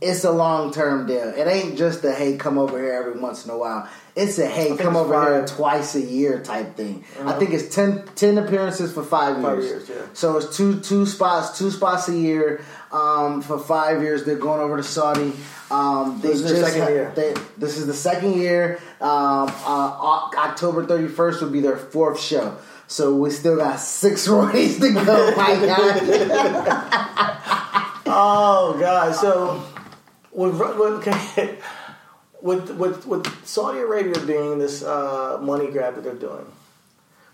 [0.00, 1.28] It's a long term deal.
[1.28, 3.88] It ain't just a hey, come over here every once in a while.
[4.16, 7.04] It's a hey, come over here twice a year type thing.
[7.20, 9.44] I think it's 10, 10 appearances for five years.
[9.44, 10.06] Five years, yeah.
[10.14, 12.64] So it's two two spots, two spots a year
[12.94, 14.24] um, for five years.
[14.24, 15.32] They're going over to Saudi.
[15.70, 17.12] Um, they This is just second year.
[17.14, 18.78] they- this is the second year.
[19.00, 22.56] Um, uh, October thirty first will be their fourth show.
[22.86, 25.34] So we still got six Roys to go.
[25.36, 27.20] My God.
[28.06, 29.14] Oh God!
[29.14, 29.64] So
[30.30, 31.06] with with,
[32.42, 36.46] with with with Saudi Arabia being this uh, money grab that they're doing,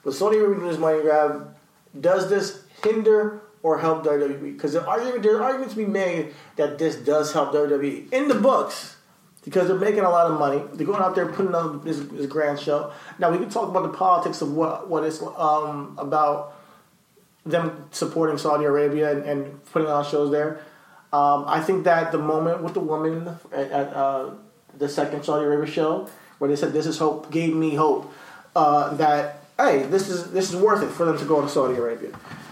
[0.04, 1.54] with Saudi Arabia doing this money grab,
[2.00, 4.54] does this hinder or help WWE?
[4.54, 8.28] Because the argument there's an argument to be made that this does help WWE in
[8.28, 8.96] the books.
[9.42, 12.26] Because they're making a lot of money, they're going out there putting on this, this
[12.26, 12.92] grand show.
[13.18, 16.54] Now we can talk about the politics of what what it's um, about
[17.46, 20.60] them supporting Saudi Arabia and, and putting on shows there.
[21.12, 24.30] Um, I think that the moment with the woman at, at uh,
[24.76, 26.08] the second Saudi Arabia show,
[26.38, 28.12] where they said "This is hope," gave me hope
[28.54, 31.74] uh, that hey, this is this is worth it for them to go to Saudi
[31.74, 32.10] Arabia.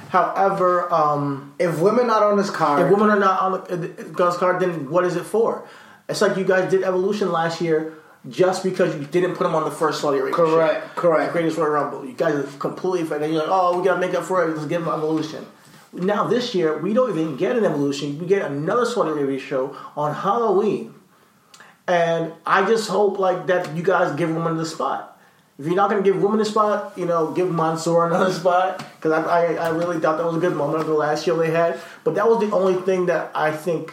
[0.08, 4.36] However, um, if women not on this card, if women are not on the, this
[4.38, 5.66] card, then what is it for?
[6.08, 7.94] It's like you guys did Evolution last year
[8.28, 11.00] just because you didn't put them on the first Saudi Arabia Correct, show.
[11.00, 11.26] correct.
[11.26, 12.04] The Greatest Royal Rumble.
[12.06, 13.00] You guys are completely.
[13.00, 14.48] And you're like, oh, we gotta make up for it.
[14.56, 15.46] Let's give them Evolution.
[15.92, 18.18] Now this year, we don't even get an Evolution.
[18.18, 20.94] We get another Saudi Arabia show on Halloween,
[21.86, 25.17] and I just hope like that you guys give women the spot.
[25.58, 28.78] If you're not going to give women a spot, you know, give Mansoor another spot
[28.96, 31.36] because I, I, I really thought that was a good moment of the last show
[31.36, 31.80] they had.
[32.04, 33.92] But that was the only thing that I think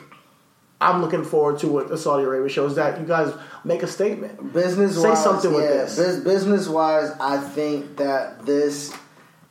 [0.79, 3.33] I'm looking forward to with the Saudi Arabia show is that you guys
[3.63, 6.19] make a statement, business say something yeah, with this.
[6.19, 8.93] Business wise, I think that this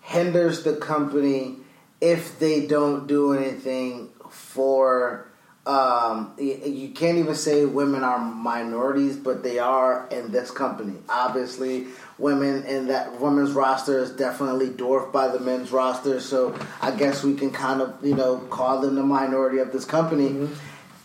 [0.01, 1.57] hinders the company
[2.01, 5.29] if they don't do anything for.
[5.67, 10.99] Um, you can't even say women are minorities, but they are in this company.
[11.09, 11.87] Obviously,
[12.19, 16.21] women in that women's roster is definitely dwarfed by the men's roster.
[16.21, 19.85] So I guess we can kind of you know call them the minority of this
[19.85, 20.49] company.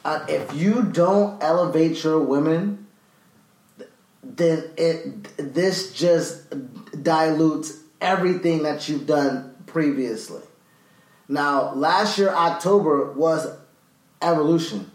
[0.06, 2.88] Uh, if you don't elevate your women
[4.24, 6.50] then it this just
[7.04, 10.42] dilutes everything that you've done previously.
[11.28, 13.48] Now, last year October was
[14.22, 14.92] Evolution.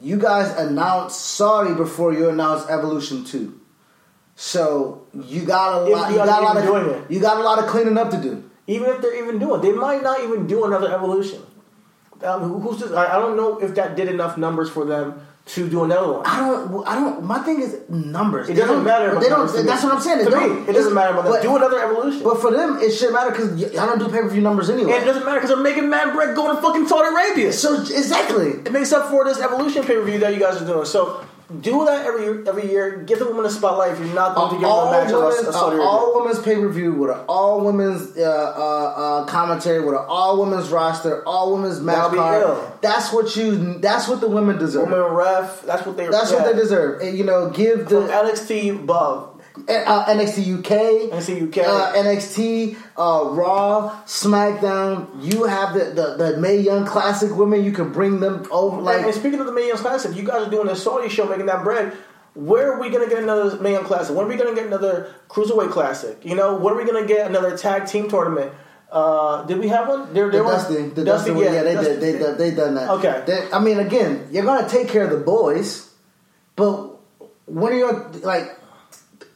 [0.00, 3.60] You guys announced Saudi before you announced Evolution Two,
[4.36, 6.10] so you got a If lot.
[6.10, 7.10] you got a lot even doing of it.
[7.10, 8.50] you got a lot of cleaning up to do.
[8.66, 11.40] Even if they're even doing, they might not even do another Evolution.
[12.22, 12.90] Um, who's this?
[12.92, 16.22] I, I don't know if that did enough numbers for them to do another one.
[16.24, 16.88] I don't.
[16.88, 17.22] I don't.
[17.24, 18.48] My thing is numbers.
[18.48, 19.10] It doesn't matter.
[19.10, 19.40] About They don't.
[19.40, 19.66] numbers to me.
[19.68, 20.24] That's what I'm saying.
[20.24, 21.42] To me, it doesn't matter about them.
[21.42, 22.22] Do another Evolution.
[22.24, 24.92] But for them, it shouldn't matter because I don't do pay per view numbers anyway.
[24.94, 27.52] And it doesn't matter because they're making mad bread going to fucking Saudi Arabia.
[27.52, 30.66] So exactly, it makes up for this evolution pay per view that you guys are
[30.66, 30.86] doing.
[30.86, 31.22] So
[31.60, 33.02] do that every year, every year.
[33.02, 35.22] Give the women a spotlight if you're not going to give them a match of
[35.22, 35.88] women's, a Saudi Arabia.
[35.88, 40.04] all women's pay per view with an all women's uh, uh, uh, commentary with an
[40.08, 42.62] all women's roster, all women's match card.
[42.80, 43.78] That's what you.
[43.78, 44.88] That's what the women deserve.
[44.88, 45.62] Women ref.
[45.62, 46.08] That's what they.
[46.08, 47.02] That's what they deserve.
[47.02, 49.33] And, you know, give the From NXT above.
[49.56, 55.06] Uh, NXT UK, NXT UK, uh, NXT, uh, Raw, SmackDown.
[55.22, 57.62] You have the the, the Mae Young Classic women.
[57.64, 58.80] You can bring them over.
[58.82, 61.28] Like, and speaking of the Mae Young's Classic, you guys are doing the Saudi show,
[61.28, 61.96] making that bread.
[62.34, 64.14] Where are we gonna get another Mae Young Classic?
[64.14, 66.18] When are we gonna get another Cruiserweight Classic?
[66.24, 68.52] You know, when are we gonna get another Tag Team Tournament?
[68.90, 70.12] Uh, did we have one?
[70.12, 72.00] There, the there was Dusty, the Dusty, one, yeah, they Dusty- did.
[72.00, 72.90] They, they, they done that.
[72.90, 73.22] Okay.
[73.24, 75.90] They- I mean, again, you're gonna take care of the boys,
[76.56, 76.90] but
[77.46, 77.92] when are you
[78.24, 78.58] like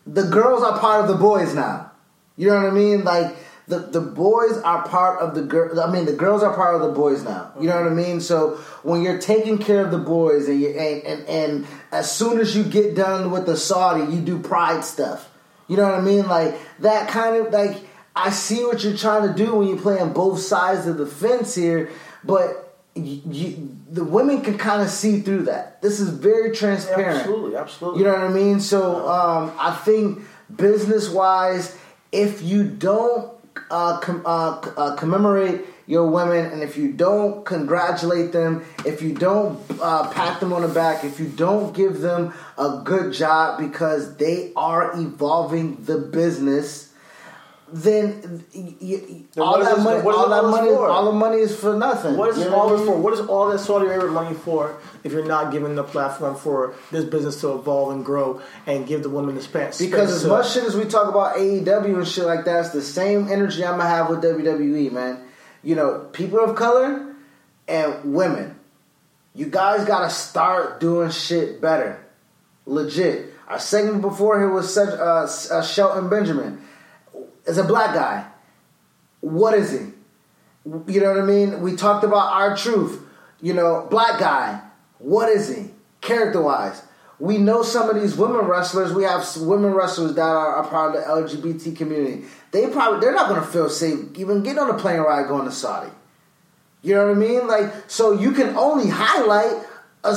[0.09, 1.93] the girls are part of the boys now?
[2.37, 3.05] You know what I mean?
[3.05, 3.37] Like
[3.67, 5.79] the the boys are part of the girl.
[5.81, 7.53] I mean, the girls are part of the boys now.
[7.61, 8.21] You know what I mean?
[8.21, 12.41] So when you're taking care of the boys, and you and and, and as soon
[12.41, 15.31] as you get done with the Saudi, you do pride stuff.
[15.69, 16.27] You know what I mean?
[16.27, 17.77] Like that kind of like
[18.17, 21.55] I see what you're trying to do when you're playing both sides of the fence
[21.55, 21.91] here,
[22.25, 22.68] but
[23.05, 25.81] you, you, the women can kind of see through that.
[25.83, 27.21] This is very transparent.
[27.21, 28.01] Absolutely, absolutely.
[28.01, 28.61] You know what I mean?
[28.61, 30.21] So um, I think
[30.55, 31.77] business wise,
[32.13, 33.33] if you don't
[33.71, 39.15] uh, com- uh, uh, commemorate your women, and if you don't congratulate them, if you
[39.15, 43.59] don't uh, pat them on the back, if you don't give them a good job
[43.59, 46.88] because they are evolving the business,
[47.73, 49.01] then y- y-
[49.35, 50.89] Then all that this- money, all that money, for?
[50.89, 52.17] all the money is for nothing.
[52.17, 52.97] What is all this for?
[52.97, 56.75] What is all that Saudi Arabia money for if you're not giving the platform for
[56.91, 59.79] this business to evolve and grow and give the women the space?
[59.79, 62.83] Because as much shit as we talk about AEW and shit like that, it's the
[62.83, 65.19] same energy I'm gonna have with WWE, man.
[65.63, 67.15] You know, people of color
[67.67, 68.55] and women.
[69.35, 72.01] You guys gotta start doing shit better.
[72.67, 73.35] Legit.
[73.47, 76.63] Our segment before here was such uh, uh, Shelton Benjamin.
[77.49, 78.27] As a black guy,
[79.21, 79.79] what is he?
[80.87, 81.61] You know what I mean?
[81.63, 83.01] We talked about our truth.
[83.41, 84.61] You know, black guy,
[84.99, 85.71] what is he?
[86.01, 86.83] Character wise.
[87.19, 88.93] We know some of these women wrestlers.
[88.93, 92.27] We have women wrestlers that are a part of the LGBT community.
[92.53, 95.47] They probably they're not going to feel safe even getting on a plane ride going
[95.47, 95.91] to Saudi.
[96.83, 97.49] You know what I mean?
[97.49, 99.67] Like, so you can only highlight
[100.05, 100.15] a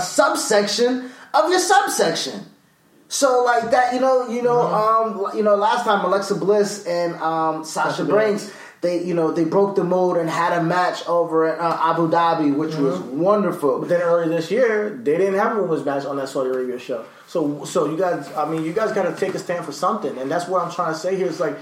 [0.00, 2.46] subsection of your subsection.
[3.12, 7.14] So like that, you know, you know, um, you know, last time Alexa Bliss and
[7.16, 11.46] um, Sasha Banks, they, you know, they broke the mold and had a match over
[11.46, 13.80] at uh, Abu Dhabi, which was wonderful.
[13.80, 16.78] But then earlier this year, they didn't have a women's match on that Saudi Arabia
[16.78, 17.04] show.
[17.26, 20.16] So, so you guys, I mean, you guys got to take a stand for something,
[20.16, 21.26] and that's what I'm trying to say here.
[21.26, 21.58] Is like,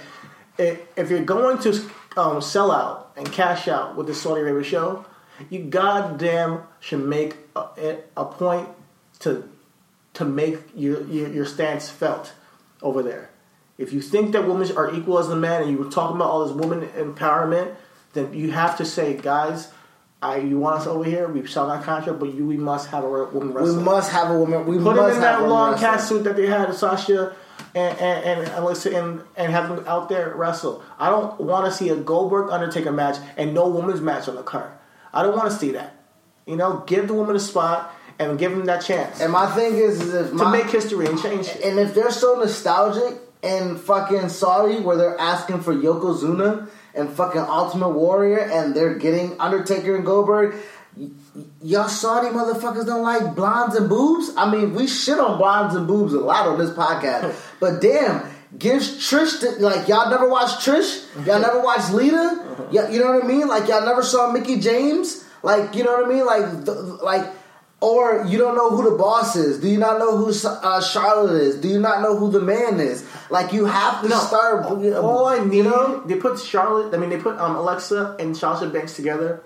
[0.57, 5.05] if you're going to um, sell out and cash out with the Saudi Arabia show,
[5.49, 8.69] you goddamn should make a, a point
[9.19, 9.50] to
[10.21, 12.33] to make your, your your stance felt
[12.81, 13.31] over there.
[13.77, 16.31] If you think that women are equal as the man, and you were talking about
[16.31, 17.75] all this woman empowerment,
[18.13, 19.73] then you have to say, guys,
[20.23, 21.27] I, you want us over here?
[21.29, 23.79] We signed our contract, but you, we must have a woman wrestler.
[23.79, 24.67] We must have a woman.
[24.67, 27.35] We Put him in that long cat suit that they had, Sasha
[27.75, 30.83] and and and, and, and and have them out there wrestle.
[30.99, 34.43] I don't want to see a Goldberg Undertaker match and no women's match on the
[34.43, 34.73] card.
[35.13, 35.97] I don't want to see that.
[36.47, 39.77] You know, give the woman a spot and give them that chance And my thing
[39.77, 41.65] is, is if to make history and change it.
[41.65, 47.41] And if they're so nostalgic in fucking Saudi, where they're asking for Yokozuna and fucking
[47.41, 50.55] Ultimate Warrior, and they're getting Undertaker and Goldberg,
[50.95, 51.09] y-
[51.63, 54.31] y'all Saudi motherfuckers don't like blondes and boobs.
[54.37, 58.29] I mean, we shit on blondes and boobs a lot on this podcast, but damn.
[58.59, 62.65] Gives Trish to, like y'all never watched Trish, y'all never watched Lita, uh-huh.
[62.73, 63.47] yeah, you know what I mean?
[63.47, 66.27] Like y'all never saw Mickie James, like you know what I mean?
[66.27, 67.31] Like the, like
[67.81, 69.59] or you don't know who the boss is.
[69.59, 71.57] Do you not know who uh, Charlotte is?
[71.57, 73.05] Do you not know who the man is?
[73.31, 74.67] Like you have to No, start.
[74.67, 76.95] all I need, you know, they put Charlotte.
[76.95, 79.43] I mean, they put um, Alexa and Sasha Banks together,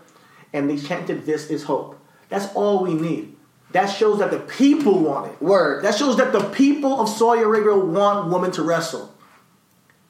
[0.53, 1.99] and they chanted, "This is hope."
[2.29, 3.37] That's all we need.
[3.73, 5.43] That shows that the people want it.
[5.43, 5.85] Word.
[5.85, 9.13] That shows that the people of Saudi Arabia want women to wrestle.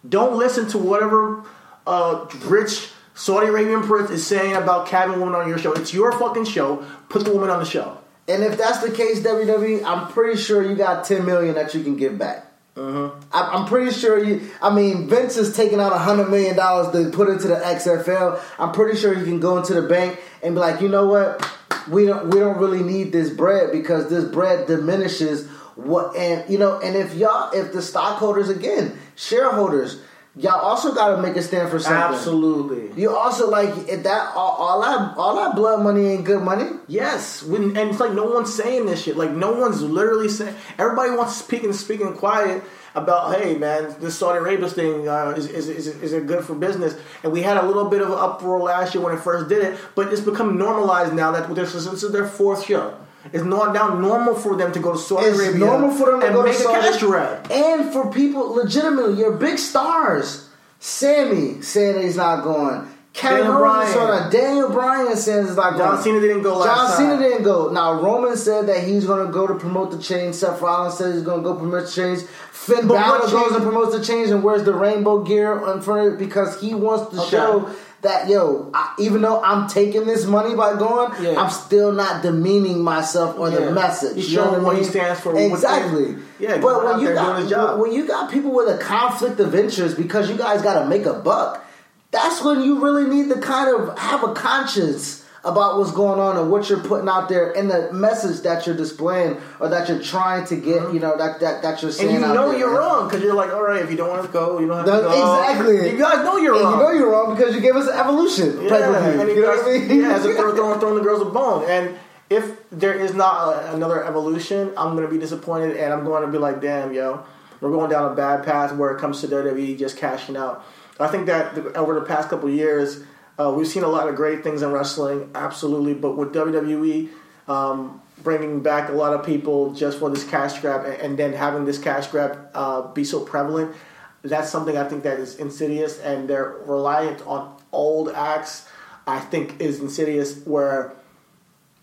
[0.08, 1.44] Don't listen to whatever
[1.86, 5.72] uh, rich Saudi Arabian prince is saying about having women on your show.
[5.72, 6.84] It's your fucking show.
[7.08, 7.98] Put the woman on the show.
[8.28, 11.82] And if that's the case, WWE, I'm pretty sure you got ten million that you
[11.82, 12.46] can give back.
[12.76, 13.20] Mm-hmm.
[13.32, 14.50] I- I'm pretty sure you.
[14.60, 18.40] I mean, Vince is taking out a hundred million dollars to put into the XFL.
[18.58, 21.48] I'm pretty sure you can go into the bank and be like, you know what,
[21.88, 26.58] we don't we don't really need this bread because this bread diminishes what and you
[26.58, 26.80] know.
[26.80, 30.00] And if y'all, if the stockholders again, shareholders,
[30.36, 32.16] y'all also got to make a stand for something.
[32.16, 33.00] Absolutely.
[33.00, 36.70] You also like if that all, all that all that blood money ain't good money.
[36.88, 39.16] Yes, when, and it's like no one's saying this shit.
[39.16, 40.54] Like no one's literally saying.
[40.78, 42.62] Everybody wants to speak and speaking quiet
[42.94, 46.54] about, hey man, this Saudi Arabia thing uh, is, is, is is it good for
[46.54, 46.96] business?
[47.22, 49.64] And we had a little bit of an uproar last year when it first did
[49.64, 52.96] it, but it's become normalized now that this is, this is their fourth show.
[53.32, 56.20] It's not now normal for them to go to Saudi It's Arabia normal for them
[56.20, 57.50] to and go make to a cash Saudi, grab.
[57.52, 60.48] and for people legitimately, your big stars.
[60.80, 62.86] Sami saying he's not going.
[63.14, 64.30] Kevin Daniel Bryan.
[64.32, 66.02] Daniel Bryan says he's not John going.
[66.02, 66.76] Cena didn't go last time.
[66.76, 67.18] John time.
[67.20, 67.70] Cena didn't go.
[67.70, 70.34] Now Roman said that he's going to go to promote the change.
[70.34, 72.22] Seth Rollins said he's going to go promote the change.
[72.50, 76.08] Finn But Balor goes and promotes the change and wears the rainbow gear in front
[76.08, 77.30] of it because he wants to Okay.
[77.30, 77.70] show
[78.04, 81.40] that yo, I, even though I'm taking this money by going, Yeah.
[81.40, 83.60] I'm still not demeaning myself or Yeah.
[83.66, 84.16] the message.
[84.16, 86.16] He's You know showing what he stands for, Exactly.
[86.38, 87.80] Yeah, but when you got job.
[87.80, 91.04] when you got people with a conflict of interest because you guys got to make
[91.06, 91.64] a buck,
[92.10, 96.36] that's when you really need to kind of have a conscience about what's going on
[96.38, 100.00] and what you're putting out there and the message that you're displaying or that you're
[100.02, 100.92] trying to get.
[100.92, 102.16] You know that that, that you're saying.
[102.16, 104.32] And you know you're wrong because you're like, all right, if you don't want to
[104.32, 105.10] go, you don't have to go.
[105.10, 105.90] exactly.
[105.90, 106.72] You guys know you're And wrong.
[106.78, 109.20] you know you're wrong because you gave us an evolution Yeah, pay-per-view.
[109.20, 110.00] and You know what I mean?
[110.00, 111.64] Yeah, as they're throwing, throwing the girls a bone.
[111.68, 111.96] And
[112.30, 116.24] if there is not a, another evolution, I'm going to be disappointed, and I'm going
[116.24, 117.22] to be like, damn, yo,
[117.60, 120.64] we're going down a bad path where it comes to WWE just cashing out.
[120.98, 123.02] I think that the, over the past couple years,
[123.38, 125.94] uh, we've seen a lot of great things in wrestling, absolutely.
[125.94, 127.08] But with WWE
[127.48, 131.32] um, bringing back a lot of people just for this cash grab, and, and then
[131.32, 133.74] having this cash grab uh, be so prevalent,
[134.22, 138.68] that's something I think that is insidious, and they're reliant on old acts.
[139.06, 140.38] I think is insidious.
[140.46, 140.94] Where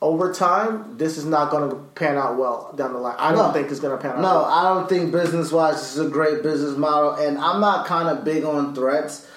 [0.02, 3.16] over time, this is not going to pan out well down the line.
[3.20, 3.52] I don't No.
[3.54, 4.22] think it's going to pan out.
[4.22, 4.46] No, well.
[4.46, 8.10] I don't think business wise this is a great business model, and I'm not kind
[8.10, 9.28] of big on threats.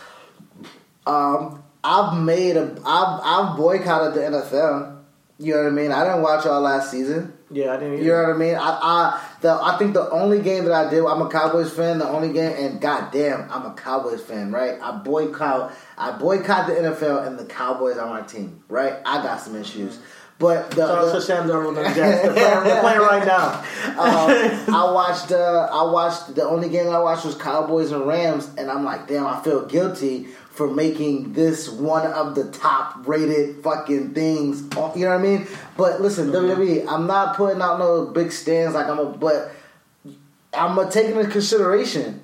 [1.07, 4.95] Um, I've made a, I've, I've boycotted the NFL.
[5.39, 5.93] You know what I mean?
[5.93, 7.33] I didn't watch all last season.
[7.51, 7.99] yeah, I didn't.
[7.99, 8.55] You know what I mean?
[8.55, 11.99] I, I, the, I think the only game that I did, I'm a Cowboys fan.
[11.99, 14.79] The only game, and goddamn, I'm a Cowboys fan, right?
[14.81, 18.95] I boycott, I boycott the NFL, and the Cowboys are my team, right?
[19.05, 19.99] I got some issues,
[20.39, 22.23] but the, Shout the Sam Darnold and the Jets.
[22.23, 23.61] They're playing, they're playing right now.
[24.01, 25.33] um, I watched.
[25.33, 26.37] Uh, I watched.
[26.37, 29.67] The only game I watched was Cowboys and Rams, and I'm like, damn, I feel
[29.67, 34.63] guilty for making this one of the top rated fucking things.
[34.63, 35.47] You know what I mean?
[35.77, 39.51] But listen, WWE, I'm not putting out no big stands like I'm a, but
[40.53, 42.21] I'm uh, taking into consideration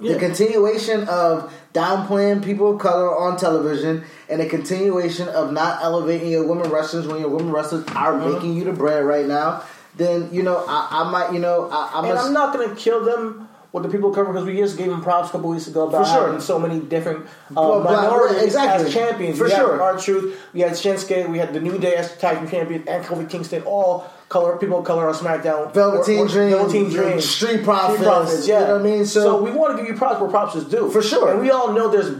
[0.00, 0.12] Yeah.
[0.14, 6.30] the continuation of downplaying people of color on television and the continuation of not elevating
[6.30, 8.32] your women wrestlers when your women wrestlers are Mm-hmm.
[8.34, 9.64] making you the bread right now,
[9.96, 12.74] then you know I, I might you know I, I'm and gonna- I'm not to
[12.76, 15.66] kill them with the people cover because we just gave them props a couple weeks
[15.66, 16.26] ago about For sure.
[16.26, 18.86] having so many different uh, Well, minorities exactly.
[18.86, 19.38] as champions.
[19.38, 19.80] For we sure.
[19.80, 20.38] our truth.
[20.52, 21.28] We had Shinsuke.
[21.30, 24.78] We had the New Day as tag team champion and Kofi Kingston all color people
[24.78, 25.72] of color on SmackDown.
[25.74, 29.04] Velveteen Or- or- Dream, Velveteen Dream, Street Profits, you know what I mean?
[29.04, 31.30] So, So- we want to give you props where props is due, For sure.
[31.32, 32.12] And we all know there's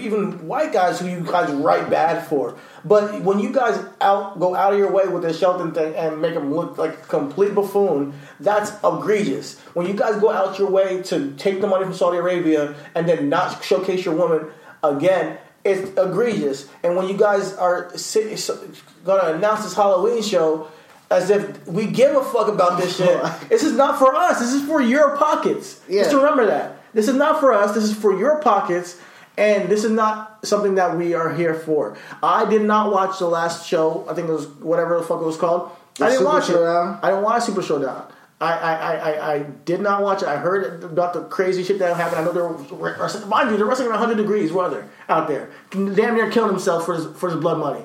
[0.00, 2.54] even white guys who you guys write bad for.
[2.84, 6.22] But when you guys out go out of your way with this Shelton thing and
[6.22, 9.58] make him look like a complete buffoon, that's egregious.
[9.74, 13.08] When you guys go out your way to take the money from Saudi Arabia and
[13.08, 14.46] then not showcase your woman
[14.84, 16.68] again, it's egregious.
[16.84, 20.68] And when you guys are sit, to announce this Halloween show
[21.10, 24.40] as if we give a fuck about this shit, this is not for us.
[24.40, 25.80] This is for your pockets.
[25.88, 26.80] Just remember that.
[26.92, 27.74] This is not for us.
[27.74, 28.98] This is for your pockets.
[29.38, 31.96] And this is not something that we are here for.
[32.22, 34.06] I did not watch the last show.
[34.08, 35.70] I think it was whatever the fuck it was called.
[35.96, 36.94] The I didn't Super watch Showdown?
[36.94, 36.98] it.
[37.02, 38.12] I didn't watch Super Showdown.
[38.38, 40.28] I, I, I, I, did not watch it.
[40.28, 42.20] I heard about the crazy shit that happened.
[42.20, 43.28] I know they're wrestling.
[43.30, 45.50] Mind you, they're wrestling at 100 degrees weather out there.
[45.70, 47.82] Damn near killing himself for his, for his blood money.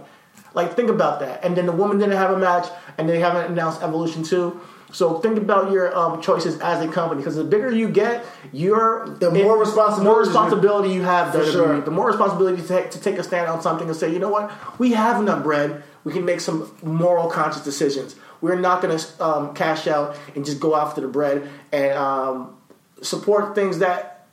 [0.53, 1.43] Like, think about that.
[1.45, 2.67] And then the woman didn't have a match,
[2.97, 4.59] and they haven't announced Evolution 2.
[4.91, 9.07] So think about your um, choices as a company, because the bigger you get, your
[9.19, 11.31] The more responsibility more you- responsibility you have.
[11.33, 11.79] For sure.
[11.79, 14.27] The more responsibility to take, to take a stand on something and say, you know
[14.29, 15.83] what, we have enough bread.
[16.03, 18.15] We can make some moral, conscious decisions.
[18.41, 22.57] We're not going to um, cash out and just go after the bread and um,
[23.01, 24.27] support things that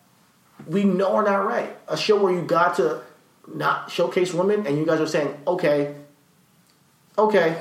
[0.66, 1.76] we know are not right.
[1.86, 3.02] A show where you got to
[3.46, 5.94] not showcase women, and you guys are saying, okay,
[7.18, 7.58] okay,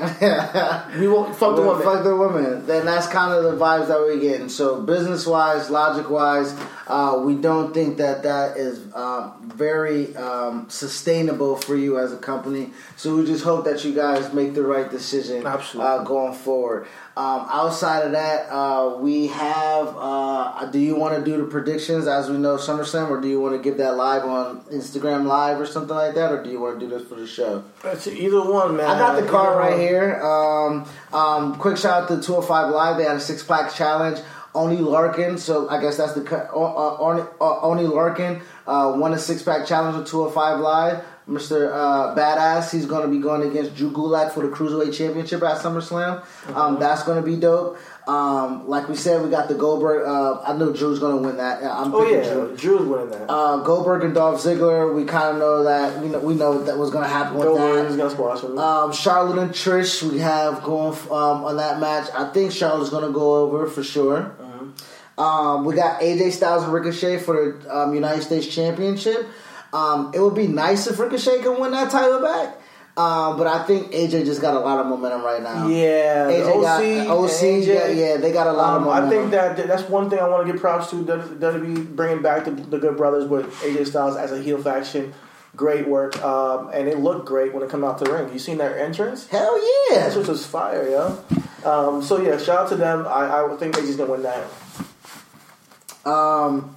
[0.99, 1.83] we will fuck the woman.
[1.83, 2.65] Fuck the woman.
[2.67, 4.49] Then that's kind of the vibes that we're getting.
[4.49, 6.55] So business wise, logic wise,
[6.87, 12.17] uh, we don't think that that is um, very um, sustainable for you as a
[12.17, 12.71] company.
[12.95, 15.91] So we just hope that you guys make the right decision Absolutely.
[15.91, 16.87] Uh, going forward.
[17.17, 19.95] Um, outside of that, uh, we have.
[19.97, 23.41] Uh, do you want to do the predictions as we know SummerSlam, or do you
[23.41, 26.59] want to give that live on Instagram Live or something like that, or do you
[26.59, 27.63] want to do this for the show?
[27.85, 28.87] It's either one, man.
[28.87, 30.21] I got the card right here.
[30.21, 32.97] Um, um, quick shout out to 205 Live.
[32.97, 34.19] They had a six pack challenge.
[34.53, 36.49] Oney Lorcan, so I guess that's the cut.
[36.53, 41.03] Uh, uh, Oney, uh, Oney Lorcan uh, won a six pack challenge with 205 Live.
[41.29, 41.69] Mr.
[41.73, 45.57] Uh, Badass, he's going to be going against Drew Gulak for the Cruiserweight Championship at
[45.57, 46.23] SummerSlam.
[46.55, 47.77] Um, that's going to be dope.
[48.07, 50.07] Um, like we said, we got the Goldberg.
[50.07, 51.61] Uh, I know Drew's going to win that.
[51.61, 52.55] I'm Oh yeah, Drew.
[52.55, 53.29] Drew's winning that.
[53.29, 56.01] Uh, Goldberg and Dolph Ziggler, we kind of know that.
[56.01, 58.11] We know, we know that was going to happen with Goldberg that.
[58.11, 58.57] squash him.
[58.57, 62.09] Um, Charlotte and Trish, we have going um, on that match.
[62.13, 64.33] I think Charlotte's going to go over for sure.
[65.17, 69.27] Um, we got AJ Styles and Ricochet for the um, United States Championship.
[69.73, 72.57] Um, it would be nice if Ricochet can win that title back.
[72.97, 75.67] Um, but I think AJ just got a lot of momentum right now.
[75.67, 77.41] Yeah, AJ got OC, OC.
[77.41, 77.67] AJ.
[77.67, 80.27] yeah, yeah, they got a lot of Um, I think that that's one thing I
[80.27, 84.17] want to give props to WWE bringing back the, the Good Brothers with AJ Styles
[84.17, 85.13] as a heel faction.
[85.55, 88.33] Great work, um, and it looked great when it come out to the ring.
[88.33, 89.27] You seen their entrance?
[89.27, 89.59] Hell
[89.91, 90.09] yeah!
[90.09, 91.23] That was fire, yo.
[91.69, 93.05] Um, so yeah, shout out to them.
[93.07, 94.43] I, I think AJ's gonna win that.
[96.03, 96.75] Um,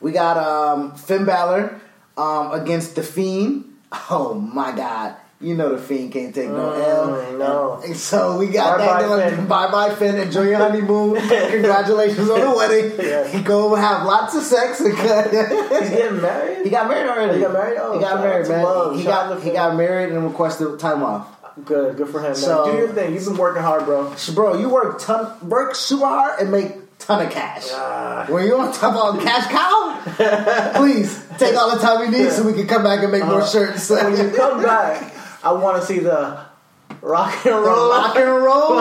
[0.00, 1.80] we got um, Finn Balor
[2.16, 3.64] um, against the Fiend.
[4.10, 5.16] Oh my God!
[5.40, 7.08] You know the Fiend can't take no L.
[7.08, 7.80] Mm, no.
[7.84, 9.36] And so we got Bye-bye, that going.
[9.36, 9.46] Finn.
[9.48, 10.16] Bye bye Finn.
[10.16, 11.14] Enjoy your honeymoon.
[11.50, 12.92] Congratulations on the wedding.
[13.04, 13.42] Yeah.
[13.42, 14.78] Go have lots of sex.
[14.84, 16.64] He's getting married.
[16.64, 17.38] he got married already.
[17.38, 17.78] He got married?
[17.80, 18.64] Oh, he got married, man.
[18.64, 18.96] Love.
[18.96, 21.26] He Shout got he got married and requested time off.
[21.64, 22.26] Good, good for him.
[22.26, 22.34] Man.
[22.36, 23.12] So- Do your thing.
[23.14, 24.14] You've been working hard, bro.
[24.34, 26.79] Bro, you work ton, work super hard and make
[27.10, 27.66] ton of cash.
[27.72, 28.26] Ah.
[28.28, 32.30] when you want to talk about cash cow, please take all the time you need
[32.30, 33.90] so we can come back and make more shirts.
[34.00, 35.12] When you come back,
[35.42, 36.40] I want to see the
[37.02, 37.90] rock and roll.
[37.90, 38.80] Rock and roll.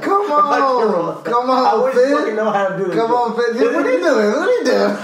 [0.00, 0.92] Come on.
[0.92, 1.12] roll.
[1.22, 2.16] Come I on, wish Finn.
[2.16, 2.94] fucking know how to do this.
[2.94, 3.74] Come on, Finn.
[3.74, 4.30] What are you doing?
[4.32, 4.96] What are you doing?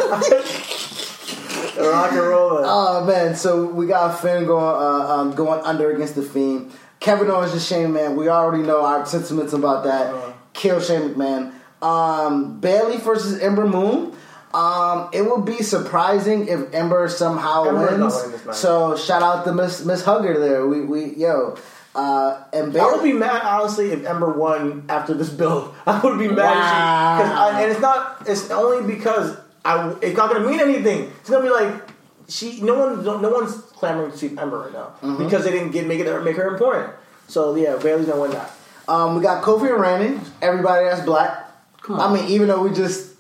[1.91, 2.61] Rock and roll.
[2.65, 6.73] Oh man, so we got Finn going uh, um, going under against the Fiend.
[7.01, 8.17] Kevin Owens and Shane Man.
[8.17, 10.15] We already know our sentiments about that.
[10.15, 10.33] Uh-huh.
[10.55, 11.53] Kill Shane McMahon.
[11.83, 14.17] Um, Bayley versus Ember Moon.
[14.55, 18.15] Um, it would be surprising if Ember somehow wins.
[18.15, 18.57] winning this match.
[18.57, 20.67] So shout out to Miss Miss Hugger there.
[20.67, 21.57] We we yo.
[21.95, 25.75] Uh, and Bayley, I would be mad honestly if Ember won after this build.
[25.87, 27.19] I would be mad, Wow.
[27.21, 28.23] if she, 'cause I, and it's not.
[28.27, 29.95] It's only because I.
[30.03, 31.11] It's not going to mean anything.
[31.21, 31.83] It's going to be like
[32.29, 32.61] she.
[32.63, 33.05] No one.
[33.05, 35.25] No one's clamoring to see Ember right now Mm-hmm.
[35.25, 36.93] because they didn't get make it make her important.
[37.29, 38.51] So yeah, Bayley's gonna win that.
[38.87, 40.21] Um, we got Kofi and Randy.
[40.43, 41.44] Everybody that's black.
[41.89, 43.15] I mean, even though we just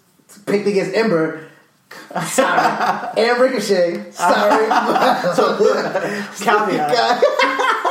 [0.47, 1.49] picked against Ember,
[2.27, 4.67] sorry, and Ricochet, sorry.
[6.39, 7.23] Caveat.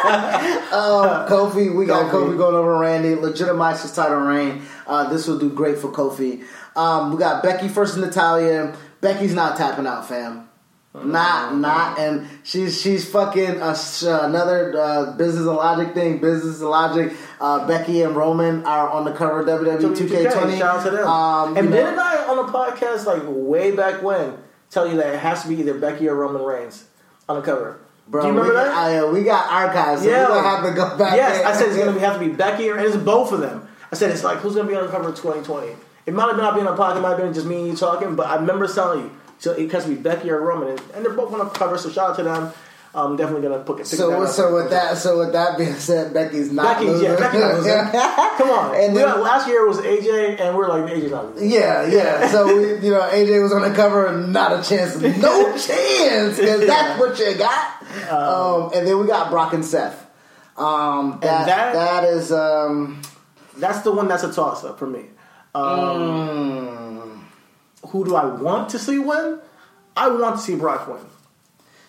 [0.74, 2.32] um, Kofi, we got Kofi.
[2.32, 3.16] Kofi going over Randy.
[3.16, 4.64] Legitimize his title reign.
[4.86, 6.44] Uh, this will do great for Kofi.
[6.76, 8.76] Um, we got Becky versus Natalya.
[9.02, 10.50] Becky's not tapping out, fam.
[10.96, 16.20] Not, not, and she's she's fucking uh, another uh, business and logic thing.
[16.20, 17.14] Business and logic.
[17.42, 20.58] Uh, Becky and Roman are on the cover of WWE 2K20.
[20.60, 21.08] Shout out to them.
[21.08, 24.38] Um, and didn't I on the podcast like way back when
[24.70, 26.86] tell you that it has to be either Becky or Roman Reigns
[27.28, 27.80] on the cover?
[28.08, 28.76] Bro, Do you remember we, that?
[28.76, 31.16] I, uh, we got archives, so we're gonna have to go back.
[31.16, 31.48] Yes, there.
[31.48, 33.68] I said it's gonna be, have to be Becky or and it's both of them.
[33.92, 35.76] I said it's like who's gonna be on the cover of 2020.
[36.06, 37.76] It might have not been on podcast, it might have been just me and you
[37.76, 39.12] talking, but I remember telling you
[39.44, 41.78] so it has to be Becky or Roman, and, and they're both on the cover.
[41.78, 42.52] So shout out to them.
[42.96, 46.52] I'm definitely gonna put pick So, so with that, so with that being said, Becky's
[46.52, 47.10] not Becky's losing.
[47.10, 47.74] yeah, Becky not losing.
[48.38, 51.50] Come on, And then- got- last year was AJ, and we're like AJ's not losing.
[51.52, 52.28] Yeah, yeah.
[52.32, 56.68] So we, you know, AJ was on the cover, not a chance, no chance, because
[56.68, 58.12] that's what you got.
[58.12, 60.00] Um, and then we got Brock and Seth.
[60.56, 63.02] Um, that, that- that is um,
[63.58, 65.06] That's the one that's a toss up for me.
[65.56, 66.93] Um,
[67.88, 69.40] Who do I want to see win?
[69.96, 71.06] I want to see Brock win.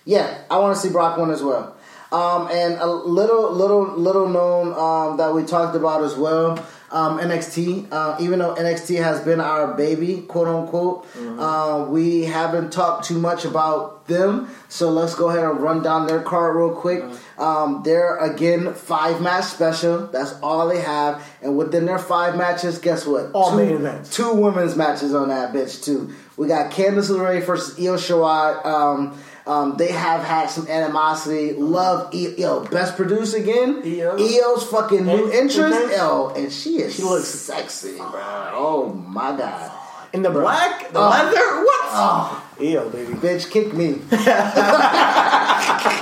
[0.04, 1.76] Yeah, I want to see Brock win as well.
[2.12, 6.64] Um, and a little, little, little known um, that we talked about as well.
[6.94, 11.04] Um, NXT, uh, even though NXT has been our baby, quote unquote,
[11.40, 14.48] uh, we haven't talked too much about them.
[14.68, 17.02] So let's go ahead and run down their card real quick.
[17.36, 20.06] Um, they're again five match special.
[20.06, 21.20] That's all they have.
[21.42, 23.32] And within their five matches, guess what?
[23.32, 24.14] All two, main events.
[24.14, 26.12] Two women's matches on that bitch too.
[26.36, 28.64] We got Candice LeRae versus Io Shirai.
[28.64, 31.52] Um, um, they have had some animosity.
[31.52, 32.30] Love Io.
[32.36, 33.82] Yo, best producer again.
[33.84, 34.16] Io.
[34.18, 35.76] Io's fucking new And- entrance.
[35.92, 38.10] Yo, and she is She looks sexy, bro.
[38.54, 39.70] Oh my god.
[40.12, 41.08] In the black, the Oh.
[41.10, 41.88] leather, what?
[41.96, 43.14] Oh, Ew, baby.
[43.14, 44.00] bitch, kick me.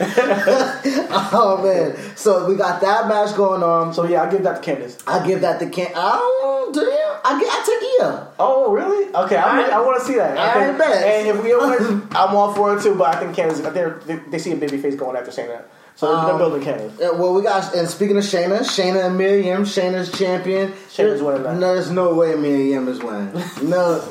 [0.00, 2.16] oh man.
[2.16, 3.92] So we got that match going on.
[3.94, 5.02] So yeah, I give that to Candice.
[5.06, 5.90] I give that to Can.
[5.94, 6.80] Oh, you?
[7.24, 7.48] I get.
[7.52, 8.28] I take Io.
[8.38, 9.06] Oh, really?
[9.14, 9.72] Okay, I, Alright.
[9.72, 10.36] I want to see that.
[10.36, 11.02] I Alright, think- bet.
[11.04, 12.94] And if we win, I'm all for it too.
[12.94, 16.24] But I think they're, they, they see a baby face going after that, so they're,
[16.24, 16.94] they're Um, building Candice.
[17.00, 20.72] Uh, well, we got, and speaking of Shayna, Shayna and Mia Yim, Shayna's champion.
[20.90, 21.54] Shayna's winning that.
[21.56, 23.32] No, there's no way Mia Yim is winning.
[23.62, 24.02] No,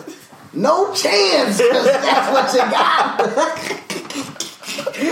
[0.53, 1.57] no chance.
[1.59, 3.79] 'cause that's what you got.
[4.93, 5.09] she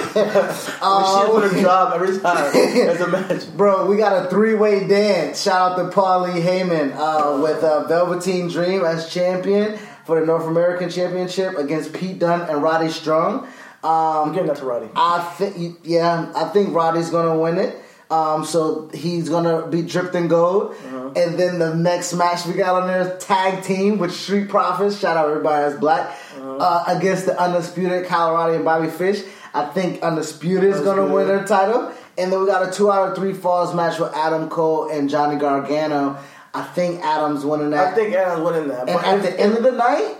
[0.82, 2.52] Uh, put her job every time.
[2.54, 3.54] It's a match.
[3.58, 5.42] Bro, we got a three-way dance.
[5.42, 10.46] Shout out to Paulie Heyman uh, with uh, Velveteen Dream as champion for the North
[10.48, 13.48] American Championship against Pete Dunne and Roddy Strong.
[13.84, 14.90] Um, I'm giving that to Roddy.
[14.96, 17.78] I think, yeah, I think Roddy's gonna win it.
[18.12, 20.72] Um, so he's gonna be dripped in gold.
[20.86, 21.12] Uh-huh.
[21.16, 25.00] And then the next match we got on there is tag team with Street Profits.
[25.00, 26.58] Shout out everybody that's black Uh-huh.
[26.58, 29.24] uh, against the undisputed Kyle O'Reilly and Bobby Fish.
[29.54, 31.92] I think undisputed is gonna win their title.
[32.18, 35.10] And then we got a two out of three falls match with Adam Cole and
[35.10, 36.18] Johnny Gargano.
[36.54, 37.94] I think Adam's winning that.
[37.94, 38.88] I think Adam's winning that.
[38.90, 40.16] and But at the end of the night,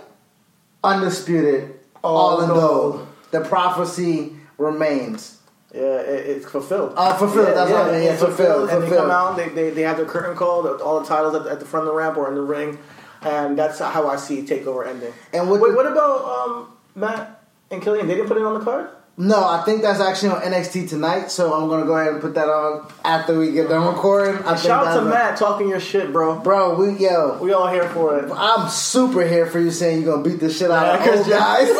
[0.82, 3.06] undisputed, all, in gold.
[3.30, 5.38] The prophecy remains.
[5.74, 6.92] Yeah, it, it's fulfilled.
[6.96, 9.08] Uh, fulfilled, that's what I mean, yeah, it's fulfilled, And they fulfilled.
[9.08, 11.64] come out, they, they, they have their curtain call, all the titles at, at the
[11.66, 12.78] front of the ramp or in the ring,
[13.22, 15.12] and that's how I see Takeover ending.
[15.32, 18.06] And what Wait, the- what about um, Matt and Killian?
[18.06, 18.90] They didn't put it on the card.
[19.18, 22.34] No, I think that's actually on NXT tonight, so I'm gonna go ahead and put
[22.34, 24.42] that on after we get done recording.
[24.44, 26.38] I Shout out to Matt talking your shit, bro.
[26.40, 28.30] Bro, we yo, We all here for it.
[28.34, 31.28] I'm super here for you saying you're gonna beat the shit out Yeah, of old
[31.28, 31.68] guys.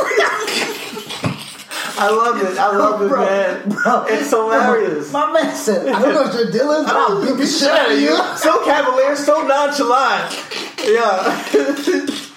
[1.95, 2.59] I love it.
[2.59, 3.69] I love it, Bro, man.
[3.69, 5.13] bro, it's hilarious.
[5.13, 7.71] My man said, I don't know what your deal is, but I'll beat the shit
[7.71, 8.17] out of you.
[8.37, 10.37] so cavalier, so nonchalant.
[10.85, 12.19] Yeah.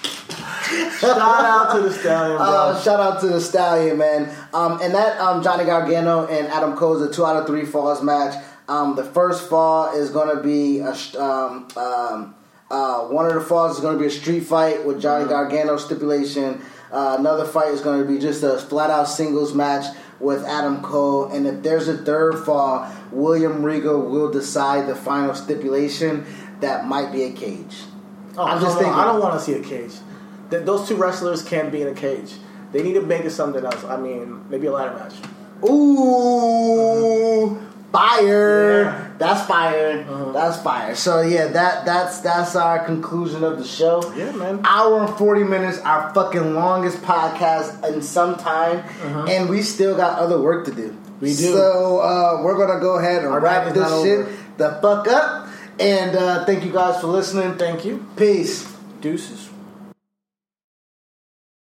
[0.98, 2.46] Shout out to the stallion, bro.
[2.46, 4.34] Uh, shout out to the stallion, man.
[4.52, 7.64] Um, and that um, Johnny Gargano and Adam Cole is a two out of three
[7.64, 8.42] falls match.
[8.68, 12.34] Um, the first fall is going to be a um, um,
[12.68, 15.76] uh, one of the falls is going to be a street fight with Johnny Gargano
[15.76, 16.60] stipulation.
[16.90, 19.84] Uh, another fight is going to be just a flat out singles match
[20.18, 21.26] with Adam Cole.
[21.26, 26.26] And if there's a third fall, William Regal will decide the final stipulation.
[26.60, 27.76] That might be a cage.
[28.36, 28.94] Oh, I'm just no, thinking.
[28.94, 29.92] I don't want to see a cage.
[30.50, 32.34] Th- those two wrestlers can't be in a cage.
[32.72, 33.84] They need to make it something else.
[33.84, 35.14] I mean, maybe a ladder match.
[36.26, 37.58] Ooh,
[37.92, 38.82] fire!
[38.82, 38.88] Yeah.
[38.90, 39.02] Uh-huh.
[39.18, 40.32] That's fire.
[40.32, 40.94] That's fire.
[40.94, 44.02] So yeah, that that's that's our conclusion of the show.
[44.14, 44.60] Yeah, man.
[44.64, 48.84] Hour and forty minutes, our fucking longest podcast in some time,
[49.28, 50.88] and we still got other work to do.
[50.88, 51.12] Uh-huh.
[51.20, 51.52] We do.
[51.54, 54.32] So uh, we're gonna go ahead and Our wrap this shit over.
[54.58, 55.48] the fuck up.
[55.78, 57.58] And uh, thank you guys for listening.
[57.58, 58.06] Thank you.
[58.16, 58.66] Peace.
[59.02, 59.45] Deuces.